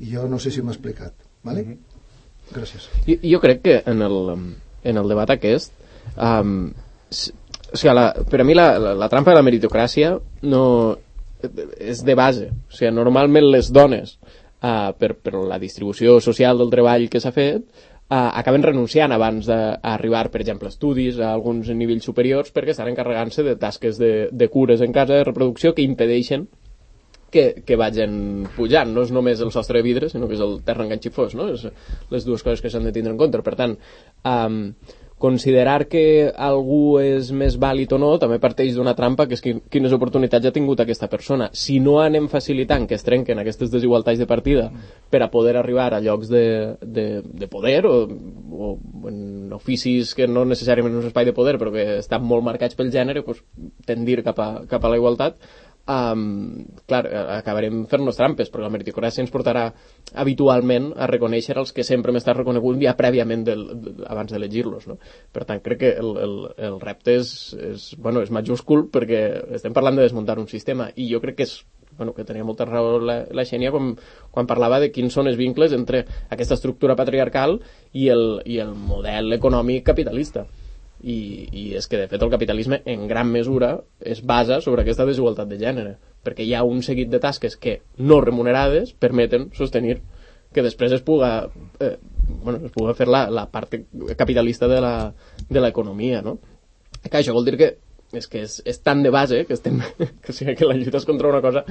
I 0.00 0.14
jo 0.14 0.28
no 0.28 0.40
sé 0.42 0.50
si 0.50 0.62
m'he 0.62 0.74
explicat. 0.74 1.14
Vale? 1.44 1.62
Mhm. 1.62 1.78
Gràcies. 2.54 2.90
Jo, 3.06 3.16
jo 3.22 3.40
crec 3.40 3.62
que 3.62 3.82
en 3.86 4.02
el, 4.04 4.18
en 4.84 4.98
el 5.00 5.08
debat 5.08 5.30
aquest 5.30 5.72
um, 6.16 6.72
o 7.74 7.76
sigui, 7.76 7.94
la, 7.94 8.12
per 8.30 8.40
a 8.40 8.44
mi 8.46 8.54
la, 8.54 8.78
la, 8.78 8.94
la 8.94 9.08
trampa 9.10 9.32
de 9.32 9.38
la 9.38 9.44
meritocràcia 9.46 10.14
no, 10.46 10.64
és 11.80 12.04
de 12.06 12.14
base. 12.14 12.50
O 12.70 12.76
sigui, 12.76 12.92
normalment 12.94 13.48
les 13.50 13.70
dones, 13.74 14.16
uh, 14.62 14.92
per, 14.98 15.14
per 15.18 15.34
la 15.40 15.58
distribució 15.62 16.20
social 16.22 16.60
del 16.60 16.70
treball 16.72 17.08
que 17.10 17.22
s'ha 17.22 17.34
fet, 17.34 17.64
uh, 18.08 18.30
acaben 18.40 18.64
renunciant 18.66 19.14
abans 19.14 19.46
d'arribar, 19.48 20.28
per 20.32 20.42
exemple, 20.44 20.68
a 20.68 20.74
estudis, 20.74 21.20
a 21.20 21.32
alguns 21.32 21.70
nivells 21.72 22.04
superiors, 22.10 22.52
perquè 22.54 22.74
estan 22.74 22.90
encarregant-se 22.92 23.46
de 23.46 23.56
tasques 23.60 24.00
de, 24.00 24.12
de 24.32 24.50
cures 24.52 24.84
en 24.84 24.92
casa, 24.92 25.18
de 25.18 25.24
reproducció, 25.28 25.74
que 25.74 25.86
impedeixen 25.86 26.48
que, 27.34 27.62
que 27.66 27.78
vagin 27.80 28.44
pujant. 28.54 28.92
No 28.94 29.02
és 29.02 29.12
només 29.14 29.40
el 29.42 29.50
sostre 29.54 29.80
de 29.80 29.86
vidre, 29.86 30.10
sinó 30.12 30.28
que 30.30 30.38
és 30.38 30.44
el 30.44 30.60
terra 30.66 30.86
enganxifós, 30.86 31.34
no? 31.38 31.50
És 31.56 31.66
les 32.14 32.26
dues 32.28 32.44
coses 32.46 32.62
que 32.62 32.70
s'han 32.70 32.86
de 32.86 32.94
tindre 32.94 33.12
en 33.14 33.18
compte. 33.20 33.42
Per 33.42 33.56
tant, 33.58 33.74
um, 34.30 34.60
considerar 35.24 35.86
que 35.88 36.28
algú 36.36 36.98
és 37.00 37.30
més 37.32 37.56
vàlid 37.60 37.92
o 37.96 37.98
no 38.00 38.10
també 38.20 38.36
parteix 38.42 38.74
d'una 38.76 38.92
trampa 38.98 39.24
que 39.28 39.38
és 39.38 39.42
quines 39.42 39.94
oportunitats 39.96 40.50
ha 40.50 40.52
tingut 40.52 40.82
aquesta 40.84 41.08
persona. 41.08 41.48
Si 41.56 41.78
no 41.80 41.96
anem 42.02 42.28
facilitant 42.32 42.84
que 42.90 42.98
es 42.98 43.06
trenquen 43.06 43.40
aquestes 43.40 43.72
desigualtats 43.72 44.20
de 44.20 44.28
partida 44.28 44.68
per 45.10 45.22
a 45.24 45.30
poder 45.32 45.56
arribar 45.56 45.94
a 45.94 46.02
llocs 46.04 46.28
de, 46.28 46.44
de, 46.82 47.06
de 47.24 47.48
poder 47.48 47.80
o, 47.88 47.94
o 48.04 48.74
en 49.08 49.54
oficis 49.56 50.12
que 50.18 50.28
no 50.28 50.44
necessàriament 50.44 50.98
és 50.98 51.06
un 51.06 51.12
espai 51.12 51.28
de 51.30 51.36
poder 51.36 51.56
però 51.62 51.72
que 51.72 51.86
estan 52.02 52.26
molt 52.28 52.44
marcats 52.44 52.76
pel 52.76 52.92
gènere, 52.92 53.24
doncs, 53.24 53.40
tendir 53.88 54.20
cap 54.26 54.40
a, 54.40 54.48
cap 54.68 54.84
a 54.84 54.92
la 54.92 55.00
igualtat, 55.00 55.40
um, 55.86 56.64
clar, 56.88 57.02
acabarem 57.38 57.84
fent-nos 57.90 58.16
trampes, 58.18 58.50
perquè 58.50 58.64
la 58.64 58.72
meritocràcia 58.72 59.22
ens 59.24 59.32
portarà 59.34 59.66
habitualment 60.20 60.92
a 60.96 61.08
reconèixer 61.10 61.56
els 61.60 61.74
que 61.76 61.84
sempre 61.86 62.12
hem 62.12 62.20
estat 62.20 62.38
reconeguts 62.40 62.80
ja 62.82 62.96
prèviament 62.98 63.44
del, 63.46 63.66
de, 63.84 63.94
abans 64.08 64.32
d'elegir-los. 64.32 64.88
No? 64.90 64.98
Per 65.32 65.44
tant, 65.48 65.62
crec 65.64 65.82
que 65.84 65.92
el, 66.00 66.10
el, 66.24 66.34
el 66.70 66.80
repte 66.82 67.18
és, 67.20 67.30
és, 67.72 67.92
bueno, 67.98 68.24
és 68.24 68.32
majúscul 68.34 68.88
perquè 68.92 69.24
estem 69.60 69.76
parlant 69.76 70.00
de 70.00 70.06
desmuntar 70.06 70.38
un 70.40 70.50
sistema 70.50 70.90
i 70.96 71.08
jo 71.12 71.22
crec 71.24 71.40
que 71.40 71.48
és 71.48 71.62
bueno, 71.96 72.12
que 72.12 72.24
tenia 72.26 72.42
molta 72.42 72.66
raó 72.66 72.98
la, 72.98 73.20
la 73.30 73.44
Xènia 73.46 73.70
quan, 73.70 73.92
quan 74.34 74.48
parlava 74.50 74.80
de 74.82 74.90
quins 74.90 75.14
són 75.14 75.30
els 75.30 75.38
vincles 75.38 75.72
entre 75.76 76.02
aquesta 76.34 76.58
estructura 76.58 76.96
patriarcal 76.98 77.60
i 77.92 78.08
el, 78.10 78.42
i 78.50 78.58
el 78.64 78.74
model 78.74 79.36
econòmic 79.38 79.84
capitalista 79.86 80.42
i, 81.04 81.18
i 81.52 81.62
és 81.76 81.86
que 81.90 82.00
de 82.00 82.08
fet 82.08 82.22
el 82.24 82.32
capitalisme 82.32 82.80
en 82.88 83.06
gran 83.08 83.28
mesura 83.30 83.74
es 84.00 84.22
basa 84.24 84.60
sobre 84.64 84.82
aquesta 84.82 85.04
desigualtat 85.04 85.50
de 85.50 85.60
gènere 85.60 85.94
perquè 86.24 86.46
hi 86.46 86.54
ha 86.56 86.64
un 86.64 86.80
seguit 86.82 87.10
de 87.12 87.20
tasques 87.20 87.58
que 87.60 87.80
no 87.98 88.22
remunerades 88.24 88.94
permeten 88.96 89.50
sostenir 89.56 89.98
que 90.54 90.62
després 90.62 90.92
es 90.94 91.02
puga, 91.02 91.48
eh, 91.82 91.96
bueno, 92.44 92.60
es 92.64 92.72
puga 92.72 92.94
fer 92.94 93.08
la, 93.10 93.26
la 93.28 93.48
part 93.50 93.74
capitalista 94.16 94.68
de 94.70 95.60
l'economia 95.60 96.22
no? 96.24 96.38
que 97.02 97.18
això 97.20 97.34
vol 97.36 97.44
dir 97.44 97.58
que 97.60 97.74
és 98.20 98.28
que 98.30 98.42
és, 98.46 98.56
és 98.68 98.78
tan 98.84 99.02
de 99.04 99.10
base 99.14 99.42
que, 99.48 99.56
estem, 99.56 99.80
que, 99.98 100.32
o 100.32 100.34
sigui, 100.34 100.54
que 100.58 100.68
la 100.68 100.76
lluita 100.78 101.00
és 101.00 101.06
contra 101.08 101.30
una 101.30 101.40
cosa 101.44 101.64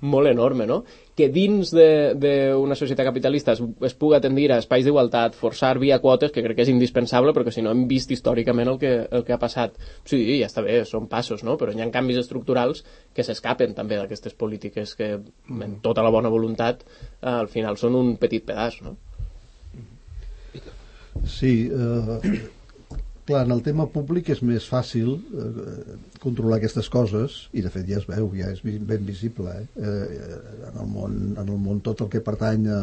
molt 0.00 0.30
enorme, 0.30 0.66
no? 0.68 0.80
Que 1.16 1.28
dins 1.32 1.72
d'una 1.74 2.78
societat 2.78 3.08
capitalista 3.08 3.54
es, 3.56 3.62
es 3.86 3.96
puga 3.98 4.20
tendir 4.24 4.48
a 4.52 4.60
espais 4.62 4.86
d'igualtat, 4.86 5.36
forçar 5.38 5.74
via 5.82 6.00
quotes, 6.02 6.32
que 6.34 6.44
crec 6.44 6.58
que 6.58 6.66
és 6.66 6.72
indispensable, 6.72 7.34
perquè 7.36 7.54
si 7.54 7.64
no 7.64 7.74
hem 7.74 7.84
vist 7.90 8.12
històricament 8.14 8.72
el 8.72 8.80
que, 8.80 8.94
el 9.10 9.26
que 9.26 9.36
ha 9.36 9.40
passat. 9.42 9.76
Sí, 10.08 10.22
ja 10.40 10.48
està 10.48 10.64
bé, 10.66 10.80
són 10.88 11.10
passos, 11.10 11.44
no? 11.46 11.58
Però 11.60 11.74
hi 11.74 11.84
ha 11.84 11.90
canvis 11.92 12.22
estructurals 12.22 12.84
que 13.16 13.26
s'escapen 13.26 13.76
també 13.76 13.98
d'aquestes 14.00 14.36
polítiques 14.38 14.94
que, 14.98 15.12
en 15.50 15.76
tota 15.84 16.04
la 16.06 16.14
bona 16.14 16.32
voluntat, 16.32 16.86
al 17.20 17.50
final 17.52 17.78
són 17.80 17.98
un 17.98 18.16
petit 18.20 18.46
pedaç, 18.46 18.80
no? 18.86 18.96
Sí, 21.26 21.68
eh, 21.68 22.40
clar, 23.30 23.44
en 23.46 23.54
el 23.54 23.62
tema 23.66 23.86
públic 23.90 24.30
és 24.34 24.42
més 24.46 24.66
fàcil 24.68 25.12
eh, 25.16 25.96
controlar 26.22 26.58
aquestes 26.58 26.90
coses 26.92 27.36
i 27.56 27.64
de 27.64 27.72
fet 27.72 27.86
ja 27.88 28.00
es 28.00 28.08
veu, 28.08 28.28
ja 28.36 28.50
és 28.52 28.62
ben 28.64 29.06
visible 29.06 29.54
eh? 29.54 29.66
Eh, 29.76 30.40
en, 30.70 30.80
el 30.82 30.90
món, 30.90 31.16
en 31.36 31.46
el 31.46 31.60
món 31.62 31.80
tot 31.86 32.04
el 32.04 32.10
que 32.12 32.22
pertany 32.26 32.68
a, 32.70 32.80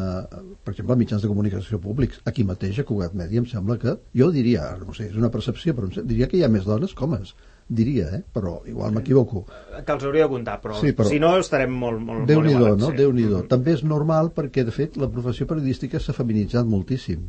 per 0.64 0.74
exemple, 0.74 0.96
a 0.96 1.02
mitjans 1.04 1.26
de 1.26 1.32
comunicació 1.32 1.82
públics 1.84 2.24
aquí 2.30 2.48
mateix 2.48 2.82
a 2.82 2.88
Cugat 2.88 3.16
Mèdia 3.18 3.44
em 3.44 3.50
sembla 3.50 3.78
que, 3.82 3.98
jo 4.18 4.32
diria, 4.34 4.72
no 4.82 4.96
sé, 4.98 5.12
és 5.12 5.20
una 5.20 5.32
percepció 5.34 5.76
però 5.78 5.92
diria 6.02 6.30
que 6.32 6.40
hi 6.40 6.46
ha 6.48 6.52
més 6.52 6.68
dones 6.68 6.96
com 6.98 7.18
és 7.20 7.36
diria, 7.68 8.08
eh? 8.16 8.22
però 8.34 8.62
igual 8.72 8.94
m'equivoco 8.96 9.42
que 9.50 9.92
els 9.92 10.06
hauria 10.08 10.28
de 10.28 10.32
comptar, 10.32 10.62
però, 10.64 10.78
sí, 10.80 10.94
però 10.96 11.12
si 11.12 11.20
no 11.20 11.34
estarem 11.36 11.74
molt, 11.76 12.00
molt, 12.00 12.24
Déu 12.30 12.40
molt 12.40 12.54
igualats, 12.54 12.80
no? 12.80 12.94
Sí. 12.94 13.02
Déu. 13.02 13.12
Mm. 13.12 13.42
També 13.52 13.74
és 13.76 13.84
normal 13.84 14.32
perquè 14.36 14.64
de 14.64 14.72
fet 14.72 14.96
la 15.02 15.12
professió 15.12 15.50
periodística 15.50 16.00
s'ha 16.00 16.16
feminitzat 16.16 16.70
moltíssim 16.70 17.28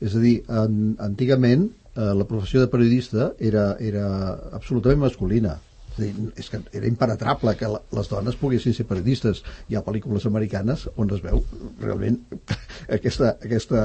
és 0.00 0.16
a 0.16 0.22
dir, 0.22 0.38
en, 0.48 0.94
antigament 1.04 1.68
eh, 1.96 2.12
la 2.14 2.26
professió 2.28 2.60
de 2.60 2.70
periodista 2.72 3.32
era, 3.38 3.74
era 3.80 4.06
absolutament 4.52 5.02
masculina 5.06 5.56
és, 5.90 6.02
dir, 6.02 6.28
és 6.38 6.50
que 6.50 6.60
era 6.76 6.88
impenetrable 6.88 7.54
que 7.58 7.70
les 7.70 8.10
dones 8.10 8.38
poguessin 8.40 8.76
ser 8.76 8.86
periodistes 8.88 9.42
hi 9.68 9.76
ha 9.76 9.84
pel·lícules 9.86 10.26
americanes 10.30 10.86
on 10.96 11.10
es 11.14 11.24
veu 11.24 11.42
realment 11.82 12.20
aquesta, 12.98 13.34
aquesta 13.40 13.82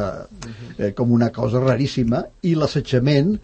eh, 0.77 0.91
com 0.97 1.11
una 1.15 1.31
cosa 1.35 1.63
raríssima 1.63 2.25
i 2.43 2.55
l'assetjament 2.55 3.35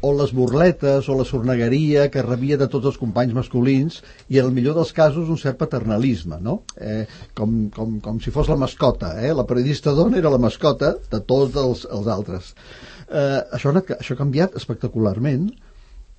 o 0.00 0.12
les 0.14 0.30
burletes 0.32 1.08
o 1.10 1.16
la 1.18 1.24
sornegueria 1.26 2.06
que 2.14 2.22
rebia 2.22 2.58
de 2.58 2.68
tots 2.70 2.86
els 2.86 2.98
companys 3.00 3.34
masculins 3.34 3.98
i 4.30 4.38
en 4.38 4.46
el 4.46 4.52
millor 4.54 4.76
dels 4.78 4.92
casos 4.94 5.30
un 5.32 5.40
cert 5.40 5.58
paternalisme 5.58 6.38
no? 6.40 6.60
eh, 6.76 7.04
com, 7.34 7.64
com, 7.74 7.98
com 8.04 8.20
si 8.22 8.30
fos 8.34 8.50
la 8.50 8.58
mascota 8.60 9.16
eh? 9.18 9.32
la 9.34 9.46
periodista 9.46 9.94
dona 9.96 10.20
era 10.20 10.30
la 10.30 10.42
mascota 10.42 10.94
de 11.10 11.20
tots 11.26 11.58
els, 11.58 11.82
els 11.90 12.06
altres 12.14 12.54
Eh, 13.08 13.40
això, 13.56 13.72
això 13.72 14.14
ha 14.14 14.20
canviat 14.20 14.56
espectacularment 14.60 15.48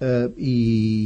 eh, 0.02 0.26
i 0.38 0.56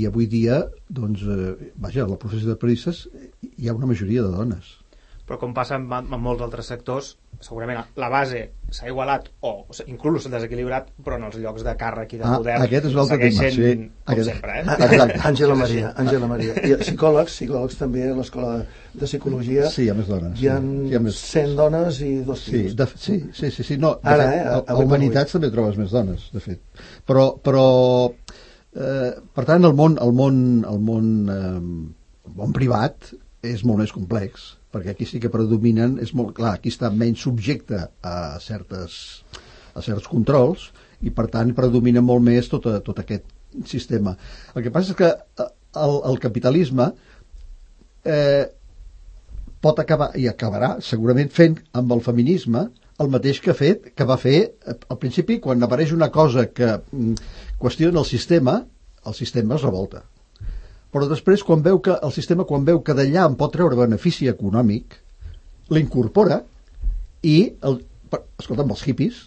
avui 0.08 0.30
dia 0.32 0.62
doncs, 0.88 1.26
eh, 1.28 1.72
vaja, 1.76 2.08
la 2.08 2.20
professió 2.22 2.48
de 2.48 2.60
periodistes 2.60 3.08
hi 3.44 3.68
ha 3.68 3.76
una 3.76 3.90
majoria 3.90 4.24
de 4.24 4.32
dones 4.32 4.78
però 5.28 5.40
com 5.40 5.54
passa 5.56 5.78
en, 5.80 5.88
en 5.88 6.20
molts 6.20 6.44
altres 6.44 6.68
sectors 6.68 7.14
segurament 7.44 7.80
la 8.00 8.10
base 8.12 8.42
s'ha 8.74 8.88
igualat 8.90 9.30
o 9.48 9.52
inclús 9.88 10.26
s'ha 10.26 10.32
desequilibrat 10.34 10.90
però 11.04 11.18
en 11.20 11.26
els 11.30 11.38
llocs 11.40 11.64
de 11.66 11.74
càrrec 11.80 12.16
i 12.16 12.20
de 12.22 12.26
ah, 12.28 12.38
poder 12.40 12.56
aquest 12.60 12.88
és 12.90 12.96
l'altre 12.98 13.18
tema 13.22 13.50
sí. 13.52 13.66
com 13.66 14.14
aquest... 14.14 14.30
sempre 14.30 14.56
eh? 14.60 14.64
Exacte. 14.88 15.20
Àngela 15.30 15.58
Maria, 15.60 15.92
Àngela 16.00 16.30
Maria. 16.32 16.56
I 16.60 16.76
psicòlegs, 16.82 17.36
psicòlegs 17.38 17.80
també 17.80 18.08
a 18.10 18.16
l'escola 18.18 18.56
de 18.94 19.10
psicologia 19.10 19.70
sí, 19.74 19.86
hi 19.86 19.92
ha 19.94 19.98
més 19.98 20.10
dones 20.12 20.40
hi 20.42 20.50
ha, 20.52 20.58
sí. 20.64 20.88
hi 20.90 20.98
ha 20.98 21.04
més... 21.04 21.20
100 21.34 21.56
dones 21.60 22.02
i 22.04 22.12
dos 22.28 22.44
sí, 22.48 22.64
de, 22.80 22.90
sí, 22.96 23.20
sí, 23.32 23.52
sí, 23.52 23.68
sí. 23.70 23.78
No, 23.82 23.96
Ara, 24.04 24.28
fet, 24.32 24.40
eh, 24.40 24.58
a, 24.58 24.58
a 24.76 24.80
Humanitats 24.84 25.38
també 25.38 25.52
trobes 25.54 25.80
més 25.80 25.94
dones 25.96 26.28
de 26.36 26.44
fet 26.44 26.84
però, 27.08 27.30
però 27.44 27.68
eh, 28.12 29.14
per 29.36 29.48
tant 29.48 29.72
el 29.72 29.76
món 29.78 29.96
el 30.04 30.12
món, 30.16 30.42
el 30.68 30.84
món, 30.84 31.14
eh, 31.32 32.28
el 32.28 32.36
món 32.42 32.56
privat 32.56 33.14
és 33.44 33.64
molt 33.68 33.84
més 33.84 33.96
complex 33.96 34.54
perquè 34.74 34.94
aquí 34.94 35.06
sí 35.06 35.22
que 35.22 35.32
predominen, 35.34 36.00
és 36.02 36.14
molt 36.18 36.34
clar, 36.38 36.56
aquí 36.58 36.72
està 36.74 36.90
menys 36.90 37.22
subjecte 37.28 37.80
a, 37.86 38.16
certes, 38.42 38.96
a 39.78 39.84
certs 39.86 40.10
controls 40.10 40.72
i 41.06 41.14
per 41.14 41.28
tant 41.34 41.54
predomina 41.56 42.02
molt 42.02 42.26
més 42.26 42.50
tot, 42.50 42.66
a, 42.72 42.80
tot 42.86 43.04
aquest 43.04 43.30
sistema. 43.70 44.16
El 44.56 44.66
que 44.66 44.74
passa 44.74 44.96
és 44.96 45.00
que 45.00 45.10
eh, 45.14 45.50
el, 45.84 45.98
el 46.10 46.20
capitalisme 46.24 46.90
eh, 48.10 48.46
pot 49.64 49.80
acabar, 49.80 50.12
i 50.20 50.26
acabarà 50.32 50.78
segurament 50.84 51.30
fent 51.32 51.60
amb 51.78 51.94
el 51.96 52.02
feminisme 52.06 52.68
el 53.02 53.10
mateix 53.14 53.40
que 53.42 53.52
ha 53.54 53.58
fet, 53.58 53.92
que 53.98 54.06
va 54.06 54.20
fer 54.22 54.38
al 54.70 55.00
principi 55.02 55.40
quan 55.44 55.66
apareix 55.66 55.94
una 55.96 56.12
cosa 56.14 56.46
que 56.50 56.76
mm, 56.78 57.30
qüestiona 57.62 58.02
el 58.02 58.10
sistema, 58.10 58.60
el 59.06 59.16
sistema 59.18 59.58
es 59.58 59.66
revolta 59.66 60.04
però 60.94 61.10
després 61.10 61.44
quan 61.44 61.66
veu 61.66 61.82
que 61.84 61.98
el 61.98 62.14
sistema 62.16 62.46
quan 62.50 62.66
veu 62.68 62.84
que 62.86 62.96
d'allà 62.98 63.28
en 63.28 63.38
pot 63.40 63.54
treure 63.56 63.80
benefici 63.80 64.30
econòmic 64.32 65.00
l'incorpora 65.74 66.42
i 67.24 67.38
el, 67.66 67.80
escolta, 68.40 68.64
amb 68.64 68.76
els 68.76 68.88
hippies 68.88 69.22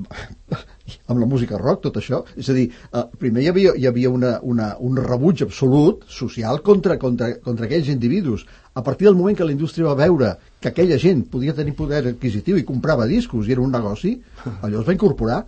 amb 1.10 1.18
la 1.18 1.26
música 1.26 1.58
rock, 1.58 1.82
tot 1.86 1.96
això 1.98 2.20
és 2.38 2.48
a 2.50 2.54
dir, 2.54 2.66
eh, 2.70 3.04
primer 3.18 3.42
hi 3.44 3.48
havia, 3.50 3.72
hi 3.76 3.86
havia 3.90 4.10
una, 4.10 4.36
una, 4.46 4.70
un 4.78 4.98
rebuig 5.02 5.42
absolut 5.46 6.04
social 6.10 6.60
contra, 6.66 6.96
contra, 6.98 7.32
contra 7.42 7.66
aquells 7.66 7.90
individus. 7.92 8.46
A 8.74 8.84
partir 8.86 9.08
del 9.08 9.18
moment 9.18 9.36
que 9.36 9.46
la 9.46 9.54
indústria 9.54 9.88
va 9.88 9.98
veure 9.98 10.36
que 10.60 10.70
aquella 10.70 10.98
gent 10.98 11.24
podia 11.32 11.56
tenir 11.56 11.74
poder 11.78 12.04
adquisitiu 12.12 12.58
i 12.58 12.66
comprava 12.66 13.08
discos 13.10 13.48
i 13.48 13.56
era 13.56 13.64
un 13.64 13.74
negoci 13.74 14.14
allò 14.64 14.82
es 14.82 14.86
va 14.86 14.96
incorporar 14.96 15.42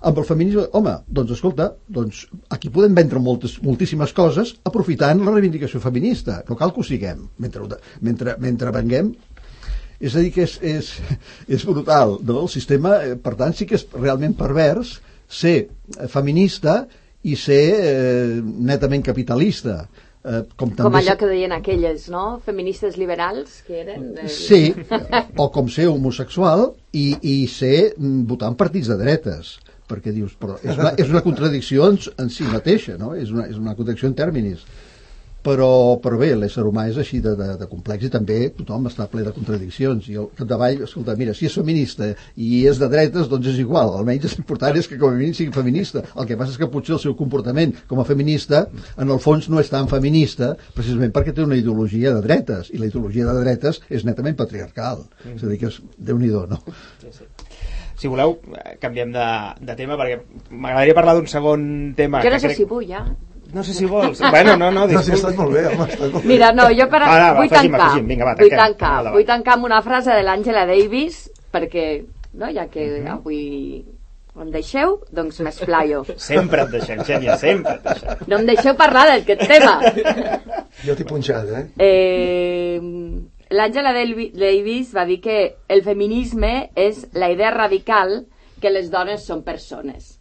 amb 0.00 0.18
el 0.18 0.24
feminisme, 0.24 0.66
home, 0.76 0.94
doncs 1.08 1.34
escolta, 1.36 1.70
doncs 1.88 2.22
aquí 2.54 2.70
podem 2.72 2.94
vendre 2.96 3.20
moltes, 3.20 3.58
moltíssimes 3.64 4.14
coses 4.16 4.54
aprofitant 4.64 5.20
la 5.24 5.34
reivindicació 5.34 5.80
feminista, 5.82 6.40
no 6.48 6.56
cal 6.56 6.72
que 6.72 6.80
ho 6.80 6.86
siguem, 6.86 7.26
mentre, 7.38 7.66
mentre, 8.00 8.36
mentre 8.40 8.72
venguem 8.76 9.12
és 10.00 10.16
a 10.16 10.24
dir 10.24 10.32
que 10.32 10.46
és, 10.46 10.56
és, 10.64 10.90
és 11.58 11.64
brutal, 11.68 12.16
no? 12.24 12.40
El 12.46 12.48
sistema, 12.48 12.96
eh, 13.04 13.16
per 13.20 13.34
tant, 13.36 13.52
sí 13.56 13.68
que 13.68 13.76
és 13.76 13.84
realment 13.92 14.32
pervers 14.38 14.96
ser 15.28 15.68
feminista 16.08 16.86
i 17.28 17.36
ser 17.36 17.64
eh, 17.76 18.38
netament 18.40 19.04
capitalista. 19.04 19.82
Eh, 20.24 20.40
com, 20.56 20.72
també 20.72 20.86
com 20.88 20.96
allò 21.02 21.16
que 21.20 21.28
deien 21.28 21.52
aquelles, 21.52 22.08
no? 22.12 22.24
Feministes 22.46 22.96
liberals, 23.00 23.60
que 23.68 23.82
eren... 23.84 24.14
De... 24.16 24.28
Sí, 24.32 24.72
o 25.36 25.50
com 25.52 25.68
ser 25.68 25.90
homosexual 25.92 26.70
i, 26.96 27.10
i 27.20 27.36
ser 27.52 27.90
mm, 27.92 28.24
votar 28.30 28.54
en 28.54 28.56
partits 28.60 28.88
de 28.88 28.96
dretes 29.00 29.58
perquè 29.90 30.14
dius, 30.14 30.36
però 30.40 30.58
és 30.62 30.76
una, 30.76 30.94
és 30.96 31.10
una 31.10 31.24
contradicció 31.26 31.90
en, 31.90 31.98
en 32.22 32.30
si 32.32 32.46
mateixa, 32.48 32.96
no? 33.00 33.12
És 33.18 33.34
una, 33.34 33.48
és 33.50 33.58
una 33.58 33.76
contradicció 33.78 34.10
en 34.10 34.16
terminis. 34.22 34.64
però, 35.42 35.96
però 36.02 36.18
bé, 36.20 36.30
l'ésser 36.36 36.64
humà 36.68 36.86
és 36.90 36.98
així 37.00 37.20
de, 37.24 37.32
de, 37.38 37.48
de 37.60 37.68
complex 37.70 38.06
i 38.06 38.10
també 38.12 38.38
tothom 38.56 38.88
està 38.90 39.06
ple 39.10 39.24
de 39.24 39.32
contradiccions 39.32 40.08
i 40.12 40.18
al 40.20 40.28
capdavall, 40.36 40.82
escolta, 40.84 41.16
mira, 41.18 41.34
si 41.36 41.48
és 41.48 41.56
feminista 41.56 42.10
i 42.36 42.62
és 42.68 42.80
de 42.80 42.88
dretes, 42.92 43.28
doncs 43.30 43.50
és 43.54 43.60
igual 43.62 43.94
almenys 43.96 44.28
és 44.28 44.36
important 44.40 44.76
és 44.76 44.88
que 44.90 44.98
com 45.00 45.14
a 45.14 45.18
mínim 45.18 45.34
sigui 45.36 45.54
feminista 45.56 46.04
el 46.10 46.28
que 46.28 46.38
passa 46.40 46.54
és 46.54 46.60
que 46.60 46.70
potser 46.72 46.96
el 46.98 47.02
seu 47.02 47.16
comportament 47.18 47.74
com 47.90 48.02
a 48.02 48.08
feminista, 48.08 48.66
en 49.00 49.12
el 49.12 49.20
fons 49.22 49.48
no 49.52 49.60
és 49.64 49.72
tan 49.72 49.88
feminista 49.90 50.52
precisament 50.76 51.14
perquè 51.16 51.34
té 51.36 51.44
una 51.46 51.58
ideologia 51.58 52.14
de 52.16 52.24
dretes 52.26 52.72
i 52.74 52.80
la 52.80 52.90
ideologia 52.90 53.28
de 53.28 53.44
dretes 53.44 53.80
és 53.88 54.04
netament 54.08 54.36
patriarcal, 54.36 55.06
mm. 55.24 55.38
és 55.38 55.46
a 55.46 55.52
dir 55.52 55.62
que 55.62 55.72
és 55.72 55.80
déu 55.96 56.20
nhi 56.20 56.30
no? 56.30 56.60
Sí, 57.00 57.16
sí 57.16 57.49
si 58.00 58.08
voleu, 58.08 58.38
canviem 58.80 59.12
de, 59.12 59.26
de 59.60 59.74
tema 59.76 59.98
perquè 60.00 60.20
m'agradaria 60.50 60.96
parlar 60.96 61.18
d'un 61.18 61.28
segon 61.28 61.66
tema 61.98 62.22
jo 62.24 62.32
no 62.32 62.40
sé 62.40 62.48
crec... 62.48 62.62
si 62.62 62.68
vull 62.70 62.86
ja 62.88 63.04
no 63.52 63.64
sé 63.64 63.74
si 63.74 63.84
vols. 63.84 64.20
Bueno, 64.30 64.56
no, 64.56 64.70
no, 64.70 64.86
disculpa. 64.86 65.00
No, 65.00 65.02
si 65.02 65.12
estàs 65.16 65.36
molt 65.36 65.54
bé, 65.54 65.64
home, 65.66 65.86
estàs 65.90 66.12
molt 66.12 66.22
bé. 66.22 66.28
Mira, 66.30 66.52
no, 66.54 66.68
jo 66.70 66.86
per... 66.90 67.00
Ah, 67.02 67.08
va, 67.10 67.30
vull 67.40 67.48
afegim, 67.48 67.72
tancar, 67.72 67.86
afegim. 67.88 68.10
Vinga, 68.12 68.28
va, 68.28 68.34
vull 68.38 68.52
tancar, 68.60 68.90
vull 69.10 69.26
tancar 69.26 69.56
amb 69.56 69.66
una 69.66 69.80
frase 69.82 70.14
de 70.14 70.26
l'Àngela 70.26 70.66
Davis, 70.68 71.16
perquè, 71.50 71.86
no, 72.38 72.50
ja 72.54 72.68
que 72.70 72.84
mhm. 72.86 73.06
-huh. 73.06 73.16
avui 73.16 73.40
em 74.40 74.50
deixeu, 74.54 75.00
doncs 75.10 75.40
m'esplaio. 75.40 76.04
Sempre 76.16 76.62
et 76.62 76.70
deixem, 76.70 77.02
Xènia, 77.02 77.36
sempre 77.36 77.74
et 77.74 77.82
deixem. 77.82 78.22
No 78.28 78.38
em 78.38 78.46
deixeu 78.46 78.76
parlar 78.76 79.06
d'aquest 79.10 79.42
tema. 79.48 79.80
Jo 80.86 80.94
t'he 80.94 81.04
punxat, 81.04 81.50
eh? 81.50 81.66
eh 81.76 82.80
L'Àngela 83.50 83.90
Davis 83.90 84.92
va 84.94 85.02
dir 85.08 85.18
que 85.24 85.36
el 85.66 85.82
feminisme 85.82 86.70
és 86.78 87.02
la 87.18 87.32
idea 87.32 87.50
radical 87.50 88.20
que 88.62 88.70
les 88.70 88.90
dones 88.92 89.24
són 89.26 89.42
persones. 89.42 90.20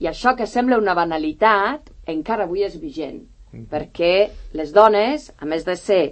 I 0.00 0.10
això 0.10 0.34
que 0.36 0.48
sembla 0.48 0.78
una 0.80 0.96
banalitat, 0.96 1.88
encara 2.08 2.44
avui 2.44 2.66
és 2.66 2.76
vigent, 2.80 3.22
mm. 3.52 3.64
perquè 3.72 4.30
les 4.56 4.74
dones, 4.76 5.30
a 5.40 5.48
més 5.48 5.64
de 5.64 5.76
ser 5.76 6.02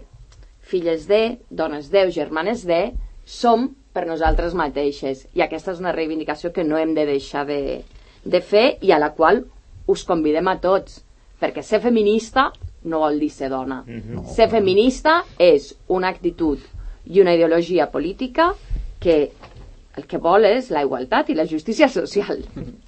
filles 0.60 1.04
de, 1.08 1.38
dones 1.50 1.90
de 1.92 2.06
o 2.08 2.14
germanes 2.14 2.64
de, 2.68 2.94
som 3.28 3.68
per 3.92 4.06
nosaltres 4.08 4.56
mateixes. 4.56 5.26
I 5.36 5.44
aquesta 5.44 5.74
és 5.74 5.84
una 5.84 5.92
reivindicació 5.92 6.52
que 6.52 6.64
no 6.64 6.80
hem 6.80 6.94
de 6.96 7.04
deixar 7.08 7.44
de, 7.48 7.82
de 8.24 8.40
fer 8.40 8.78
i 8.80 8.92
a 8.92 9.00
la 9.00 9.12
qual 9.16 9.44
us 9.88 10.04
convidem 10.08 10.48
a 10.48 10.58
tots, 10.64 11.02
perquè 11.40 11.64
ser 11.64 11.80
feminista 11.84 12.48
no 12.88 13.02
vol 13.04 13.20
dir 13.20 13.30
ser 13.30 13.50
dona. 13.50 13.82
Mm 13.86 14.00
-hmm. 14.00 14.24
Ser 14.34 14.48
feminista 14.48 15.22
és 15.38 15.74
una 15.88 16.08
actitud 16.08 16.58
i 17.06 17.20
una 17.20 17.34
ideologia 17.34 17.90
política 17.90 18.54
que 19.00 19.30
el 19.98 20.06
que 20.06 20.18
vol 20.18 20.44
és 20.44 20.70
la 20.70 20.82
igualtat 20.86 21.30
i 21.30 21.34
la 21.34 21.46
justícia 21.46 21.88
social. 21.88 22.38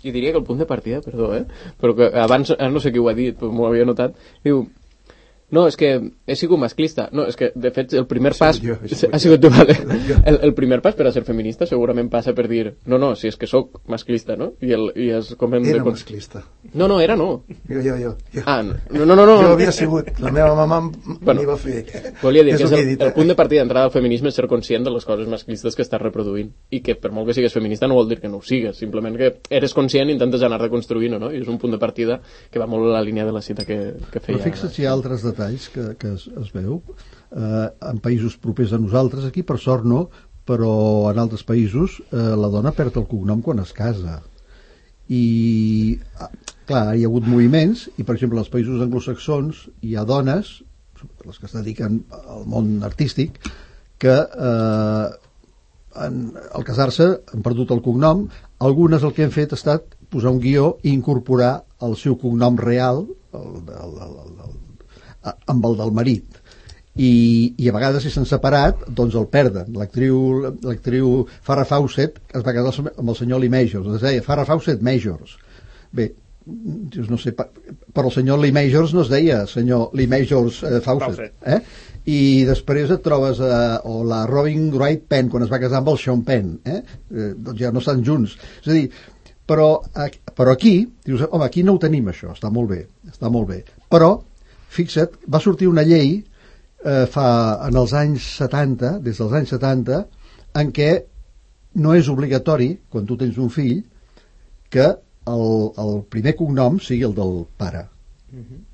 I 0.03 0.13
diria 0.15 0.33
que 0.33 0.39
el 0.39 0.45
punt 0.45 0.59
de 0.59 0.67
partida, 0.67 1.01
perdó, 1.01 1.35
eh? 1.35 1.45
però 1.81 1.95
que 1.97 2.11
abans, 2.15 2.55
no 2.71 2.81
sé 2.81 2.93
qui 2.93 2.99
ho 2.99 3.09
ha 3.09 3.15
dit, 3.15 3.37
però 3.39 3.51
m'ho 3.51 3.67
havia 3.67 3.85
notat, 3.85 4.15
diu, 4.45 4.67
no, 5.51 5.67
és 5.67 5.77
que 5.77 5.91
he 6.27 6.37
sigut 6.39 6.61
masclista. 6.63 7.09
No, 7.13 7.27
és 7.31 7.39
que, 7.39 7.51
de 7.55 7.73
fet, 7.75 7.95
el 7.99 8.07
primer 8.11 8.33
pas... 8.39 8.59
Jo, 8.63 8.77
ha 8.81 9.21
sigut 9.23 9.41
tu, 9.45 9.51
vale. 9.53 9.77
El, 10.25 10.41
el 10.47 10.55
primer 10.55 10.81
pas 10.85 10.97
per 10.99 11.09
a 11.09 11.13
ser 11.15 11.25
feminista 11.27 11.67
segurament 11.67 12.11
passa 12.13 12.35
per 12.37 12.47
dir 12.51 12.75
no, 12.87 12.99
no, 13.03 13.13
si 13.19 13.31
és 13.31 13.39
que 13.41 13.49
sóc 13.51 13.81
masclista, 13.91 14.37
no? 14.39 14.53
I, 14.63 14.75
el, 14.77 14.87
i 14.95 15.11
és 15.19 15.33
com 15.41 15.55
hem 15.57 15.67
era 15.67 15.83
de... 15.83 15.91
masclista. 15.91 16.45
No, 16.73 16.87
no, 16.87 17.01
era 17.03 17.17
no. 17.19 17.31
Jo, 17.69 17.83
jo, 17.83 17.97
jo. 17.99 18.15
jo. 18.35 18.45
Ah, 18.47 18.63
no, 18.63 19.05
no, 19.05 19.17
no, 19.17 19.27
no. 19.27 19.39
Jo 19.43 19.55
havia 19.57 19.75
sigut. 19.75 20.13
La 20.23 20.33
meva 20.35 20.55
mama 20.55 20.81
bueno, 20.91 21.41
m'hi 21.41 21.49
va 21.49 21.59
fer. 21.61 21.83
Volia 22.23 22.45
dir 22.47 22.55
és 22.55 22.63
que, 22.63 22.69
és 22.69 22.77
el, 22.77 22.93
dit, 22.93 23.03
el 23.03 23.15
punt 23.17 23.31
de 23.31 23.37
partida 23.39 23.65
d'entrada 23.65 23.89
del 23.89 23.95
feminisme 23.95 24.31
és 24.31 24.39
ser 24.39 24.47
conscient 24.51 24.87
de 24.87 24.95
les 24.95 25.07
coses 25.09 25.29
masclistes 25.31 25.77
que 25.77 25.87
estàs 25.87 26.03
reproduint 26.03 26.53
i 26.71 26.83
que 26.85 26.97
per 27.01 27.13
molt 27.15 27.31
que 27.31 27.37
sigues 27.37 27.55
feminista 27.57 27.89
no 27.91 27.99
vol 27.99 28.09
dir 28.11 28.21
que 28.23 28.31
no 28.31 28.39
ho 28.41 28.47
sigues, 28.47 28.79
simplement 28.79 29.19
que 29.19 29.33
eres 29.51 29.75
conscient 29.77 30.11
i 30.11 30.17
intentes 30.17 30.45
anar 30.47 30.61
reconstruint 30.63 31.19
no? 31.19 31.31
I 31.33 31.41
és 31.43 31.51
un 31.51 31.59
punt 31.59 31.75
de 31.75 31.81
partida 31.83 32.21
que 32.51 32.63
va 32.63 32.69
molt 32.71 32.91
a 32.91 32.95
la 32.99 33.05
línia 33.05 33.27
de 33.27 33.35
la 33.35 33.43
cita 33.43 33.67
que, 33.67 33.81
que 34.13 34.23
feia. 34.23 34.39
Però 34.39 34.47
fixa't 34.47 34.75
si 34.75 34.85
hi 34.85 34.89
ha 34.89 34.95
altres 34.95 35.25
detalls 35.41 35.69
que, 35.73 35.97
que 35.97 36.15
es, 36.15 36.27
es 36.29 36.51
veu 36.53 36.81
eh, 37.33 37.69
en 37.91 38.01
països 38.03 38.37
propers 38.37 38.73
a 38.73 38.81
nosaltres 38.81 39.25
aquí 39.25 39.43
per 39.43 39.59
sort 39.59 39.87
no 39.89 40.09
però 40.47 41.11
en 41.11 41.21
altres 41.23 41.45
països 41.47 42.01
eh, 42.11 42.35
la 42.37 42.51
dona 42.51 42.73
perd 42.73 42.97
el 42.99 43.07
cognom 43.07 43.43
quan 43.43 43.61
es 43.63 43.73
casa. 43.77 44.21
I 45.11 45.99
ah, 46.19 46.31
clar, 46.67 46.97
hi 46.97 47.05
ha 47.05 47.11
hagut 47.11 47.29
moviments 47.29 47.89
i 47.99 48.07
per 48.07 48.17
exemple 48.17 48.41
als 48.41 48.51
països 48.51 48.83
anglosaxons 48.83 49.69
hi 49.87 49.95
ha 49.95 50.07
dones 50.09 50.61
les 51.25 51.39
que 51.39 51.47
es 51.49 51.55
dediquen 51.57 52.03
al 52.11 52.45
món 52.51 52.81
artístic 52.85 53.39
que 54.01 54.17
eh, 54.17 55.07
en, 56.05 56.21
al 56.53 56.67
casar-se 56.67 57.09
han 57.33 57.45
perdut 57.47 57.73
el 57.75 57.83
cognom. 57.85 58.27
Algunes 58.61 59.05
el 59.07 59.15
que 59.17 59.25
han 59.27 59.35
fet 59.35 59.55
ha 59.55 59.61
estat 59.61 59.97
posar 60.11 60.35
un 60.35 60.43
guió 60.43 60.75
i 60.83 60.93
incorporar 60.93 61.61
el 61.87 61.97
seu 61.97 62.19
cognom 62.19 62.59
real 62.59 63.05
el, 63.07 63.49
el, 63.71 63.95
el, 64.03 64.17
el, 64.49 64.59
amb 65.23 65.67
el 65.69 65.77
del 65.81 65.93
marit. 65.97 66.41
I, 67.01 67.11
i 67.57 67.69
a 67.71 67.75
vegades 67.75 68.03
si 68.05 68.11
s'han 68.13 68.27
separat 68.29 68.83
doncs 68.89 69.15
el 69.17 69.29
perden. 69.33 69.77
L'actriu 69.79 71.13
Farrah 71.47 71.69
Fawcett 71.69 72.19
es 72.35 72.47
va 72.47 72.57
casar 72.57 72.91
amb 72.91 73.07
el 73.09 73.17
senyor 73.17 73.41
Lee 73.41 73.53
Majors. 73.53 73.95
Es 73.97 74.03
deia 74.05 74.25
Farrah 74.27 74.49
Fawcett 74.49 74.83
Majors. 74.85 75.37
Bé, 75.97 76.11
no 76.47 77.19
sé, 77.19 77.33
per, 77.37 77.49
per 77.95 78.05
el 78.05 78.13
senyor 78.15 78.41
Lee 78.41 78.55
Majors 78.55 78.95
no 78.97 79.05
es 79.05 79.13
deia 79.13 79.45
senyor 79.51 79.95
Lee 79.97 80.11
Majors 80.11 80.63
eh, 80.65 80.81
Fawcett, 80.85 81.35
eh? 81.47 81.61
i 82.11 82.45
després 82.49 82.91
et 82.91 83.03
trobes 83.05 83.43
eh, 83.45 83.77
o 83.87 84.01
la 84.09 84.23
Robin 84.29 84.71
Wright 84.73 85.05
Penn 85.11 85.29
quan 85.31 85.45
es 85.45 85.53
va 85.53 85.61
casar 85.63 85.83
amb 85.83 85.93
el 85.93 86.01
Sean 86.01 86.25
Penn 86.27 86.55
eh? 86.65 86.81
Eh, 86.81 87.33
doncs 87.37 87.61
ja 87.61 87.73
no 87.75 87.83
estan 87.85 88.03
junts. 88.07 88.39
És 88.63 88.71
a 88.71 88.77
dir, 88.77 88.89
però, 89.51 89.69
però 90.37 90.57
aquí 90.57 90.75
dius, 91.05 91.27
home, 91.29 91.45
aquí 91.47 91.65
no 91.67 91.77
ho 91.77 91.83
tenim 91.83 92.09
això, 92.11 92.33
està 92.35 92.51
molt 92.55 92.73
bé 92.73 92.85
està 93.11 93.31
molt 93.33 93.51
bé, 93.51 93.63
però 93.93 94.15
fixa't, 94.71 95.19
va 95.29 95.43
sortir 95.43 95.69
una 95.71 95.85
llei 95.87 96.21
eh, 96.85 97.07
fa, 97.11 97.29
en 97.67 97.79
els 97.81 97.95
anys 97.97 98.27
70, 98.41 98.99
des 99.05 99.21
dels 99.21 99.37
anys 99.37 99.55
70, 99.57 100.03
en 100.61 100.73
què 100.75 100.91
no 101.81 101.95
és 101.95 102.09
obligatori, 102.11 102.73
quan 102.91 103.07
tu 103.07 103.17
tens 103.19 103.39
un 103.39 103.51
fill, 103.55 103.81
que 104.71 104.87
el, 105.31 105.47
el 105.85 105.97
primer 106.11 106.35
cognom 106.39 106.79
sigui 106.83 107.07
el 107.07 107.15
del 107.15 107.45
pare. 107.59 107.87
Uh 108.33 108.37
mhm. 108.37 108.45
-huh. 108.51 108.67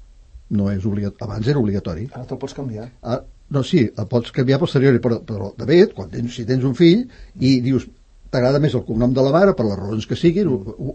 No 0.49 0.71
és 0.71 0.85
obligatori. 0.85 1.25
Abans 1.25 1.49
era 1.49 1.59
obligatori. 1.59 2.09
Ara 2.13 2.25
te'l 2.25 2.39
pots 2.39 2.55
canviar. 2.55 2.89
Ah, 3.03 3.21
no, 3.51 3.63
sí, 3.63 3.91
el 3.97 4.07
pots 4.07 4.31
canviar 4.31 4.61
posteriori, 4.61 4.99
però, 4.99 5.21
però 5.25 5.53
de 5.57 5.67
fet, 5.67 5.93
quan 5.95 6.09
tens, 6.09 6.35
si 6.35 6.45
tens 6.45 6.65
un 6.65 6.75
fill 6.75 7.09
i 7.41 7.61
dius 7.61 7.89
t'agrada 8.31 8.59
més 8.59 8.75
el 8.75 8.85
cognom 8.85 9.13
de 9.13 9.23
la 9.23 9.33
mare, 9.33 9.55
per 9.55 9.67
les 9.67 9.79
raons 9.79 10.07
que 10.07 10.17
siguin, 10.17 10.49
mm. 10.49 10.91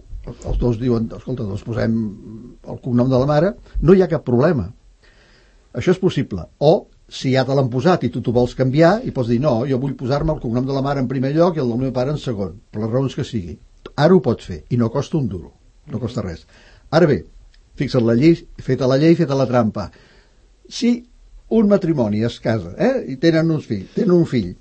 els 0.46 0.58
dos 0.58 0.80
diuen, 0.80 1.10
escolta, 1.18 1.44
doncs 1.44 1.64
posem 1.64 1.96
el 2.68 2.80
cognom 2.80 3.10
de 3.10 3.20
la 3.20 3.26
mare, 3.26 3.54
no 3.82 3.94
hi 3.94 4.02
ha 4.02 4.08
cap 4.08 4.24
problema. 4.24 4.72
Això 5.74 5.94
és 5.96 6.00
possible. 6.00 6.46
O, 6.60 6.88
si 7.12 7.34
ja 7.36 7.44
te 7.48 7.56
l'han 7.56 7.70
posat 7.72 8.06
i 8.08 8.10
tu 8.12 8.22
t'ho 8.24 8.34
vols 8.36 8.56
canviar, 8.56 8.94
i 9.04 9.12
pots 9.16 9.30
dir, 9.32 9.40
no, 9.44 9.62
jo 9.68 9.80
vull 9.80 9.98
posar-me 10.00 10.34
el 10.34 10.40
cognom 10.44 10.68
de 10.68 10.76
la 10.76 10.84
mare 10.86 11.04
en 11.04 11.10
primer 11.12 11.34
lloc 11.36 11.58
i 11.58 11.64
el 11.64 11.72
del 11.72 11.82
meu 11.84 11.92
pare 11.96 12.14
en 12.16 12.20
segon, 12.20 12.56
per 12.72 12.84
les 12.84 12.92
raons 12.92 13.16
que 13.16 13.28
sigui. 13.28 13.58
Ara 13.96 14.16
ho 14.16 14.22
pots 14.24 14.48
fer, 14.48 14.62
i 14.70 14.80
no 14.80 14.92
costa 14.94 15.20
un 15.20 15.28
duro, 15.28 15.52
no 15.92 16.00
costa 16.00 16.24
res. 16.24 16.46
Ara 16.92 17.08
bé, 17.10 17.22
fixa't 17.80 18.06
la 18.08 18.16
llei, 18.16 18.38
feta 18.64 18.88
la 18.88 19.00
llei, 19.02 19.16
feta 19.20 19.36
la 19.36 19.48
trampa. 19.50 19.90
Si 20.72 20.94
un 21.52 21.68
matrimoni 21.68 22.24
es 22.24 22.40
casa, 22.40 22.72
eh, 22.80 23.06
i 23.12 23.18
tenen 23.20 23.52
uns 23.52 23.68
fills, 23.68 23.92
tenen 23.96 24.16
un 24.16 24.26
fill, 24.28 24.54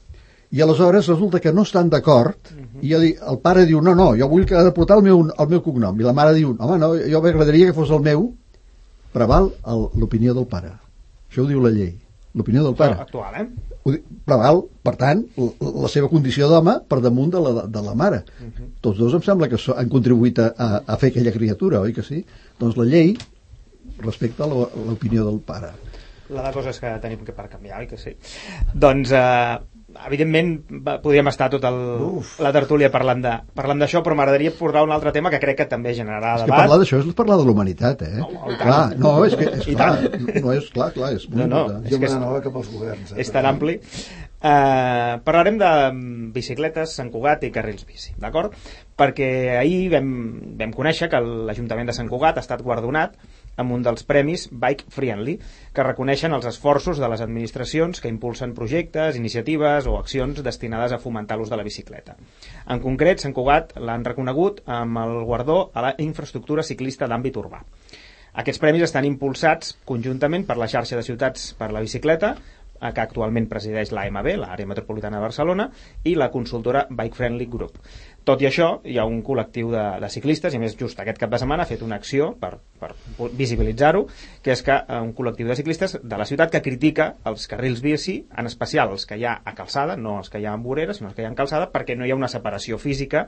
i 0.51 0.63
aleshores 0.63 1.07
resulta 1.07 1.39
que 1.39 1.53
no 1.55 1.63
estan 1.63 1.89
d'acord 1.91 2.39
uh 2.51 2.57
-huh. 2.59 2.83
i 2.83 2.95
el 2.95 3.39
pare 3.39 3.67
diu, 3.67 3.81
no, 3.81 3.95
no, 3.95 4.17
jo 4.19 4.29
vull 4.29 4.45
que 4.45 4.57
ha 4.57 4.65
de 4.65 4.73
portar 4.73 4.97
el 4.97 5.05
meu, 5.05 5.21
el 5.39 5.49
meu 5.49 5.63
cognom 5.63 6.01
i 6.01 6.03
la 6.03 6.13
mare 6.13 6.35
diu, 6.35 6.57
home, 6.59 6.79
no, 6.79 6.95
jo 6.97 7.23
m'agradaria 7.23 7.67
que 7.67 7.73
fos 7.73 7.91
el 7.91 8.01
meu 8.01 8.35
preval 9.13 9.53
l'opinió 9.95 10.35
del 10.35 10.47
pare 10.47 10.73
això 11.31 11.45
ho 11.45 11.49
diu 11.49 11.63
la 11.63 11.71
llei, 11.71 11.95
l'opinió 12.35 12.65
del 12.67 12.75
pare. 12.79 12.99
Actual, 13.07 13.37
eh? 13.41 13.47
Preval, 14.29 14.61
per 14.85 14.93
tant, 15.01 15.23
la 15.39 15.89
seva 15.89 16.11
condició 16.13 16.51
d'home 16.51 16.75
per 16.91 16.99
damunt 17.01 17.31
de 17.33 17.41
la, 17.41 17.67
de 17.67 17.83
la 17.87 17.95
mare. 17.95 18.25
Uh 18.27 18.45
mhm. 18.45 18.53
-huh. 18.57 18.71
Tots 18.81 18.99
dos 18.99 19.15
em 19.15 19.23
sembla 19.23 19.49
que 19.49 19.57
so, 19.57 19.77
han 19.77 19.89
contribuït 19.89 20.39
a, 20.39 20.83
a 20.87 20.97
fer 20.97 21.11
aquella 21.11 21.33
criatura, 21.33 21.81
oi 21.81 21.93
que 21.93 22.03
sí? 22.03 22.25
Doncs 22.59 22.77
la 22.77 22.85
llei 22.85 23.17
respecta 23.99 24.47
l'opinió 24.47 25.25
del 25.25 25.41
pare. 25.41 25.71
La 26.31 26.43
de 26.47 26.53
coses 26.53 26.79
que 26.79 26.99
tenim 27.03 27.25
que 27.25 27.33
per 27.33 27.49
canviar, 27.49 27.81
oi 27.81 27.87
que 27.87 27.97
sí? 27.97 28.17
Doncs 28.75 29.11
eh, 29.13 29.59
evidentment 30.07 30.53
podríem 31.03 31.29
estar 31.31 31.51
tot 31.53 31.65
el, 31.69 31.79
la 32.43 32.53
tertúlia 32.55 32.91
parlant 32.93 33.23
de 33.25 33.35
parlant 33.57 33.83
d'això, 33.83 34.03
però 34.07 34.17
m'agradaria 34.19 34.55
portar 34.57 34.85
un 34.87 34.95
altre 34.95 35.13
tema 35.17 35.33
que 35.33 35.41
crec 35.43 35.61
que 35.63 35.69
també 35.71 35.95
generarà 35.97 36.37
debat. 36.39 36.47
És 36.47 36.51
que 36.51 36.63
parlar 36.63 36.81
d'això 36.83 37.03
és 37.03 37.13
parlar 37.19 37.39
de 37.41 37.49
la 37.49 37.55
humanitat, 37.57 38.07
eh? 38.07 38.17
No, 38.23 38.57
clar, 38.63 38.81
no, 38.97 39.15
és 39.27 39.37
que 39.39 39.51
és 39.51 39.69
clar, 39.69 39.93
no 40.41 40.57
és 40.57 40.73
clar, 40.75 40.91
clar, 40.97 41.13
és 41.19 41.29
no, 41.35 41.47
no, 41.51 41.63
és 41.83 41.95
jo 41.95 42.01
que 42.01 42.11
és, 42.11 42.19
cap 42.47 42.59
als 42.63 42.73
governs. 42.73 43.15
Eh, 43.15 43.23
és 43.25 43.33
tan 43.35 43.49
ampli. 43.51 43.79
Uh, 44.41 45.21
parlarem 45.21 45.59
de 45.61 45.71
bicicletes, 46.33 46.95
Sant 46.97 47.11
Cugat 47.13 47.43
i 47.45 47.51
carrils 47.53 47.85
bici, 47.85 48.15
d'acord? 48.17 48.55
Perquè 48.97 49.29
ahir 49.61 49.91
vam, 49.93 50.09
vam 50.57 50.73
conèixer 50.73 51.11
que 51.13 51.21
l'Ajuntament 51.21 51.91
de 51.91 51.97
Sant 51.97 52.09
Cugat 52.09 52.41
ha 52.41 52.45
estat 52.47 52.65
guardonat 52.65 53.19
amb 53.57 53.73
un 53.73 53.83
dels 53.83 54.05
premis 54.09 54.47
Bike 54.51 54.87
Friendly, 54.93 55.39
que 55.75 55.87
reconeixen 55.87 56.33
els 56.37 56.47
esforços 56.51 57.01
de 57.01 57.09
les 57.11 57.21
administracions 57.25 58.01
que 58.01 58.13
impulsen 58.13 58.55
projectes, 58.55 59.17
iniciatives 59.17 59.87
o 59.87 59.97
accions 59.99 60.43
destinades 60.45 60.93
a 60.93 61.01
fomentar 61.03 61.39
l'ús 61.39 61.51
de 61.51 61.59
la 61.59 61.67
bicicleta. 61.67 62.17
En 62.69 62.81
concret, 62.81 63.21
Sant 63.21 63.35
Cugat 63.37 63.75
l'han 63.79 64.07
reconegut 64.07 64.63
amb 64.67 65.03
el 65.05 65.19
guardó 65.25 65.71
a 65.75 65.85
la 65.89 65.95
infraestructura 65.99 66.63
ciclista 66.67 67.09
d'àmbit 67.11 67.37
urbà. 67.37 67.65
Aquests 68.41 68.63
premis 68.63 68.87
estan 68.87 69.05
impulsats 69.09 69.75
conjuntament 69.85 70.47
per 70.47 70.57
la 70.57 70.69
xarxa 70.71 70.97
de 70.97 71.03
ciutats 71.03 71.51
per 71.59 71.73
la 71.75 71.83
bicicleta, 71.83 72.37
que 72.81 73.03
actualment 73.03 73.45
presideix 73.51 73.91
l'AMB, 73.93 74.31
l'Àrea 74.41 74.69
Metropolitana 74.69 75.19
de 75.19 75.27
Barcelona, 75.27 75.67
i 76.09 76.15
la 76.17 76.31
consultora 76.33 76.87
Bike 76.89 77.19
Friendly 77.19 77.47
Group. 77.53 77.77
Tot 78.29 78.43
i 78.45 78.47
això, 78.47 78.67
hi 78.85 78.99
ha 79.01 79.05
un 79.09 79.23
col·lectiu 79.25 79.71
de, 79.73 79.83
de 80.03 80.09
ciclistes, 80.13 80.55
i 80.55 80.59
més 80.61 80.75
just 80.79 80.99
aquest 81.01 81.19
cap 81.19 81.31
de 81.33 81.39
setmana 81.41 81.65
ha 81.65 81.69
fet 81.71 81.81
una 81.83 81.97
acció 81.97 82.35
per, 82.41 82.51
per 82.79 82.91
visibilitzar-ho, 83.39 84.03
que 84.45 84.53
és 84.53 84.63
que 84.67 84.77
eh, 84.77 84.99
un 85.01 85.15
col·lectiu 85.17 85.49
de 85.49 85.57
ciclistes 85.57 85.97
de 86.03 86.19
la 86.21 86.27
ciutat 86.29 86.53
que 86.53 86.61
critica 86.63 87.15
els 87.31 87.47
carrils 87.51 87.81
bici, 87.83 88.19
en 88.39 88.47
especial 88.51 88.93
els 88.93 89.07
que 89.09 89.17
hi 89.19 89.25
ha 89.25 89.39
a 89.45 89.55
calçada, 89.57 89.97
no 89.97 90.19
els 90.21 90.29
que 90.31 90.39
hi 90.43 90.45
ha 90.47 90.53
en 90.55 90.63
vorera, 90.67 90.95
sinó 90.95 91.09
els 91.09 91.17
que 91.17 91.25
hi 91.25 91.29
ha 91.29 91.33
en 91.33 91.39
calçada, 91.39 91.71
perquè 91.73 91.97
no 91.97 92.05
hi 92.07 92.13
ha 92.13 92.19
una 92.21 92.29
separació 92.29 92.79
física 92.79 93.25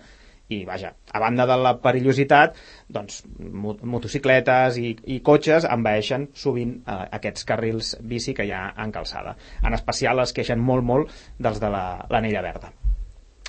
i 0.53 0.65
vaja, 0.69 0.93
a 1.15 1.21
banda 1.23 1.47
de 1.49 1.57
la 1.57 1.73
perillositat 1.81 2.57
doncs 2.93 3.23
mo- 3.39 3.79
motocicletes 3.95 4.77
i, 4.77 4.91
i 5.15 5.21
cotxes 5.25 5.65
envaeixen 5.65 6.29
sovint 6.37 6.75
eh, 6.83 6.97
aquests 7.17 7.47
carrils 7.49 7.95
bici 8.03 8.35
que 8.37 8.45
hi 8.45 8.53
ha 8.53 8.67
en 8.85 8.93
calçada 8.93 9.37
en 9.63 9.73
especial 9.79 10.21
es 10.21 10.35
queixen 10.37 10.61
molt 10.61 10.85
molt 10.85 11.15
dels 11.39 11.63
de 11.63 11.71
la- 11.73 12.05
l'anella 12.11 12.43
verda. 12.45 12.73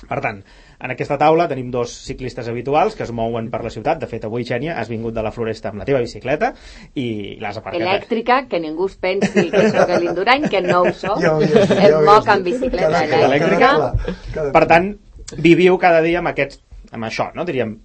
Per 0.08 0.18
tant, 0.20 0.40
en 0.84 0.92
aquesta 0.92 1.16
taula 1.16 1.46
tenim 1.48 1.70
dos 1.72 1.90
ciclistes 2.04 2.46
habituals 2.50 2.94
que 2.94 3.02
es 3.06 3.12
mouen 3.16 3.46
per 3.50 3.62
la 3.64 3.70
ciutat. 3.72 3.98
De 4.02 4.06
fet, 4.10 4.26
avui, 4.28 4.44
Xènia, 4.44 4.74
has 4.78 4.90
vingut 4.92 5.14
de 5.16 5.22
la 5.24 5.30
Floresta 5.32 5.70
amb 5.72 5.80
la 5.80 5.86
teva 5.88 6.02
bicicleta 6.04 6.50
i 6.94 7.38
l'has 7.40 7.56
aparcat. 7.56 7.80
Elèctrica, 7.80 8.42
que 8.50 8.60
ningú 8.60 8.86
es 8.90 8.98
pensi 9.00 9.46
que 9.50 9.70
sóc 9.72 9.94
l'Indurany, 9.96 10.44
que 10.52 10.60
no 10.60 10.82
ho 10.82 10.92
soc. 10.92 11.16
Ja 11.24 11.32
ho 11.32 11.40
havies 11.40 11.54
dit, 11.56 11.72
ja 11.78 11.88
em 11.88 11.96
ho 11.96 12.02
moc 12.04 12.28
amb 12.28 12.44
bicicleta 12.44 12.90
Cada- 12.90 13.06
cada- 13.08 13.30
elèctrica. 13.30 13.70
cada- 13.70 14.16
cada- 14.34 14.52
Per 14.58 14.64
tant, 14.74 14.90
viviu 15.38 15.78
cada 15.80 16.02
dia 16.04 16.20
amb, 16.20 16.28
aquests, 16.34 16.60
amb 16.92 17.08
això, 17.08 17.30
no? 17.34 17.46
Diríem, 17.48 17.78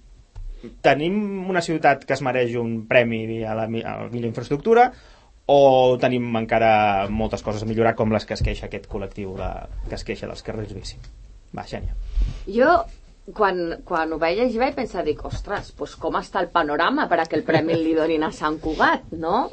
tenim 0.84 1.48
una 1.48 1.62
ciutat 1.64 2.04
que 2.04 2.12
es 2.12 2.20
mereix 2.22 2.52
un 2.60 2.82
premi 2.86 3.42
a 3.44 3.54
la, 3.56 3.64
a 3.64 3.94
la 4.02 4.08
millor 4.12 4.28
infraestructura 4.28 4.90
o 5.46 5.96
tenim 5.98 6.28
encara 6.36 7.08
moltes 7.08 7.42
coses 7.42 7.62
a 7.64 7.66
millorar 7.66 7.94
com 7.96 8.12
les 8.12 8.26
que 8.28 8.36
es 8.36 8.42
queixa 8.44 8.68
aquest 8.68 8.84
col·lectiu 8.92 9.32
de, 9.40 9.48
que 9.88 9.96
es 9.96 10.04
queixa 10.04 10.28
dels 10.28 10.44
carrils 10.46 10.76
bici? 10.76 11.00
Va, 11.56 11.64
Xènia. 11.66 11.96
Jo, 12.50 12.74
quan, 13.36 13.58
quan 13.86 14.12
ho 14.12 14.18
vaig 14.22 14.38
llegir, 14.38 14.60
vaig 14.62 14.76
pensar, 14.76 15.04
dic, 15.06 15.24
ostres, 15.26 15.72
pues 15.76 15.96
com 16.00 16.18
està 16.18 16.42
el 16.42 16.50
panorama 16.54 17.08
per 17.10 17.20
a 17.20 17.26
que 17.26 17.38
el 17.38 17.46
premi 17.46 17.76
li 17.78 17.96
donin 17.96 18.24
a 18.26 18.32
Sant 18.34 18.58
Cugat, 18.62 19.10
no? 19.12 19.48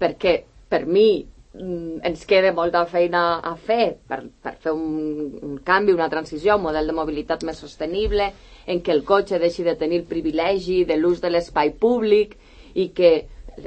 Perquè, 0.00 0.34
per 0.72 0.84
mi, 0.86 1.22
mm, 1.54 2.00
ens 2.08 2.24
queda 2.28 2.54
molta 2.56 2.84
feina 2.88 3.40
a 3.44 3.54
fer 3.56 3.98
per, 4.08 4.22
per 4.42 4.56
fer 4.62 4.72
un, 4.72 5.36
un 5.42 5.58
canvi, 5.64 5.92
una 5.92 6.10
transició 6.12 6.56
un 6.56 6.66
model 6.68 6.88
de 6.88 6.96
mobilitat 6.96 7.44
més 7.44 7.60
sostenible, 7.60 8.32
en 8.66 8.80
què 8.80 8.94
el 8.94 9.04
cotxe 9.04 9.40
deixi 9.42 9.64
de 9.66 9.76
tenir 9.76 10.04
privilegi 10.08 10.82
de 10.88 10.96
l'ús 10.96 11.20
de 11.20 11.30
l'espai 11.30 11.74
públic 11.78 12.36
i 12.74 12.88
que 12.96 13.12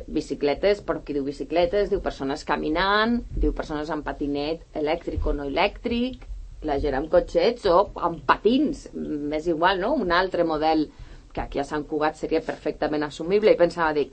bicicletes, 0.09 0.81
però 0.81 1.03
qui 1.05 1.13
diu 1.13 1.25
bicicletes, 1.25 1.91
diu 1.91 2.01
persones 2.01 2.43
caminant, 2.47 3.19
diu 3.37 3.53
persones 3.53 3.91
amb 3.93 4.05
patinet 4.05 4.63
elèctric 4.73 5.25
o 5.29 5.33
no 5.37 5.45
elèctric, 5.45 6.25
la 6.67 6.79
gent 6.83 6.97
amb 6.97 7.11
cotxets 7.11 7.67
o 7.71 7.79
amb 8.07 8.23
patins, 8.27 8.87
m'és 8.93 9.49
igual, 9.51 9.81
no? 9.81 9.93
Un 9.95 10.13
altre 10.15 10.45
model 10.47 10.87
que 11.35 11.43
aquí 11.43 11.59
a 11.59 11.67
Sant 11.67 11.83
Cugat 11.89 12.17
seria 12.17 12.41
perfectament 12.45 13.03
assumible 13.05 13.51
i 13.51 13.59
pensava, 13.59 13.93
dic, 13.93 14.11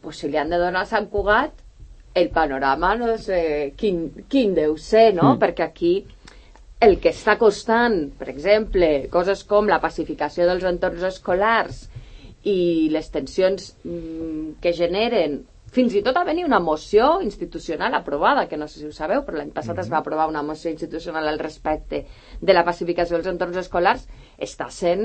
pues 0.00 0.20
si 0.20 0.28
li 0.28 0.38
han 0.40 0.52
de 0.52 0.60
donar 0.60 0.84
a 0.84 0.90
Sant 0.90 1.08
Cugat 1.12 1.66
el 2.14 2.30
panorama 2.34 2.94
no 2.98 3.12
sé 3.22 3.72
quin, 3.78 4.08
quin 4.28 4.54
deu 4.56 4.76
ser, 4.78 5.12
no? 5.14 5.34
Mm. 5.34 5.40
Perquè 5.42 5.66
aquí 5.66 5.94
el 6.80 6.96
que 7.00 7.12
està 7.12 7.36
costant, 7.38 8.08
per 8.18 8.30
exemple, 8.32 8.88
coses 9.12 9.44
com 9.48 9.68
la 9.68 9.80
pacificació 9.82 10.46
dels 10.48 10.64
entorns 10.68 11.04
escolars 11.10 11.84
i 12.48 12.88
les 12.92 13.10
tensions 13.12 13.74
mm, 13.84 14.60
que 14.64 14.72
generen 14.72 15.42
fins 15.70 15.94
i 15.94 16.02
tot 16.02 16.16
a 16.18 16.24
venir 16.26 16.44
una 16.44 16.58
moció 16.58 17.20
institucional 17.22 17.94
aprovada, 17.94 18.48
que 18.48 18.58
no 18.58 18.66
sé 18.68 18.80
si 18.80 18.88
ho 18.88 18.92
sabeu, 18.92 19.22
però 19.26 19.38
l'any 19.38 19.52
passat 19.54 19.78
es 19.78 19.90
va 19.92 20.00
aprovar 20.00 20.26
una 20.28 20.42
moció 20.42 20.70
institucional 20.70 21.28
al 21.30 21.38
respecte 21.38 22.04
de 22.40 22.56
la 22.56 22.64
pacificació 22.66 23.16
dels 23.16 23.30
entorns 23.30 23.60
escolars, 23.62 24.08
està 24.38 24.70
sent 24.74 25.04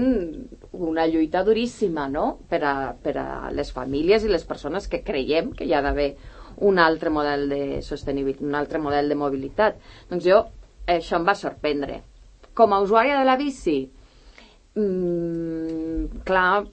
una 0.74 1.06
lluita 1.06 1.44
duríssima, 1.46 2.08
no?, 2.10 2.40
per 2.50 2.64
a, 2.66 2.76
per 2.98 3.18
a 3.22 3.28
les 3.54 3.72
famílies 3.76 4.26
i 4.26 4.34
les 4.34 4.46
persones 4.46 4.90
que 4.90 5.04
creiem 5.06 5.54
que 5.54 5.70
hi 5.70 5.76
ha 5.78 5.84
d'haver 5.86 6.16
un 6.66 6.80
altre 6.80 7.12
model 7.12 7.50
de 7.52 7.64
sostenibilitat, 7.86 8.46
un 8.48 8.56
altre 8.56 8.80
model 8.82 9.10
de 9.12 9.20
mobilitat. 9.20 9.82
Doncs 10.10 10.26
jo, 10.26 10.42
això 10.88 11.20
em 11.20 11.26
va 11.28 11.36
sorprendre. 11.38 12.02
Com 12.56 12.74
a 12.74 12.80
usuària 12.82 13.20
de 13.20 13.26
la 13.28 13.36
bici, 13.38 13.84
mm, 14.80 16.24
clar, 16.26 16.66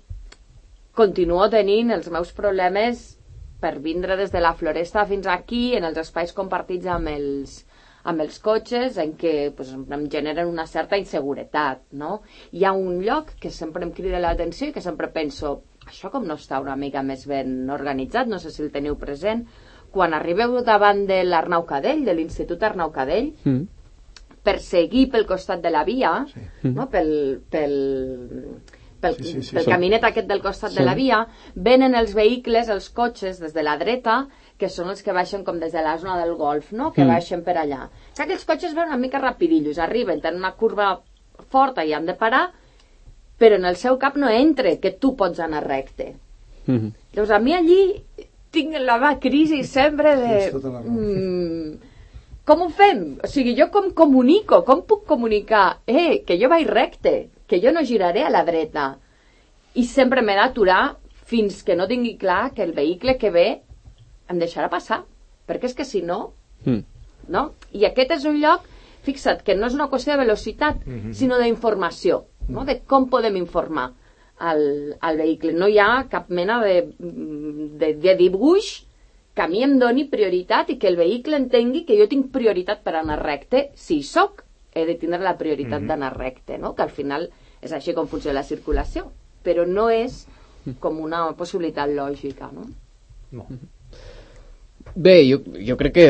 continuo 0.95 1.49
tenint 1.51 1.91
els 1.91 2.09
meus 2.13 2.33
problemes 2.37 3.19
per 3.63 3.77
vindre 3.85 4.17
des 4.19 4.33
de 4.35 4.41
la 4.43 4.53
floresta 4.59 5.05
fins 5.07 5.29
aquí, 5.31 5.73
en 5.79 5.87
els 5.89 6.01
espais 6.03 6.33
compartits 6.35 6.87
amb 6.91 7.09
els, 7.13 7.61
amb 8.11 8.21
els 8.25 8.39
cotxes, 8.43 8.97
en 8.99 9.13
què 9.19 9.53
pues, 9.57 9.71
em 9.79 10.07
generen 10.11 10.49
una 10.51 10.67
certa 10.67 10.99
inseguretat, 10.99 11.85
no? 11.95 12.17
Hi 12.53 12.65
ha 12.67 12.73
un 12.75 12.99
lloc 13.07 13.37
que 13.41 13.51
sempre 13.55 13.85
em 13.87 13.93
crida 13.95 14.19
l'atenció 14.23 14.69
i 14.69 14.73
que 14.75 14.83
sempre 14.83 15.09
penso, 15.15 15.61
això 15.87 16.11
com 16.11 16.27
no 16.27 16.35
està 16.41 16.59
una 16.63 16.75
mica 16.77 17.03
més 17.07 17.23
ben 17.31 17.71
organitzat, 17.71 18.27
no 18.27 18.39
sé 18.43 18.51
si 18.51 18.63
el 18.67 18.73
teniu 18.75 18.99
present, 18.99 19.47
quan 19.93 20.15
arribeu 20.17 20.59
davant 20.67 21.05
de 21.07 21.21
l'Arnau 21.23 21.63
Cadell, 21.69 22.03
de 22.05 22.15
l'Institut 22.19 22.63
Arnau 22.65 22.91
Cadell, 22.91 23.33
Mm. 23.45 23.63
per 24.43 24.57
seguir 24.59 25.05
pel 25.13 25.27
costat 25.27 25.61
de 25.63 25.71
la 25.71 25.85
via, 25.87 26.25
Sí. 26.33 26.41
no? 26.75 26.89
pel, 26.91 27.43
pel, 27.51 27.77
pel, 29.03 29.17
Sí, 29.19 29.25
sí, 29.33 29.43
sí. 29.43 29.57
pel 29.57 29.67
caminet 29.67 30.05
aquest 30.09 30.29
del 30.31 30.41
costat 30.43 30.71
Sí. 30.73 30.79
de 30.79 30.85
la 30.87 30.95
via, 30.95 31.19
venen 31.55 31.95
els 31.99 32.15
vehicles, 32.15 32.69
els 32.71 32.89
cotxes, 32.91 33.41
des 33.43 33.53
de 33.55 33.63
la 33.67 33.77
dreta, 33.81 34.29
que 34.59 34.69
són 34.71 34.89
els 34.93 35.03
que 35.03 35.13
baixen 35.13 35.43
com 35.45 35.59
des 35.59 35.73
de 35.75 35.83
la 35.83 35.97
zona 35.99 36.17
del 36.25 36.35
golf, 36.39 36.71
no? 36.73 36.93
que 36.93 37.03
Mm. 37.05 37.09
baixen 37.09 37.43
per 37.43 37.57
allà. 37.59 37.89
Que 38.17 38.23
aquells 38.23 38.45
cotxes 38.47 38.75
van 38.75 38.89
una 38.89 38.97
mica 38.97 39.19
rapidillos, 39.19 39.79
arriben, 39.79 40.21
tenen 40.21 40.39
una 40.39 40.53
curva 40.55 41.01
forta 41.51 41.85
i 41.85 41.93
han 41.93 42.07
de 42.07 42.15
parar, 42.15 42.51
però 43.39 43.57
en 43.57 43.65
el 43.65 43.77
seu 43.77 43.99
cap 43.99 44.17
no 44.17 44.29
entra 44.31 44.77
que 44.79 44.93
tu 44.93 45.17
pots 45.17 45.41
anar 45.41 45.65
recte. 45.67 46.15
Mm. 46.67 46.93
Llavors, 47.15 47.31
a 47.31 47.39
mi 47.41 47.55
allí 47.55 48.05
tinc 48.53 48.77
la 48.79 48.99
va 48.99 49.19
crisi 49.19 49.65
sempre 49.65 50.15
de... 50.17 50.51
Tota. 50.53 50.81
Mm, 50.85 51.73
com 52.45 52.63
ho 52.63 52.69
fem? 52.71 53.19
O 53.23 53.27
sigui, 53.27 53.57
jo 53.59 53.69
com 53.71 53.91
comunico? 53.93 54.63
Com 54.65 54.83
puc 54.87 55.05
comunicar? 55.07 55.79
Eh, 55.87 56.23
que 56.27 56.39
jo 56.41 56.49
vaig 56.53 56.67
recte, 56.69 57.31
que 57.53 57.61
jo 57.61 57.73
no 57.77 57.85
giraré 57.85 58.25
a 58.25 58.31
la 58.33 58.43
dreta. 58.49 58.87
I 59.77 59.85
sempre 59.85 60.23
m'he 60.25 60.37
d'aturar 60.39 60.97
fins 61.29 61.61
que 61.65 61.77
no 61.77 61.85
tingui 61.89 62.17
clar 62.21 62.53
que 62.57 62.65
el 62.65 62.73
vehicle 62.77 63.19
que 63.21 63.31
ve 63.33 63.47
em 64.33 64.41
deixarà 64.41 64.71
passar. 64.73 65.03
Perquè 65.49 65.69
és 65.69 65.75
que 65.77 65.85
si 65.85 66.01
no, 66.03 66.33
Mm. 66.65 66.85
no? 67.35 67.41
I 67.75 67.85
aquest 67.89 68.13
és 68.15 68.25
un 68.31 68.37
lloc, 68.41 68.63
fixa't, 69.03 69.41
que 69.43 69.57
no 69.59 69.67
és 69.67 69.75
una 69.75 69.89
qüestió 69.91 70.13
de 70.15 70.21
velocitat, 70.23 70.85
sinó 71.19 71.39
d'informació, 71.41 72.21
no? 72.49 72.65
de 72.65 72.77
com 72.87 73.09
podem 73.11 73.37
informar 73.41 73.89
al, 74.39 74.63
al 75.01 75.19
vehicle. 75.19 75.53
No 75.53 75.67
hi 75.69 75.79
ha 75.83 76.07
cap 76.13 76.31
mena 76.31 76.61
de, 76.63 76.77
de, 77.01 77.93
de 77.99 78.15
dibuix 78.21 78.71
que 79.35 79.43
a 79.43 79.49
mi 79.49 79.65
em 79.67 79.75
doni 79.81 80.05
prioritat 80.13 80.71
i 80.71 80.79
que 80.79 80.87
el 80.89 80.97
vehicle 81.01 81.37
entengui 81.41 81.85
que 81.89 81.99
jo 81.99 82.07
tinc 82.07 82.31
prioritat 82.33 82.83
per 82.87 82.95
anar 83.01 83.19
recte. 83.25 83.71
Si 83.75 83.99
hi 83.99 84.03
soc, 84.07 84.45
he 84.75 84.87
de 84.87 84.95
tindre 85.01 85.21
la 85.21 85.35
prioritat 85.37 85.83
d'anar 85.89 86.15
recte, 86.17 86.59
no? 86.59 86.75
que 86.77 86.83
al 86.87 86.91
final 86.95 87.29
és 87.63 87.73
així 87.73 87.95
com 87.97 88.09
funciona 88.11 88.41
la 88.41 88.47
circulació, 88.47 89.09
però 89.47 89.67
no 89.67 89.89
és 89.91 90.25
com 90.83 90.99
una 91.03 91.25
possibilitat 91.39 91.91
lògica. 91.91 92.51
No? 92.55 92.67
No. 93.33 93.47
Bé, 94.95 95.23
jo, 95.29 95.41
jo 95.57 95.79
crec 95.81 95.95
que 95.97 96.09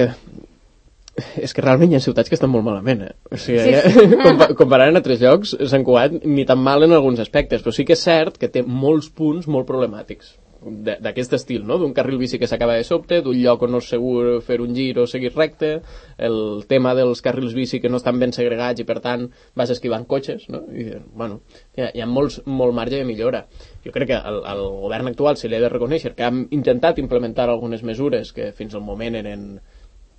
és 1.45 1.53
que 1.53 1.63
realment 1.65 1.93
hi 1.93 1.99
ha 1.99 2.05
ciutats 2.05 2.33
que 2.33 2.37
estan 2.39 2.51
molt 2.51 2.65
malament, 2.65 3.03
eh? 3.05 3.15
O 3.31 3.39
sigui, 3.39 3.61
Sí, 3.63 3.97
sí, 3.97 4.17
compa 4.27 4.49
comparant 4.59 4.97
altres 4.97 5.21
llocs, 5.21 5.53
Sant 5.71 5.85
Cugat 5.85 6.23
ni 6.25 6.47
tan 6.49 6.63
mal 6.65 6.85
en 6.87 6.97
alguns 6.97 7.21
aspectes, 7.21 7.61
però 7.63 7.75
sí 7.77 7.85
que 7.89 7.97
és 7.99 8.05
cert 8.05 8.41
que 8.41 8.49
té 8.53 8.65
molts 8.65 9.11
punts 9.13 9.49
molt 9.49 9.69
problemàtics 9.69 10.33
d'aquest 10.65 11.35
estil, 11.39 11.65
no? 11.67 11.79
D'un 11.81 11.95
carril 11.97 12.21
bici 12.21 12.39
que 12.39 12.47
s'acaba 12.47 12.77
de 12.79 12.85
sobte, 12.87 13.21
d'un 13.25 13.37
lloc 13.39 13.65
on 13.67 13.75
no 13.75 13.81
és 13.83 13.89
segur 13.95 14.41
fer 14.47 14.61
un 14.63 14.75
gir 14.77 14.95
o 15.03 15.07
seguir 15.11 15.33
recte, 15.35 15.73
el 16.19 16.65
tema 16.71 16.95
dels 16.99 17.23
carrils 17.25 17.57
bici 17.59 17.81
que 17.83 17.91
no 17.91 17.99
estan 18.01 18.21
ben 18.23 18.35
segregats 18.37 18.83
i 18.83 18.87
per 18.89 19.01
tant 19.05 19.29
vas 19.59 19.75
esquivant 19.75 20.07
cotxes, 20.07 20.49
no? 20.53 20.63
I, 20.71 20.89
bueno, 21.13 21.41
hi 21.77 21.85
ha, 21.85 21.91
hi 21.95 22.05
ha 22.05 22.09
molts, 22.09 22.41
molt 22.47 22.77
marge 22.77 23.01
de 23.01 23.09
millora. 23.09 23.45
Jo 23.85 23.95
crec 23.95 24.13
que 24.13 24.19
el, 24.19 24.43
el 24.55 24.65
govern 24.87 25.11
actual 25.11 25.39
se 25.41 25.51
li 25.51 25.59
ha 25.59 25.63
de 25.65 25.73
reconèixer 25.73 26.15
que 26.17 26.27
han 26.27 26.47
intentat 26.51 27.03
implementar 27.03 27.49
algunes 27.51 27.83
mesures 27.83 28.33
que 28.33 28.53
fins 28.57 28.75
al 28.75 28.87
moment 28.87 29.19
eren 29.19 29.47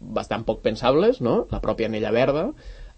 bastant 0.04 0.44
poc 0.44 0.62
pensables, 0.64 1.22
no? 1.24 1.46
la 1.52 1.62
pròpia 1.64 1.88
anella 1.88 2.12
verda, 2.12 2.50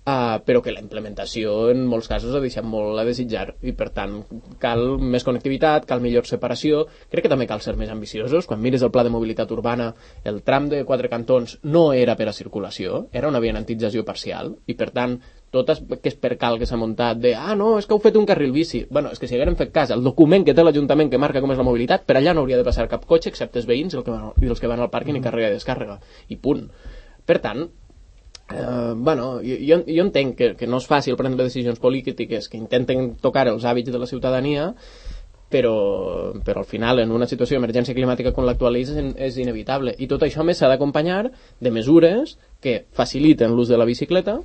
uh, 0.05 0.39
però 0.45 0.61
que 0.63 0.73
la 0.73 0.83
implementació 0.83 1.69
en 1.73 1.85
molts 1.89 2.09
casos 2.11 2.35
ha 2.35 2.41
deixat 2.43 2.65
molt 2.65 2.99
a 3.01 3.05
desitjar 3.07 3.47
i 3.65 3.75
per 3.77 3.89
tant 3.95 4.19
cal 4.61 4.97
més 5.01 5.25
connectivitat, 5.27 5.87
cal 5.89 6.03
millor 6.03 6.29
separació, 6.29 6.85
crec 7.11 7.25
que 7.25 7.31
també 7.31 7.47
cal 7.49 7.63
ser 7.65 7.75
més 7.79 7.91
ambiciosos, 7.93 8.47
quan 8.49 8.61
mires 8.61 8.85
el 8.85 8.93
pla 8.93 9.05
de 9.05 9.13
mobilitat 9.13 9.51
urbana 9.51 9.91
el 10.23 10.41
tram 10.45 10.69
de 10.71 10.83
quatre 10.85 11.09
cantons 11.11 11.59
no 11.63 11.91
era 11.93 12.15
per 12.15 12.29
a 12.29 12.35
circulació, 12.37 13.07
era 13.13 13.31
una 13.31 13.43
vianantització 13.43 14.05
parcial 14.05 14.55
i 14.67 14.77
per 14.77 14.91
tant 14.95 15.19
tot 15.55 15.69
aquest 15.71 16.19
percal 16.19 16.57
que 16.59 16.67
s'ha 16.67 16.79
muntat 16.79 17.21
de, 17.23 17.31
ah, 17.37 17.55
no, 17.55 17.75
és 17.79 17.87
que 17.87 17.95
heu 17.95 18.01
fet 18.03 18.17
un 18.19 18.25
carril 18.27 18.51
bici. 18.51 18.81
Bueno, 18.91 19.13
és 19.15 19.21
que 19.21 19.29
si 19.29 19.37
hagueren 19.37 19.55
fet 19.55 19.71
cas 19.75 19.93
al 19.93 20.03
document 20.03 20.43
que 20.43 20.55
té 20.57 20.65
l'Ajuntament 20.65 21.11
que 21.13 21.21
marca 21.21 21.39
com 21.43 21.53
és 21.53 21.61
la 21.61 21.67
mobilitat, 21.67 22.03
per 22.03 22.17
allà 22.19 22.33
no 22.35 22.43
hauria 22.43 22.59
de 22.59 22.67
passar 22.67 22.89
cap 22.91 23.05
cotxe 23.07 23.31
excepte 23.31 23.61
els 23.61 23.69
veïns 23.69 23.95
i 23.95 24.01
els 24.01 24.03
que 24.03 24.11
van, 24.11 24.33
i 24.43 24.51
els 24.51 24.59
que 24.59 24.71
van 24.71 24.83
al 24.83 24.91
pàrquing 24.91 25.15
mm. 25.15 25.23
i 25.23 25.27
càrrega 25.29 25.53
i 25.53 25.55
descàrrega. 25.55 25.99
I 26.27 26.39
punt. 26.43 26.67
Per 27.25 27.39
tant, 27.45 27.63
eh, 28.49 28.93
bueno, 28.95 29.39
jo, 29.41 29.81
jo 29.87 30.03
entenc 30.03 30.37
que, 30.37 30.53
que 30.59 30.67
no 30.67 30.79
és 30.81 30.87
fàcil 30.89 31.17
prendre 31.17 31.47
decisions 31.47 31.81
polítiques 31.81 32.49
que 32.49 32.59
intenten 32.61 33.15
tocar 33.21 33.47
els 33.49 33.65
hàbits 33.65 33.91
de 33.91 34.01
la 34.01 34.09
ciutadania, 34.09 34.73
però, 35.49 36.33
però 36.43 36.63
al 36.63 36.69
final 36.69 36.99
en 36.99 37.11
una 37.11 37.27
situació 37.29 37.57
d'emergència 37.57 37.95
climàtica 37.95 38.33
com 38.33 38.45
l'actual 38.45 38.77
és, 38.79 38.91
és 38.91 39.37
inevitable. 39.37 39.95
I 39.97 40.09
tot 40.11 40.25
això 40.25 40.43
més 40.43 40.59
s'ha 40.59 40.69
d'acompanyar 40.71 41.29
de 41.61 41.71
mesures 41.71 42.37
que 42.61 42.83
faciliten 42.93 43.55
l'ús 43.55 43.71
de 43.71 43.79
la 43.79 43.87
bicicleta 43.87 44.39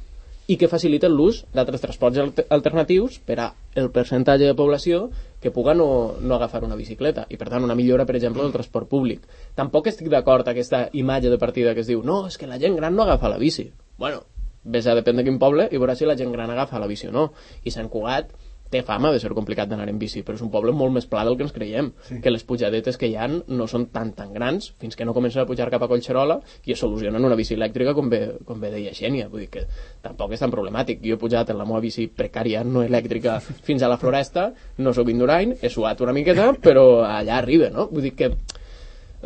i 0.50 0.56
que 0.58 0.68
faciliten 0.68 1.12
l'ús 1.14 1.44
d'altres 1.54 1.82
transports 1.82 2.42
alternatius 2.50 3.20
per 3.22 3.36
a 3.38 3.50
el 3.78 3.90
percentatge 3.94 4.48
de 4.48 4.56
població 4.58 5.04
que 5.40 5.52
puga 5.54 5.76
no, 5.78 6.16
no 6.20 6.34
agafar 6.34 6.64
una 6.66 6.76
bicicleta. 6.76 7.26
I 7.30 7.38
per 7.38 7.48
tant 7.52 7.64
una 7.64 7.76
millora 7.78 8.04
per 8.04 8.16
exemple 8.18 8.42
del 8.42 8.52
transport 8.52 8.88
públic. 8.90 9.28
Tampoc 9.54 9.86
estic 9.86 10.10
d'acord 10.10 10.48
amb 10.48 10.56
aquesta 10.56 10.88
imatge 10.92 11.30
de 11.30 11.38
partida 11.38 11.74
que 11.74 11.84
es 11.84 11.92
diu 11.92 12.02
no, 12.02 12.24
és 12.26 12.36
que 12.36 12.50
la 12.50 12.58
gent 12.58 12.76
gran 12.76 12.96
no 12.96 13.06
agafa 13.06 13.30
la 13.30 13.38
bici 13.38 13.70
bueno, 14.00 14.24
vés 14.64 14.88
a 14.88 14.96
depèn 14.98 15.20
de 15.20 15.24
quin 15.26 15.38
poble 15.40 15.68
i 15.70 15.80
veuràs 15.80 16.00
si 16.00 16.08
la 16.08 16.16
gent 16.18 16.32
gran 16.32 16.50
agafa 16.50 16.80
la 16.80 16.88
bici 16.90 17.08
o 17.08 17.14
no 17.14 17.30
i 17.64 17.72
Sant 17.72 17.92
Cugat 17.92 18.32
té 18.70 18.84
fama 18.86 19.10
de 19.10 19.18
ser 19.18 19.32
complicat 19.34 19.68
d'anar 19.68 19.88
en 19.90 19.98
bici, 19.98 20.22
però 20.22 20.38
és 20.38 20.42
un 20.44 20.50
poble 20.52 20.72
molt 20.76 20.94
més 20.94 21.06
pla 21.10 21.24
del 21.26 21.36
que 21.36 21.42
ens 21.42 21.54
creiem, 21.54 21.90
sí. 22.06 22.20
que 22.22 22.30
les 22.30 22.44
pujadetes 22.46 22.96
que 23.00 23.08
hi 23.10 23.16
han 23.18 23.40
no 23.50 23.66
són 23.70 23.88
tan 23.90 24.12
tan 24.14 24.30
grans 24.36 24.70
fins 24.78 24.94
que 24.96 25.06
no 25.06 25.14
comencen 25.16 25.42
a 25.42 25.46
pujar 25.48 25.66
cap 25.74 25.82
a 25.82 25.88
Collserola 25.90 26.38
i 26.64 26.76
es 26.76 26.82
solucionen 26.82 27.26
una 27.26 27.38
bici 27.38 27.56
elèctrica 27.58 27.96
com 27.98 28.08
bé, 28.12 28.20
com 28.46 28.62
bé 28.62 28.70
deia 28.70 28.94
Xènia, 28.94 29.26
vull 29.32 29.42
dir 29.44 29.50
que 29.56 29.64
tampoc 30.04 30.36
és 30.36 30.42
tan 30.42 30.54
problemàtic. 30.54 31.02
Jo 31.02 31.18
he 31.18 31.20
pujat 31.20 31.50
en 31.50 31.58
la 31.58 31.66
meva 31.66 31.82
bici 31.82 32.06
precària 32.06 32.62
no 32.64 32.84
elèctrica 32.86 33.40
fins 33.66 33.82
a 33.82 33.90
la 33.90 33.98
floresta, 33.98 34.50
no 34.78 34.94
sóc 34.94 35.10
indurain, 35.10 35.56
he 35.60 35.72
suat 35.72 36.06
una 36.06 36.14
miqueta, 36.14 36.52
però 36.62 37.02
allà 37.08 37.40
arriba, 37.40 37.72
no? 37.74 37.88
Vull 37.90 38.06
dir 38.06 38.14
que, 38.14 38.30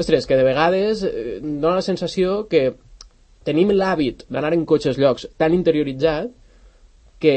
ostres, 0.00 0.24
que 0.24 0.40
de 0.40 0.48
vegades 0.48 1.04
eh, 1.04 1.38
dona 1.42 1.82
la 1.82 1.84
sensació 1.84 2.46
que 2.48 2.70
tenim 3.44 3.70
l'hàbit 3.74 4.24
d'anar 4.28 4.54
en 4.56 4.64
cotxes 4.68 4.98
llocs 5.00 5.28
tan 5.40 5.54
interioritzat 5.56 6.32
que, 7.20 7.36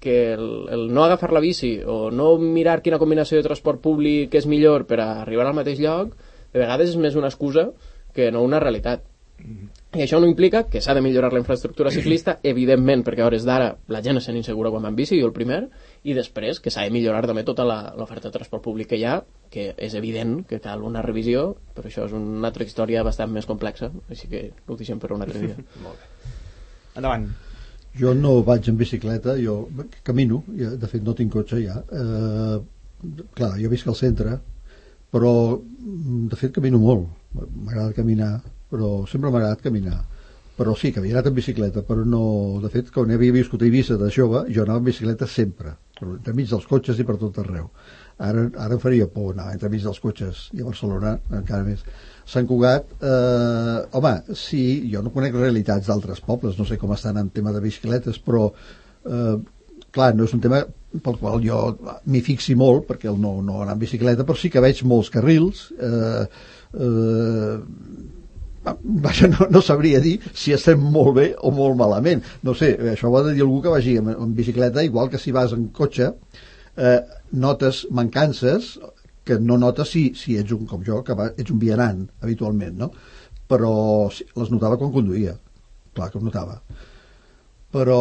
que 0.00 0.16
el, 0.34 0.48
el 0.74 0.88
no 0.92 1.04
agafar 1.04 1.32
la 1.32 1.40
bici 1.40 1.78
o 1.86 2.10
no 2.10 2.34
mirar 2.38 2.80
quina 2.82 3.00
combinació 3.00 3.38
de 3.38 3.46
transport 3.46 3.80
públic 3.84 4.34
és 4.34 4.48
millor 4.50 4.84
per 4.90 5.00
a 5.00 5.08
arribar 5.22 5.46
al 5.48 5.56
mateix 5.56 5.80
lloc, 5.80 6.16
de 6.52 6.60
vegades 6.60 6.92
és 6.92 7.00
més 7.00 7.16
una 7.16 7.30
excusa 7.32 7.70
que 8.12 8.30
no 8.34 8.42
una 8.44 8.60
realitat. 8.60 9.06
Mm-hmm. 9.42 9.70
I 9.98 10.04
això 10.04 10.20
no 10.20 10.28
implica 10.28 10.64
que 10.70 10.80
s'ha 10.80 10.94
de 10.94 11.02
millorar 11.04 11.32
la 11.32 11.40
infraestructura 11.40 11.90
ciclista, 11.94 12.38
evidentment, 12.42 13.02
perquè 13.04 13.24
a 13.24 13.30
hores 13.30 13.46
d'ara 13.48 13.72
la 13.92 14.02
gent 14.04 14.20
és 14.20 14.28
sent 14.28 14.38
insegura 14.38 14.70
quan 14.70 14.84
va 14.84 14.92
en 14.92 14.98
bici, 14.98 15.18
jo 15.20 15.28
el 15.28 15.34
primer, 15.36 15.64
i 16.02 16.14
després 16.18 16.58
que 16.58 16.70
s'ha 16.74 16.82
de 16.86 16.94
millorar 16.94 17.22
també 17.28 17.44
tota 17.46 17.64
l'oferta 17.64 18.28
de 18.28 18.34
transport 18.34 18.64
públic 18.64 18.90
que 18.90 18.98
hi 18.98 19.04
ha, 19.06 19.20
que 19.52 19.68
és 19.76 19.94
evident 19.94 20.40
que 20.48 20.58
cal 20.64 20.82
una 20.86 21.02
revisió, 21.04 21.52
però 21.76 21.90
això 21.90 22.08
és 22.08 22.14
una 22.16 22.48
altra 22.48 22.66
història 22.66 23.04
bastant 23.06 23.30
més 23.30 23.46
complexa, 23.46 23.92
així 24.10 24.30
que 24.32 24.42
ho 24.66 24.78
deixem 24.80 24.98
per 25.02 25.12
un 25.14 25.22
altre 25.22 25.44
dia. 25.44 25.56
Molt 25.84 26.00
bé. 26.00 26.30
Endavant. 26.98 27.28
Jo 28.00 28.14
no 28.16 28.38
vaig 28.46 28.68
en 28.72 28.78
bicicleta, 28.80 29.36
jo 29.38 29.66
camino, 30.02 30.42
de 30.48 30.88
fet 30.88 31.04
no 31.04 31.14
tinc 31.14 31.32
cotxe 31.34 31.60
ja. 31.60 31.76
Eh, 31.92 32.56
clar, 33.36 33.52
jo 33.60 33.70
visc 33.72 33.88
al 33.88 33.98
centre, 33.98 34.38
però 35.12 35.32
de 36.32 36.38
fet 36.40 36.54
camino 36.56 36.80
molt. 36.80 37.10
M'agrada 37.36 37.92
caminar, 37.96 38.32
però 38.72 39.02
sempre 39.08 39.30
m'ha 39.30 39.42
agradat 39.42 39.64
caminar. 39.64 40.00
Però 40.58 40.74
sí, 40.76 40.92
que 40.92 41.00
havia 41.00 41.16
anat 41.16 41.30
en 41.30 41.36
bicicleta, 41.38 41.82
però 41.86 42.04
no... 42.04 42.22
De 42.62 42.68
fet, 42.72 42.90
quan 42.92 43.10
havia 43.14 43.32
viscut 43.32 43.62
a 43.62 43.68
Eivissa 43.68 43.96
de 44.00 44.10
jove, 44.12 44.44
jo 44.52 44.66
anava 44.66 44.82
en 44.82 44.88
bicicleta 44.90 45.26
sempre, 45.26 45.76
entremig 46.02 46.50
dels 46.50 46.66
cotxes 46.68 47.00
i 47.00 47.06
per 47.08 47.16
tot 47.20 47.38
arreu. 47.40 47.70
Ara, 48.22 48.44
ara 48.60 48.76
em 48.76 48.82
faria 48.82 49.08
por 49.10 49.32
anar 49.32 49.54
entremig 49.54 49.82
dels 49.82 49.98
cotxes 50.02 50.50
i 50.52 50.60
a 50.60 50.66
Barcelona 50.66 51.16
encara 51.32 51.64
més 51.64 51.80
Sant 52.28 52.46
Cugat, 52.46 52.92
eh, 53.02 53.78
home, 53.98 54.12
sí, 54.38 54.62
jo 54.92 55.02
no 55.02 55.10
conec 55.14 55.34
realitats 55.34 55.88
d'altres 55.90 56.22
pobles, 56.22 56.58
no 56.58 56.66
sé 56.68 56.78
com 56.78 56.92
estan 56.94 57.18
en 57.18 57.32
tema 57.34 57.52
de 57.52 57.60
bicicletes, 57.64 58.20
però 58.22 58.46
eh, 58.52 59.36
clar, 59.90 60.12
no 60.14 60.28
és 60.28 60.34
un 60.36 60.42
tema 60.44 60.62
pel 61.02 61.18
qual 61.18 61.42
jo 61.42 61.58
m'hi 62.06 62.22
fixi 62.24 62.54
molt, 62.58 62.86
perquè 62.88 63.10
el 63.10 63.18
no, 63.20 63.34
no 63.42 63.62
anar 63.62 63.74
en 63.74 63.82
bicicleta, 63.82 64.26
però 64.28 64.38
sí 64.38 64.52
que 64.52 64.62
veig 64.62 64.84
molts 64.86 65.10
carrils, 65.12 65.66
eh, 65.76 66.26
eh, 66.78 67.56
vaja, 68.64 69.28
no, 69.28 69.48
no 69.50 69.62
sabria 69.62 70.00
dir 70.00 70.18
si 70.34 70.54
estem 70.54 70.80
molt 70.80 71.16
bé 71.18 71.26
o 71.40 71.52
molt 71.54 71.76
malament. 71.78 72.22
No 72.46 72.54
sé, 72.58 72.72
això 72.94 73.10
ho 73.10 73.18
ha 73.18 73.24
de 73.26 73.34
dir 73.36 73.44
algú 73.44 73.60
que 73.64 73.72
vagi 73.74 73.96
en, 74.00 74.12
en 74.14 74.34
bicicleta, 74.38 74.84
igual 74.84 75.10
que 75.10 75.20
si 75.20 75.34
vas 75.34 75.54
en 75.56 75.68
cotxe, 75.74 76.12
eh, 76.76 77.00
notes 77.32 77.86
mancances 77.90 78.76
que 79.24 79.38
no 79.38 79.58
notes 79.58 79.92
si, 79.94 80.08
si 80.18 80.36
ets 80.38 80.54
un, 80.54 80.66
com 80.66 80.82
jo, 80.86 81.02
que 81.06 81.14
va, 81.18 81.30
ets 81.38 81.50
un 81.54 81.60
vianant 81.62 82.06
habitualment, 82.22 82.78
no? 82.78 82.90
Però 83.50 83.74
les 84.10 84.50
notava 84.50 84.78
quan 84.80 84.94
conduïa, 84.94 85.36
clar 85.94 86.10
que 86.10 86.18
ho 86.18 86.24
notava. 86.24 86.58
Però... 87.72 87.98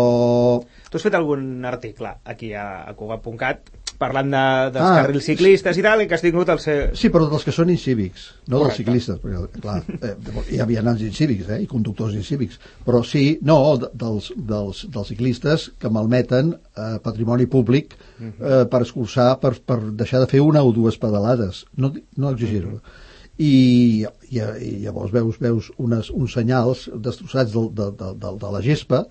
Tu 0.90 0.98
has 0.98 1.06
fet 1.06 1.16
algun 1.16 1.64
article 1.68 2.16
aquí 2.28 2.52
a, 2.58 2.84
a 2.90 2.96
Cugat.cat 2.98 3.70
parlant 4.02 4.32
de, 4.34 4.44
dels 4.76 4.88
ah, 4.88 4.96
carrils 5.00 5.28
ciclistes 5.30 5.78
i 5.78 5.86
tal, 5.86 6.04
i 6.04 6.08
que 6.10 6.18
has 6.18 6.24
tingut 6.26 6.50
el 6.54 6.62
seu... 6.64 6.82
Sí, 6.98 7.12
però 7.14 7.28
dels 7.32 7.46
que 7.48 7.54
són 7.56 7.72
incívics, 7.74 8.28
no 8.48 8.60
Correcte. 8.60 8.68
dels 8.68 8.80
ciclistes, 8.82 9.20
perquè, 9.22 9.62
clar, 9.64 9.78
eh, 10.10 10.46
hi 10.56 10.62
havia 10.64 10.84
nans 10.86 11.04
incívics, 11.06 11.50
eh, 11.52 11.62
i 11.66 11.70
conductors 11.70 12.16
incívics, 12.18 12.60
però 12.88 13.04
sí, 13.08 13.26
no, 13.48 13.60
dels, 13.78 14.32
dels, 14.36 14.86
dels 14.92 15.14
ciclistes 15.14 15.70
que 15.82 15.94
malmeten 15.94 16.56
eh, 16.56 16.98
patrimoni 17.04 17.48
públic 17.52 17.96
mhm. 18.18 18.34
eh, 18.40 18.66
per 18.72 18.84
escurçar, 18.88 19.36
per, 19.44 19.56
per 19.66 19.80
deixar 20.04 20.24
de 20.26 20.32
fer 20.32 20.44
una 20.44 20.66
o 20.66 20.74
dues 20.76 21.00
pedalades, 21.02 21.66
no, 21.78 21.94
no 22.18 22.36
exigir-ho. 22.36 22.76
Uh 22.76 22.82
-huh. 22.82 23.00
I, 23.42 24.06
i, 24.30 24.38
i 24.38 24.72
llavors 24.84 25.12
veus, 25.12 25.40
veus 25.42 25.72
unes, 25.82 26.12
uns 26.12 26.34
senyals 26.34 26.90
destrossats 26.94 27.54
de, 27.54 27.64
de, 27.74 27.88
de, 27.98 28.10
de, 28.22 28.34
de 28.38 28.52
la 28.54 28.62
gespa 28.62 29.06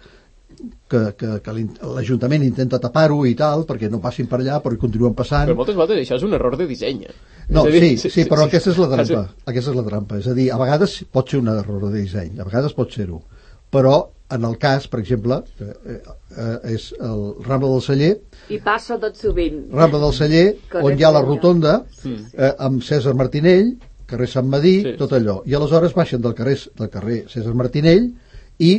que, 0.91 1.01
que, 1.19 1.33
que 1.45 1.55
l'Ajuntament 1.55 2.45
intenta 2.47 2.81
tapar-ho 2.83 3.21
i 3.29 3.35
tal, 3.39 3.65
perquè 3.69 3.91
no 3.91 4.01
passin 4.03 4.29
per 4.31 4.41
allà, 4.41 4.61
però 4.65 4.79
continuen 4.81 5.17
passant. 5.19 5.49
Però 5.49 5.59
moltes 5.59 5.79
vegades 5.79 6.05
això 6.05 6.19
és 6.21 6.27
un 6.27 6.37
error 6.39 6.57
de 6.61 6.69
disseny. 6.71 7.05
Eh? 7.09 7.19
No, 7.51 7.65
dir, 7.67 7.83
sí, 7.83 7.97
sí, 8.05 8.13
sí, 8.15 8.29
però 8.31 8.45
sí, 8.45 8.51
aquesta 8.51 8.73
és 8.75 8.81
la 8.81 8.89
trampa. 8.93 9.27
Aquesta 9.51 9.73
és 9.73 9.79
la 9.81 9.87
trampa. 9.87 10.21
És 10.23 10.31
a 10.31 10.37
dir, 10.37 10.49
a 10.55 10.59
vegades 10.61 10.97
pot 11.13 11.31
ser 11.31 11.43
un 11.43 11.51
error 11.53 11.85
de 11.89 11.93
disseny, 11.99 12.39
a 12.39 12.47
vegades 12.49 12.77
pot 12.77 12.93
ser-ho. 12.95 13.23
Però 13.71 13.97
en 14.31 14.47
el 14.47 14.57
cas, 14.63 14.87
per 14.91 15.01
exemple, 15.01 15.41
eh, 15.59 15.97
eh, 15.97 16.75
és 16.77 16.91
el 17.01 17.23
Rambla 17.47 17.73
del 17.73 17.83
Celler... 17.83 18.13
I 18.51 18.61
passa 18.63 18.99
tot 19.03 19.19
sovint. 19.19 19.65
Rambla 19.75 20.03
del 20.05 20.15
Celler, 20.15 20.47
on 20.83 20.95
hi 20.95 21.07
ha 21.07 21.11
la 21.15 21.25
rotonda, 21.25 21.81
eh, 22.07 22.53
amb 22.53 22.85
César 22.87 23.17
Martinell, 23.19 23.75
carrer 24.11 24.29
Sant 24.31 24.49
Madí, 24.51 24.77
sí. 24.85 24.95
tot 24.99 25.15
allò. 25.19 25.41
I 25.47 25.57
aleshores 25.59 25.95
baixen 25.97 26.23
del 26.23 26.35
carrer, 26.39 26.57
del 26.79 26.91
carrer 26.93 27.21
César 27.31 27.55
Martinell 27.59 28.11
i 28.59 28.73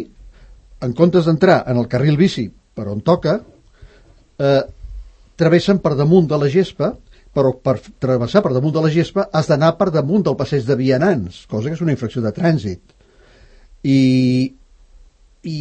en 0.82 0.94
comptes 0.98 1.28
d'entrar 1.30 1.62
en 1.70 1.80
el 1.82 1.88
carril 1.92 2.18
bici 2.18 2.48
per 2.76 2.88
on 2.90 3.02
toca, 3.06 3.40
eh, 4.42 4.62
travessen 5.38 5.82
per 5.82 5.96
damunt 5.98 6.30
de 6.30 6.40
la 6.42 6.50
gespa, 6.50 6.94
però 7.34 7.54
per 7.56 7.78
travessar 8.04 8.42
per 8.44 8.54
damunt 8.54 8.74
de 8.76 8.84
la 8.84 8.92
gespa 8.92 9.28
has 9.32 9.48
d'anar 9.48 9.76
per 9.80 9.90
damunt 9.94 10.26
del 10.28 10.38
passeig 10.40 10.66
de 10.68 10.76
vianants, 10.80 11.46
cosa 11.52 11.70
que 11.70 11.78
és 11.78 11.84
una 11.84 11.94
infracció 11.96 12.24
de 12.24 12.34
trànsit. 12.36 12.82
I, 13.88 14.00
i, 15.48 15.58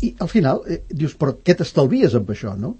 i 0.00 0.14
al 0.22 0.30
final 0.30 0.62
eh, 0.70 0.82
dius, 0.88 1.16
però 1.18 1.34
què 1.44 1.56
t'estalvies 1.58 2.14
amb 2.16 2.30
això, 2.32 2.54
no? 2.56 2.76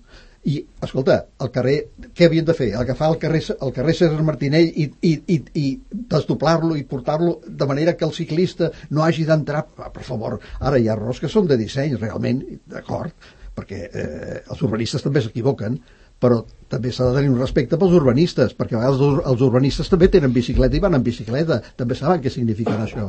I, 0.48 0.58
escolta, 0.84 1.18
el 1.44 1.50
carrer, 1.52 1.76
què 2.16 2.28
havien 2.28 2.46
de 2.48 2.54
fer? 2.56 2.70
Agafar 2.78 3.10
el 3.12 3.18
carrer, 3.22 3.42
el 3.66 3.72
carrer 3.76 3.94
César 3.98 4.24
Martinell 4.24 4.70
i, 4.70 4.86
i, 5.04 5.12
i, 5.34 5.38
i 5.60 5.66
desdoblar-lo 6.14 6.76
i 6.78 6.86
portar-lo 6.88 7.38
de 7.46 7.68
manera 7.68 7.96
que 7.98 8.06
el 8.08 8.14
ciclista 8.16 8.70
no 8.94 9.04
hagi 9.04 9.26
d'entrar, 9.28 9.66
ah, 9.76 9.90
per 9.94 10.06
favor, 10.06 10.38
ara 10.60 10.80
hi 10.80 10.88
ha 10.88 10.96
errors 10.96 11.20
que 11.20 11.30
són 11.32 11.50
de 11.50 11.58
disseny, 11.60 11.98
realment, 12.00 12.40
d'acord, 12.70 13.28
perquè 13.58 13.84
eh, 13.88 14.36
els 14.46 14.62
urbanistes 14.64 15.04
també 15.04 15.24
s'equivoquen, 15.24 15.78
però 16.22 16.42
també 16.68 16.90
s'ha 16.92 17.06
de 17.08 17.16
tenir 17.16 17.30
un 17.32 17.38
respecte 17.40 17.78
pels 17.80 17.94
urbanistes, 17.96 18.52
perquè 18.56 18.76
a 18.76 18.80
vegades 18.82 19.22
els 19.30 19.42
urbanistes 19.46 19.88
també 19.88 20.10
tenen 20.12 20.34
bicicleta 20.34 20.76
i 20.76 20.82
van 20.84 20.98
en 20.98 21.04
bicicleta, 21.04 21.60
també 21.80 21.96
saben 21.96 22.20
què 22.24 22.32
significa 22.32 22.74
això. 22.84 23.06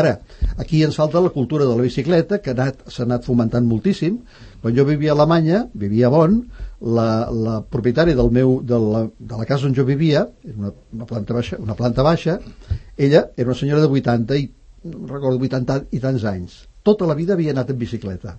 Ara, 0.00 0.18
aquí 0.60 0.82
ens 0.84 0.98
falta 1.00 1.22
la 1.24 1.32
cultura 1.32 1.64
de 1.64 1.76
la 1.76 1.86
bicicleta, 1.86 2.40
que 2.44 2.52
s'ha 2.52 3.06
anat 3.06 3.24
fomentant 3.24 3.64
moltíssim. 3.68 4.18
Quan 4.60 4.76
jo 4.76 4.84
vivia 4.84 5.14
a 5.14 5.16
Alemanya, 5.16 5.62
vivia 5.72 6.08
a 6.08 6.12
Bonn, 6.12 6.42
la, 6.98 7.08
la 7.32 7.60
propietària 7.62 8.18
del 8.18 8.30
meu, 8.34 8.58
de, 8.66 8.82
la, 8.82 9.04
de 9.18 9.40
la 9.40 9.46
casa 9.48 9.66
on 9.70 9.76
jo 9.78 9.86
vivia, 9.88 10.26
una, 10.56 10.74
una, 10.92 11.06
planta 11.06 11.38
baixa, 11.38 11.60
una 11.62 11.78
planta 11.78 12.04
baixa, 12.04 12.38
ella 12.98 13.28
era 13.36 13.48
una 13.48 13.58
senyora 13.58 13.86
de 13.86 13.88
80 14.02 14.42
i 14.42 14.50
no 14.88 15.08
recordo 15.08 15.40
80 15.40 15.80
i 15.96 16.02
tants 16.02 16.28
anys. 16.28 16.60
Tota 16.84 17.08
la 17.08 17.16
vida 17.18 17.34
havia 17.34 17.54
anat 17.56 17.72
en 17.72 17.80
bicicleta 17.80 18.36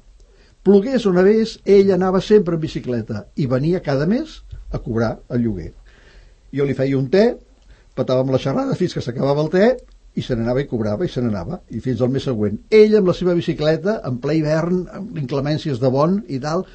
Plogués 0.64 1.06
una 1.08 1.22
vez, 1.24 1.60
ell 1.64 1.94
anava 1.96 2.20
sempre 2.20 2.58
en 2.58 2.64
bicicleta 2.64 3.24
i 3.40 3.46
venia 3.48 3.80
cada 3.84 4.06
mes 4.10 4.42
a 4.76 4.82
cobrar 4.84 5.14
el 5.32 5.46
lloguer. 5.46 5.72
Jo 6.52 6.66
li 6.68 6.76
feia 6.76 6.98
un 7.00 7.08
te, 7.14 7.24
patàvem 7.96 8.34
la 8.34 8.42
xerrada 8.44 8.76
fins 8.76 8.96
que 8.96 9.04
s'acabava 9.04 9.46
el 9.46 9.52
te 9.54 9.70
i 10.20 10.24
se 10.26 10.36
n'anava 10.36 10.60
i 10.60 10.68
cobrava 10.68 11.08
i 11.08 11.12
se 11.12 11.24
n'anava. 11.24 11.62
I 11.72 11.80
fins 11.86 12.04
al 12.04 12.12
mes 12.12 12.28
següent 12.28 12.60
ell 12.76 12.98
amb 13.00 13.08
la 13.12 13.16
seva 13.16 13.38
bicicleta 13.38 14.02
en 14.10 14.20
ple 14.20 14.36
hivern 14.42 14.84
amb 15.00 15.22
inclemències 15.22 15.80
de 15.80 15.94
bon 15.96 16.20
i 16.28 16.42
tal 16.44 16.66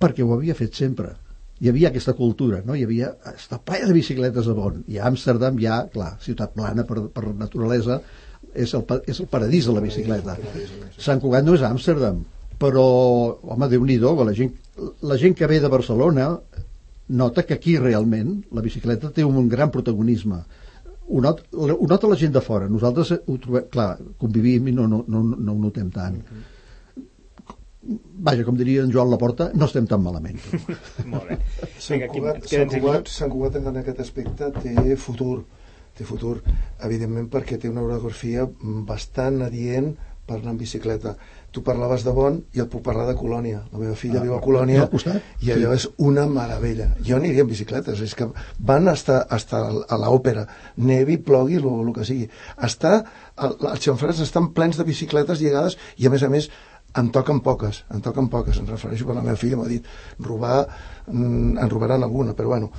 perquè 0.00 0.24
ho 0.24 0.32
havia 0.38 0.56
fet 0.56 0.80
sempre. 0.80 1.12
Hi 1.60 1.68
havia 1.68 1.90
aquesta 1.90 2.16
cultura, 2.16 2.62
no? 2.64 2.72
hi 2.72 2.86
havia 2.88 3.12
està 3.34 3.60
ple 3.60 3.82
de 3.84 3.92
bicicletes 3.92 4.48
a 4.48 4.56
bon. 4.56 4.80
I 4.88 4.96
a 4.96 5.04
Amsterdam 5.12 5.60
ja, 5.60 5.82
clar, 5.92 6.14
ciutat 6.24 6.56
plana 6.56 6.88
per, 6.88 7.10
per 7.12 7.28
naturalesa 7.36 8.00
és 8.56 8.72
el, 8.72 8.86
és 9.04 9.20
el 9.20 9.28
paradís 9.28 9.68
de 9.68 9.76
la 9.76 9.84
bicicleta. 9.84 10.40
Sant 10.96 11.20
Cugat 11.20 11.44
no 11.44 11.60
és 11.60 11.66
Amsterdam 11.68 12.24
però, 12.60 12.86
home, 13.54 13.68
déu 13.72 13.84
nhi 13.88 13.98
la 13.98 14.34
gent, 14.36 14.52
la 15.02 15.16
gent 15.16 15.34
que 15.36 15.46
ve 15.46 15.60
de 15.60 15.68
Barcelona 15.68 16.30
nota 17.08 17.44
que 17.44 17.54
aquí 17.54 17.76
realment 17.78 18.44
la 18.52 18.62
bicicleta 18.62 19.10
té 19.10 19.24
un 19.24 19.48
gran 19.48 19.70
protagonisme. 19.70 20.42
Ho, 21.10 21.20
not, 21.20 21.42
ho 21.52 21.86
nota 21.88 22.06
la 22.06 22.16
gent 22.16 22.32
de 22.32 22.40
fora. 22.40 22.68
Nosaltres 22.68 23.12
ho 23.12 23.36
trobem, 23.42 23.66
clar, 23.72 23.96
convivim 24.18 24.68
i 24.68 24.72
no, 24.72 24.86
no, 24.86 25.04
no, 25.08 25.22
no 25.22 25.52
ho 25.52 25.58
notem 25.58 25.90
tant. 25.90 26.20
Vaja, 28.20 28.44
com 28.44 28.58
diria 28.58 28.84
en 28.84 28.92
Joan 28.92 29.10
Laporta 29.10 29.48
no 29.56 29.66
estem 29.66 29.88
tan 29.90 30.04
malament. 30.04 30.38
Molt 31.12 31.32
bé. 31.32 31.40
Sant 31.80 32.04
Cugat, 32.12 32.44
Sant 32.46 32.70
Cugat. 32.76 33.08
Sant 33.10 33.32
Cugat 33.32 33.56
en 33.58 33.80
aquest 33.80 34.04
aspecte 34.04 34.52
té 34.60 35.00
futur 35.00 35.40
té 35.98 36.06
futur, 36.06 36.38
evidentment 36.86 37.28
perquè 37.32 37.58
té 37.60 37.68
una 37.68 37.82
orografia 37.84 38.46
bastant 38.88 39.42
adient 39.44 39.92
per 40.26 40.38
anar 40.38 40.54
en 40.54 40.60
bicicleta 40.60 41.16
tu 41.50 41.62
parlaves 41.66 42.04
de 42.06 42.12
Bon 42.14 42.36
i 42.54 42.60
et 42.62 42.68
puc 42.70 42.82
parlar 42.86 43.06
de 43.08 43.14
Colònia 43.18 43.64
la 43.72 43.78
meva 43.78 43.94
filla 43.98 44.20
Ah, 44.20 44.22
viu 44.22 44.34
a 44.36 44.40
Colònia 44.40 44.84
i 45.42 45.50
allò 45.52 45.72
Sí. 45.74 45.76
és 45.80 45.88
una 45.98 46.26
meravella 46.26 46.88
jo 47.02 47.16
aniria 47.16 47.42
en 47.42 47.48
bicicletes 47.50 48.00
és 48.00 48.14
que 48.14 48.28
van 48.58 48.88
estar, 48.88 49.26
estar 49.34 49.62
a 49.88 49.96
l'òpera 49.98 50.46
nevi, 50.76 51.16
plogui, 51.18 51.56
el 51.56 51.92
que 51.94 52.04
sigui 52.04 52.28
està, 52.62 53.04
el, 53.36 53.56
els 53.72 53.80
xamfrans 53.84 54.20
estan 54.20 54.52
plens 54.54 54.76
de 54.78 54.84
bicicletes 54.84 55.40
lligades 55.40 55.76
i 55.98 56.06
a 56.06 56.10
més 56.10 56.22
a 56.22 56.28
més 56.28 56.50
en 56.94 57.10
toquen 57.14 57.38
poques, 57.40 57.84
en 57.90 58.00
toquen 58.02 58.28
poques, 58.28 58.56
em 58.58 58.66
refereixo 58.66 59.06
que 59.06 59.14
la 59.14 59.22
meva 59.22 59.36
filla 59.36 59.56
m'ha 59.56 59.68
dit 59.68 59.84
robar, 60.18 60.66
mm, 61.06 61.58
en 61.58 61.70
robaran 61.70 62.02
alguna, 62.02 62.34
però 62.34 62.48
bueno. 62.48 62.70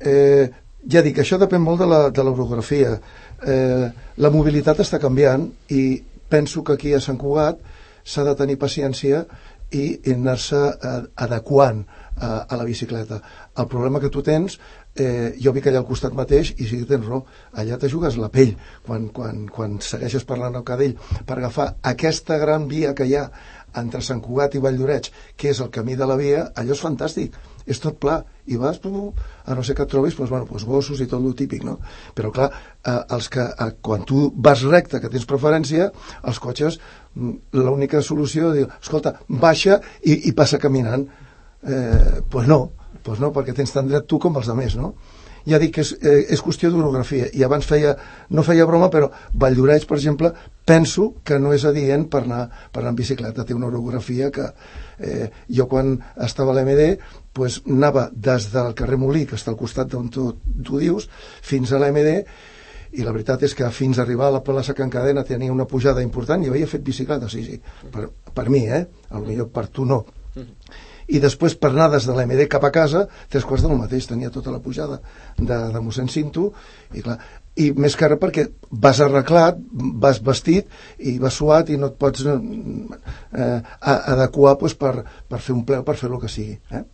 Eh, 0.00 0.50
ja 0.88 1.02
dic, 1.02 1.18
això 1.20 1.36
depèn 1.38 1.60
molt 1.60 1.78
de 1.80 1.86
la- 1.86 2.08
de. 2.56 3.00
Eh, 3.46 3.90
la 4.16 4.30
mobilitat 4.30 4.78
està 4.80 4.98
canviant 4.98 5.44
i 5.68 6.02
penso 6.28 6.62
que 6.64 6.72
aquí 6.72 6.94
a 6.94 7.00
Sant 7.00 7.18
Cugat 7.18 7.58
s'ha 8.10 8.26
de 8.26 8.36
tenir 8.38 8.58
paciència 8.58 9.24
i 9.70 9.84
anar-se 10.12 10.58
eh, 10.58 11.00
adequant 11.24 11.84
a, 12.16 12.30
a 12.42 12.56
la 12.58 12.66
bicicleta. 12.66 13.20
El 13.56 13.68
problema 13.70 14.00
que 14.02 14.10
tu 14.10 14.22
tens, 14.26 14.58
eh, 14.98 15.36
jo 15.40 15.52
vic 15.54 15.68
allà 15.70 15.82
al 15.82 15.86
costat 15.88 16.16
mateix 16.16 16.52
i 16.58 16.66
que 16.66 16.82
tens 16.88 17.06
raó, 17.06 17.22
allà 17.62 17.78
te 17.78 17.90
jugues 17.92 18.18
la 18.18 18.30
pell 18.34 18.56
quan, 18.86 19.08
quan, 19.14 19.46
quan 19.48 19.78
segueixes 19.84 20.26
parlant 20.26 20.58
al 20.58 20.66
cadell 20.66 20.96
per 21.26 21.38
agafar 21.38 21.70
aquesta 21.94 22.38
gran 22.42 22.66
via 22.68 22.94
que 22.98 23.06
hi 23.06 23.16
ha 23.16 23.28
entre 23.80 24.02
Sant 24.02 24.18
Cugat 24.24 24.56
i 24.58 24.62
Valldoreix, 24.62 25.12
que 25.38 25.52
és 25.54 25.60
el 25.62 25.70
camí 25.70 25.94
de 25.94 26.06
la 26.10 26.18
via, 26.18 26.48
allò 26.58 26.74
és 26.74 26.82
fantàstic 26.82 27.38
és 27.70 27.80
tot 27.80 27.98
pla, 28.02 28.18
i 28.50 28.56
vas 28.58 28.80
a 28.82 29.54
no 29.54 29.62
ser 29.62 29.76
que 29.78 29.84
et 29.84 29.90
trobis 29.90 30.16
doncs, 30.16 30.30
bueno, 30.30 30.46
doncs 30.48 30.64
gossos 30.66 31.00
i 31.00 31.06
tot 31.06 31.22
el 31.22 31.36
típic 31.38 31.62
no? 31.66 31.76
però 32.16 32.32
clar, 32.34 32.48
eh, 32.82 32.98
els 33.14 33.28
que, 33.30 33.44
eh, 33.46 33.70
quan 33.80 34.02
tu 34.08 34.30
vas 34.34 34.62
recte, 34.66 35.00
que 35.00 35.10
tens 35.12 35.26
preferència 35.28 35.90
els 36.24 36.40
cotxes, 36.42 36.80
l'única 37.14 38.02
solució 38.02 38.50
és 38.50 38.60
dir, 38.60 38.66
escolta, 38.80 39.16
baixa 39.28 39.80
i, 40.02 40.28
i 40.30 40.34
passa 40.36 40.60
caminant. 40.62 41.06
Eh, 41.60 42.20
pues 42.30 42.46
no, 42.48 42.70
pues 43.02 43.20
no, 43.20 43.32
perquè 43.34 43.54
tens 43.56 43.72
tant 43.74 43.88
dret 43.88 44.06
tu 44.08 44.20
com 44.22 44.36
els 44.40 44.48
altres, 44.48 44.76
no? 44.80 44.94
Ja 45.48 45.58
dic 45.60 45.72
que 45.74 45.80
és, 45.80 45.92
eh, 46.04 46.26
és 46.34 46.42
qüestió 46.44 46.70
d'orografia. 46.70 47.30
I 47.32 47.44
abans 47.44 47.66
feia, 47.66 47.94
no 48.28 48.44
feia 48.44 48.66
broma 48.68 48.90
però 48.92 49.10
Valldoreix, 49.32 49.86
per 49.88 49.96
exemple, 49.96 50.32
penso 50.64 51.14
que 51.24 51.38
no 51.38 51.54
és 51.56 51.64
adient 51.64 52.06
per 52.12 52.22
anar, 52.24 52.42
per 52.72 52.82
anar 52.82 52.92
en 52.92 52.96
bicicleta. 52.96 53.44
Té 53.44 53.54
una 53.54 53.70
orografia 53.70 54.30
que 54.30 54.50
eh, 54.98 55.30
jo 55.48 55.66
quan 55.66 55.96
estava 56.20 56.52
a 56.52 56.58
l'MD 56.58 56.98
pues, 57.32 57.62
anava 57.66 58.10
des 58.12 58.50
del 58.52 58.74
carrer 58.74 58.98
Molí 59.00 59.24
que 59.26 59.38
està 59.40 59.50
al 59.50 59.58
costat 59.60 59.88
d'on 59.88 60.10
tu, 60.12 60.34
tu 60.64 60.78
dius 60.78 61.08
fins 61.42 61.72
a 61.72 61.80
l'MD 61.80 62.24
i 62.92 63.06
la 63.06 63.14
veritat 63.14 63.44
és 63.46 63.54
que 63.54 63.68
fins 63.74 63.98
a 63.98 64.04
arribar 64.04 64.28
a 64.28 64.36
la 64.38 64.44
plaça 64.46 64.74
Can 64.74 64.90
Cadena 64.90 65.24
tenia 65.26 65.52
una 65.54 65.68
pujada 65.70 66.02
important 66.02 66.42
i 66.42 66.50
havia 66.50 66.68
fet 66.70 66.82
bicicleta, 66.86 67.28
sí, 67.30 67.44
sí, 67.46 67.58
per, 67.92 68.08
per 68.34 68.48
mi, 68.50 68.64
eh? 68.66 68.84
Potser 69.10 69.46
per 69.54 69.66
tu 69.68 69.86
no. 69.86 70.04
I 71.10 71.18
després 71.18 71.56
per 71.58 71.72
anar 71.72 71.88
des 71.90 72.06
de 72.06 72.14
l'MD 72.14 72.46
cap 72.50 72.64
a 72.66 72.70
casa, 72.74 73.04
tres 73.30 73.46
quarts 73.46 73.64
del 73.66 73.74
mateix, 73.78 74.06
tenia 74.06 74.30
tota 74.30 74.52
la 74.54 74.60
pujada 74.62 75.00
de, 75.38 75.56
de 75.74 75.82
mossèn 75.82 76.10
Cinto, 76.10 76.52
i 76.94 77.02
clar, 77.02 77.16
i 77.58 77.70
més 77.74 77.96
que 77.98 78.08
res 78.10 78.20
perquè 78.22 78.46
vas 78.84 79.00
arreglat, 79.02 79.58
vas 80.04 80.22
vestit 80.22 80.70
i 80.98 81.18
vas 81.22 81.34
suat 81.34 81.70
i 81.70 81.78
no 81.80 81.90
et 81.90 81.98
pots 81.98 82.26
eh, 82.30 83.60
adequar 83.80 84.56
pues, 84.62 84.78
per, 84.78 84.94
per 85.28 85.42
fer 85.42 85.56
un 85.56 85.64
ple 85.66 85.82
o 85.82 85.86
per 85.86 85.98
fer 85.98 86.10
el 86.12 86.20
que 86.22 86.30
sigui. 86.30 86.58
Eh? 86.70 86.84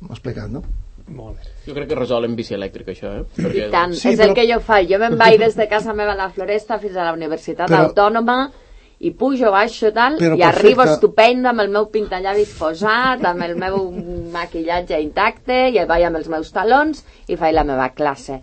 M'ho 0.00 0.16
explicat, 0.16 0.48
no? 0.52 0.64
Molt 1.12 1.36
bé. 1.36 1.51
Jo 1.66 1.74
crec 1.76 1.88
que 1.88 1.94
resol 1.94 2.24
en 2.26 2.34
bici 2.36 2.54
elèctrica, 2.56 2.90
això, 2.90 3.12
eh? 3.20 3.52
I 3.66 3.70
tant, 3.70 3.92
Sí, 3.94 4.08
és 4.10 4.18
el 4.20 4.30
però- 4.30 4.34
que 4.34 4.46
jo 4.52 4.58
faig. 4.60 4.88
Jo 4.90 4.98
me'n 4.98 5.16
vaig 5.18 5.38
des 5.44 5.54
de 5.56 5.68
casa 5.68 5.92
meva 5.94 6.12
a 6.12 6.16
la 6.18 6.30
Floresta 6.30 6.78
fins 6.82 6.96
a 6.96 7.04
la 7.04 7.12
Universitat 7.14 7.68
Però- 7.70 7.84
Autònoma 7.88 8.50
i 9.02 9.10
pujo, 9.18 9.50
baixo, 9.50 9.90
tal, 9.92 10.16
Però 10.18 10.36
i 10.38 10.42
arribo 10.46 10.82
perfecte. 10.82 10.92
estupenda 10.94 11.50
amb 11.50 11.60
el 11.60 11.68
meu 11.74 11.88
pintallavis 11.90 12.52
posat, 12.58 13.24
amb 13.26 13.42
el 13.42 13.56
meu 13.58 13.90
maquillatge 14.32 15.00
intacte, 15.02 15.68
i 15.74 15.84
vaig 15.86 16.04
amb 16.06 16.16
els 16.20 16.28
meus 16.28 16.52
talons 16.54 17.04
i 17.28 17.36
faig 17.36 17.54
la 17.54 17.64
meva 17.64 17.88
classe. 17.94 18.40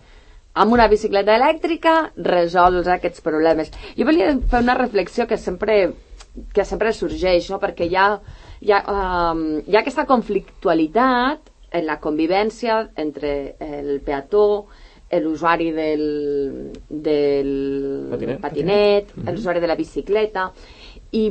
Amb 0.52 0.72
una 0.72 0.88
bicicleta 0.88 1.36
elèctrica 1.36 2.10
resols 2.16 2.88
aquests 2.88 3.20
problemes. 3.24 3.70
Jo 3.96 4.04
volia 4.04 4.34
fer 4.50 4.60
una 4.60 4.74
reflexió 4.74 5.26
que 5.26 5.38
sempre, 5.38 5.92
que 6.52 6.64
sempre 6.64 6.92
sorgeix, 6.92 7.48
no? 7.50 7.58
perquè 7.62 7.86
hi 7.88 7.96
ha, 7.96 8.18
hi, 8.60 8.72
ha, 8.72 8.82
um, 9.32 9.62
hi 9.66 9.76
ha 9.76 9.80
aquesta 9.80 10.04
conflictualitat 10.06 11.40
en 11.70 11.86
la 11.86 11.98
convivència 12.02 12.82
entre 12.98 13.56
el 13.60 14.00
peató, 14.04 14.66
l'usuari 15.18 15.72
del, 15.74 16.02
del 16.88 17.48
Patinet. 18.10 18.40
patinet 18.40 19.08
l'usuari 19.26 19.58
de 19.58 19.66
la 19.66 19.74
bicicleta, 19.74 20.52
i, 21.10 21.24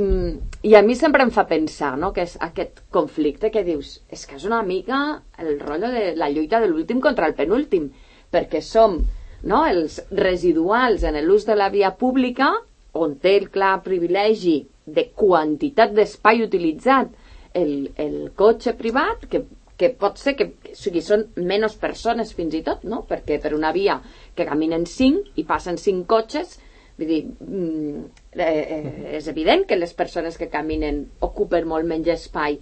i 0.67 0.75
a 0.75 0.81
mi 0.83 0.95
sempre 0.99 1.23
em 1.23 1.31
fa 1.31 1.45
pensar 1.47 1.93
no? 1.97 2.11
que 2.11 2.25
és 2.27 2.35
aquest 2.43 2.81
conflicte 2.91 3.51
que 3.53 3.63
dius 3.63 3.99
és 4.11 4.25
que 4.27 4.35
és 4.35 4.43
una 4.47 4.59
mica 4.67 5.21
el 5.39 5.59
rotllo 5.61 5.91
de 5.93 6.15
la 6.19 6.27
lluita 6.33 6.59
de 6.59 6.67
l'últim 6.67 6.99
contra 6.99 7.29
el 7.29 7.37
penúltim 7.37 7.87
perquè 8.31 8.59
som 8.59 8.99
no, 9.47 9.63
els 9.63 10.01
residuals 10.11 11.05
en 11.07 11.15
l'ús 11.23 11.47
de 11.47 11.55
la 11.55 11.69
via 11.71 11.93
pública 11.95 12.51
on 12.99 13.15
té 13.23 13.37
el 13.39 13.47
clar 13.53 13.77
privilegi 13.85 14.59
de 14.83 15.07
quantitat 15.15 15.95
d'espai 15.95 16.43
utilitzat 16.43 17.15
el, 17.55 17.93
el 17.95 18.17
cotxe 18.35 18.75
privat 18.77 19.23
que, 19.31 19.45
que 19.79 19.93
pot 19.95 20.19
ser 20.19 20.35
que 20.35 20.49
o 20.51 20.75
sigui, 20.75 21.01
són 21.01 21.29
menys 21.39 21.77
persones 21.79 22.33
fins 22.35 22.57
i 22.57 22.63
tot, 22.65 22.83
no? 22.83 23.05
perquè 23.07 23.39
per 23.41 23.53
una 23.55 23.71
via 23.75 24.01
que 24.35 24.47
caminen 24.47 24.83
5 24.89 25.39
i 25.39 25.47
passen 25.47 25.79
5 25.79 26.09
cotxes 26.09 26.59
Vull 26.99 27.07
dir, 27.07 27.21
mm, 27.39 27.99
eh, 28.35 28.65
eh, 28.75 29.17
és 29.17 29.27
evident 29.31 29.63
que 29.65 29.77
les 29.77 29.93
persones 29.95 30.37
que 30.37 30.49
caminen 30.51 31.05
ocupen 31.23 31.67
molt 31.67 31.87
menys 31.87 32.09
espai. 32.11 32.57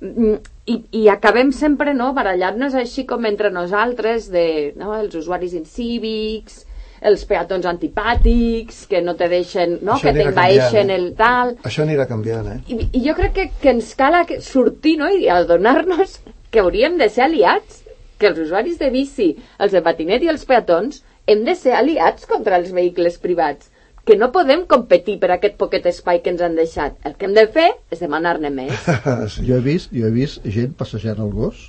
Mm, 0.00 0.38
I, 0.72 0.76
i 1.02 1.02
acabem 1.12 1.52
sempre 1.52 1.92
no, 1.92 2.14
barallant-nos 2.16 2.78
així 2.80 3.04
com 3.04 3.26
entre 3.28 3.50
nosaltres 3.52 4.30
de 4.32 4.46
no, 4.80 4.94
els 4.96 5.18
usuaris 5.20 5.52
incívics, 5.58 6.62
els 7.02 7.26
peatons 7.28 7.66
antipàtics, 7.68 8.86
que 8.88 9.02
no 9.04 9.14
te 9.20 9.28
deixen, 9.28 9.76
no, 9.82 9.98
Això 9.98 10.08
que 10.08 10.16
t'envaeixen 10.16 10.88
eh? 10.88 10.96
el 10.96 11.12
tal... 11.18 11.54
Això 11.68 11.84
anirà 11.84 12.08
canviant, 12.08 12.48
eh? 12.54 12.58
I, 12.72 12.88
i 12.88 13.04
jo 13.04 13.14
crec 13.18 13.36
que, 13.36 13.48
que 13.60 13.74
ens 13.76 13.92
cal 13.98 14.16
sortir 14.40 14.96
no? 15.02 15.12
i 15.12 15.28
adonar-nos 15.28 16.16
que 16.50 16.60
hauríem 16.62 16.98
de 17.00 17.08
ser 17.12 17.26
aliats, 17.26 17.82
que 18.18 18.30
els 18.30 18.38
usuaris 18.46 18.78
de 18.80 18.90
bici, 18.90 19.30
els 19.58 19.74
de 19.74 19.82
patinet 19.84 20.24
i 20.24 20.30
els 20.32 20.44
peatons 20.48 21.02
hem 21.26 21.44
de 21.46 21.54
ser 21.54 21.74
aliats 21.78 22.26
contra 22.26 22.58
els 22.58 22.70
vehicles 22.74 23.18
privats, 23.22 23.70
que 24.04 24.16
no 24.16 24.32
podem 24.32 24.64
competir 24.66 25.18
per 25.20 25.34
aquest 25.34 25.58
poquet 25.60 25.86
espai 25.86 26.22
que 26.24 26.32
ens 26.32 26.40
han 26.42 26.56
deixat. 26.56 26.96
El 27.04 27.18
que 27.18 27.28
hem 27.28 27.34
de 27.36 27.44
fer 27.52 27.68
és 27.92 28.00
demanar-ne 28.00 28.50
més. 28.50 28.88
jo 29.48 29.58
he 29.58 29.64
vist, 29.64 29.92
jo 29.92 30.08
he 30.08 30.14
vist 30.14 30.46
gent 30.48 30.72
passejant 30.78 31.20
el 31.20 31.34
gos 31.34 31.68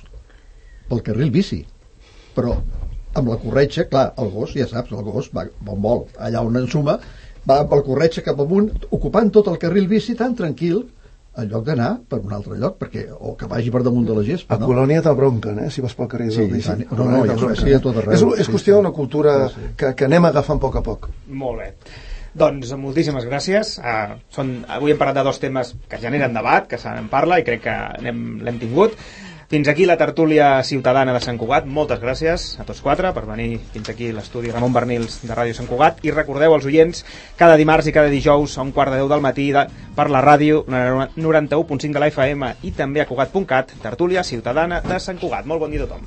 pel 0.88 1.04
carril 1.06 1.30
bici 1.34 1.66
però 2.34 2.56
amb 3.18 3.30
la 3.32 3.38
corretja, 3.42 3.86
clar, 3.90 4.10
el 4.22 4.30
gos, 4.30 4.54
ja 4.54 4.68
saps, 4.70 4.92
el 4.94 5.10
gos 5.10 5.30
va 5.34 5.46
on 5.66 5.82
vol, 5.82 6.04
allà 6.22 6.44
on 6.46 6.58
ensuma, 6.60 6.98
va 7.48 7.60
amb 7.64 7.74
el 7.74 7.82
corretja 7.86 8.22
cap 8.26 8.40
amunt, 8.42 8.70
ocupant 8.94 9.32
tot 9.34 9.50
el 9.50 9.58
carril 9.62 9.88
bici 9.90 10.14
tan 10.18 10.36
tranquil, 10.38 10.84
en 11.38 11.48
lloc 11.48 11.64
d'anar 11.64 12.00
per 12.10 12.18
un 12.20 12.32
altre 12.34 12.56
lloc, 12.58 12.76
perquè, 12.80 13.06
o 13.14 13.36
que 13.38 13.46
vagi 13.46 13.70
per 13.70 13.82
damunt 13.86 14.06
de 14.08 14.14
la 14.18 14.24
gespa, 14.26 14.56
A 14.56 14.58
no? 14.58 14.66
Colònia 14.66 15.02
te'l 15.02 15.14
bronquen, 15.16 15.58
eh, 15.64 15.70
si 15.70 15.80
vas 15.80 15.94
pel 15.94 16.08
carrer 16.08 16.30
Sí, 16.32 16.46
del. 16.48 16.60
A 16.66 16.76
No, 16.96 17.04
no, 17.04 17.22
a 17.22 17.26
te'l 17.26 17.36
bronquen, 17.38 17.68
eh? 17.68 17.76
a 17.76 17.80
tot 17.80 17.96
arreu. 17.96 18.12
És, 18.14 18.22
és 18.40 18.46
Sí, 18.46 18.52
qüestió 18.52 18.74
sí. 18.74 18.76
d'una 18.80 18.90
cultura 18.92 19.48
Sí, 19.48 19.54
sí. 19.54 19.72
que, 19.76 19.94
que 19.94 20.04
anem 20.04 20.24
agafant 20.24 20.58
a 20.58 20.60
poc 20.60 20.76
a 20.76 20.82
poc. 20.82 21.08
Molt 21.28 21.58
bé. 21.62 21.70
Doncs 22.34 22.70
moltíssimes 22.78 23.24
gràcies. 23.26 23.78
Uh, 23.82 24.18
són, 24.30 24.52
avui 24.68 24.92
hem 24.92 24.98
parlat 24.98 25.16
de 25.18 25.24
dos 25.26 25.40
temes 25.42 25.72
que 25.90 25.98
generen 25.98 26.34
debat, 26.34 26.66
que 26.70 26.78
se'n 26.78 27.08
parla 27.10 27.40
i 27.40 27.44
crec 27.46 27.62
que 27.64 27.74
l'hem 28.04 28.58
tingut. 28.60 28.94
Fins 29.50 29.66
aquí 29.66 29.82
la 29.84 29.96
tertúlia 29.98 30.62
ciutadana 30.62 31.10
de 31.10 31.20
Sant 31.24 31.34
Cugat. 31.34 31.64
Moltes 31.66 31.98
gràcies 31.98 32.44
a 32.62 32.66
tots 32.68 32.78
quatre 32.84 33.10
per 33.16 33.24
venir 33.26 33.56
fins 33.74 33.90
aquí 33.90 34.12
l'estudi 34.14 34.52
Ramon 34.54 34.76
Bernils 34.76 35.16
de 35.24 35.34
Ràdio 35.34 35.56
Sant 35.58 35.66
Cugat. 35.66 35.98
I 36.06 36.14
recordeu 36.14 36.54
als 36.54 36.68
oients, 36.70 37.02
cada 37.40 37.58
dimarts 37.58 37.90
i 37.90 37.96
cada 37.96 38.14
dijous 38.14 38.54
a 38.54 38.62
un 38.62 38.70
quart 38.70 38.94
de 38.94 39.02
deu 39.02 39.10
del 39.10 39.26
matí 39.26 39.50
de, 39.50 39.66
per 39.96 40.06
la 40.06 40.22
ràdio 40.22 40.62
91.5 40.70 41.90
de 41.90 42.04
la 42.04 42.14
FM 42.14 42.52
i 42.62 42.76
també 42.78 43.02
a 43.02 43.10
Cugat.cat, 43.10 43.74
tertúlia 43.82 44.22
ciutadana 44.22 44.84
de 44.86 45.02
Sant 45.02 45.18
Cugat. 45.18 45.50
Molt 45.50 45.66
bon 45.66 45.74
dia 45.74 45.82
a 45.82 45.90
tothom. 45.90 46.06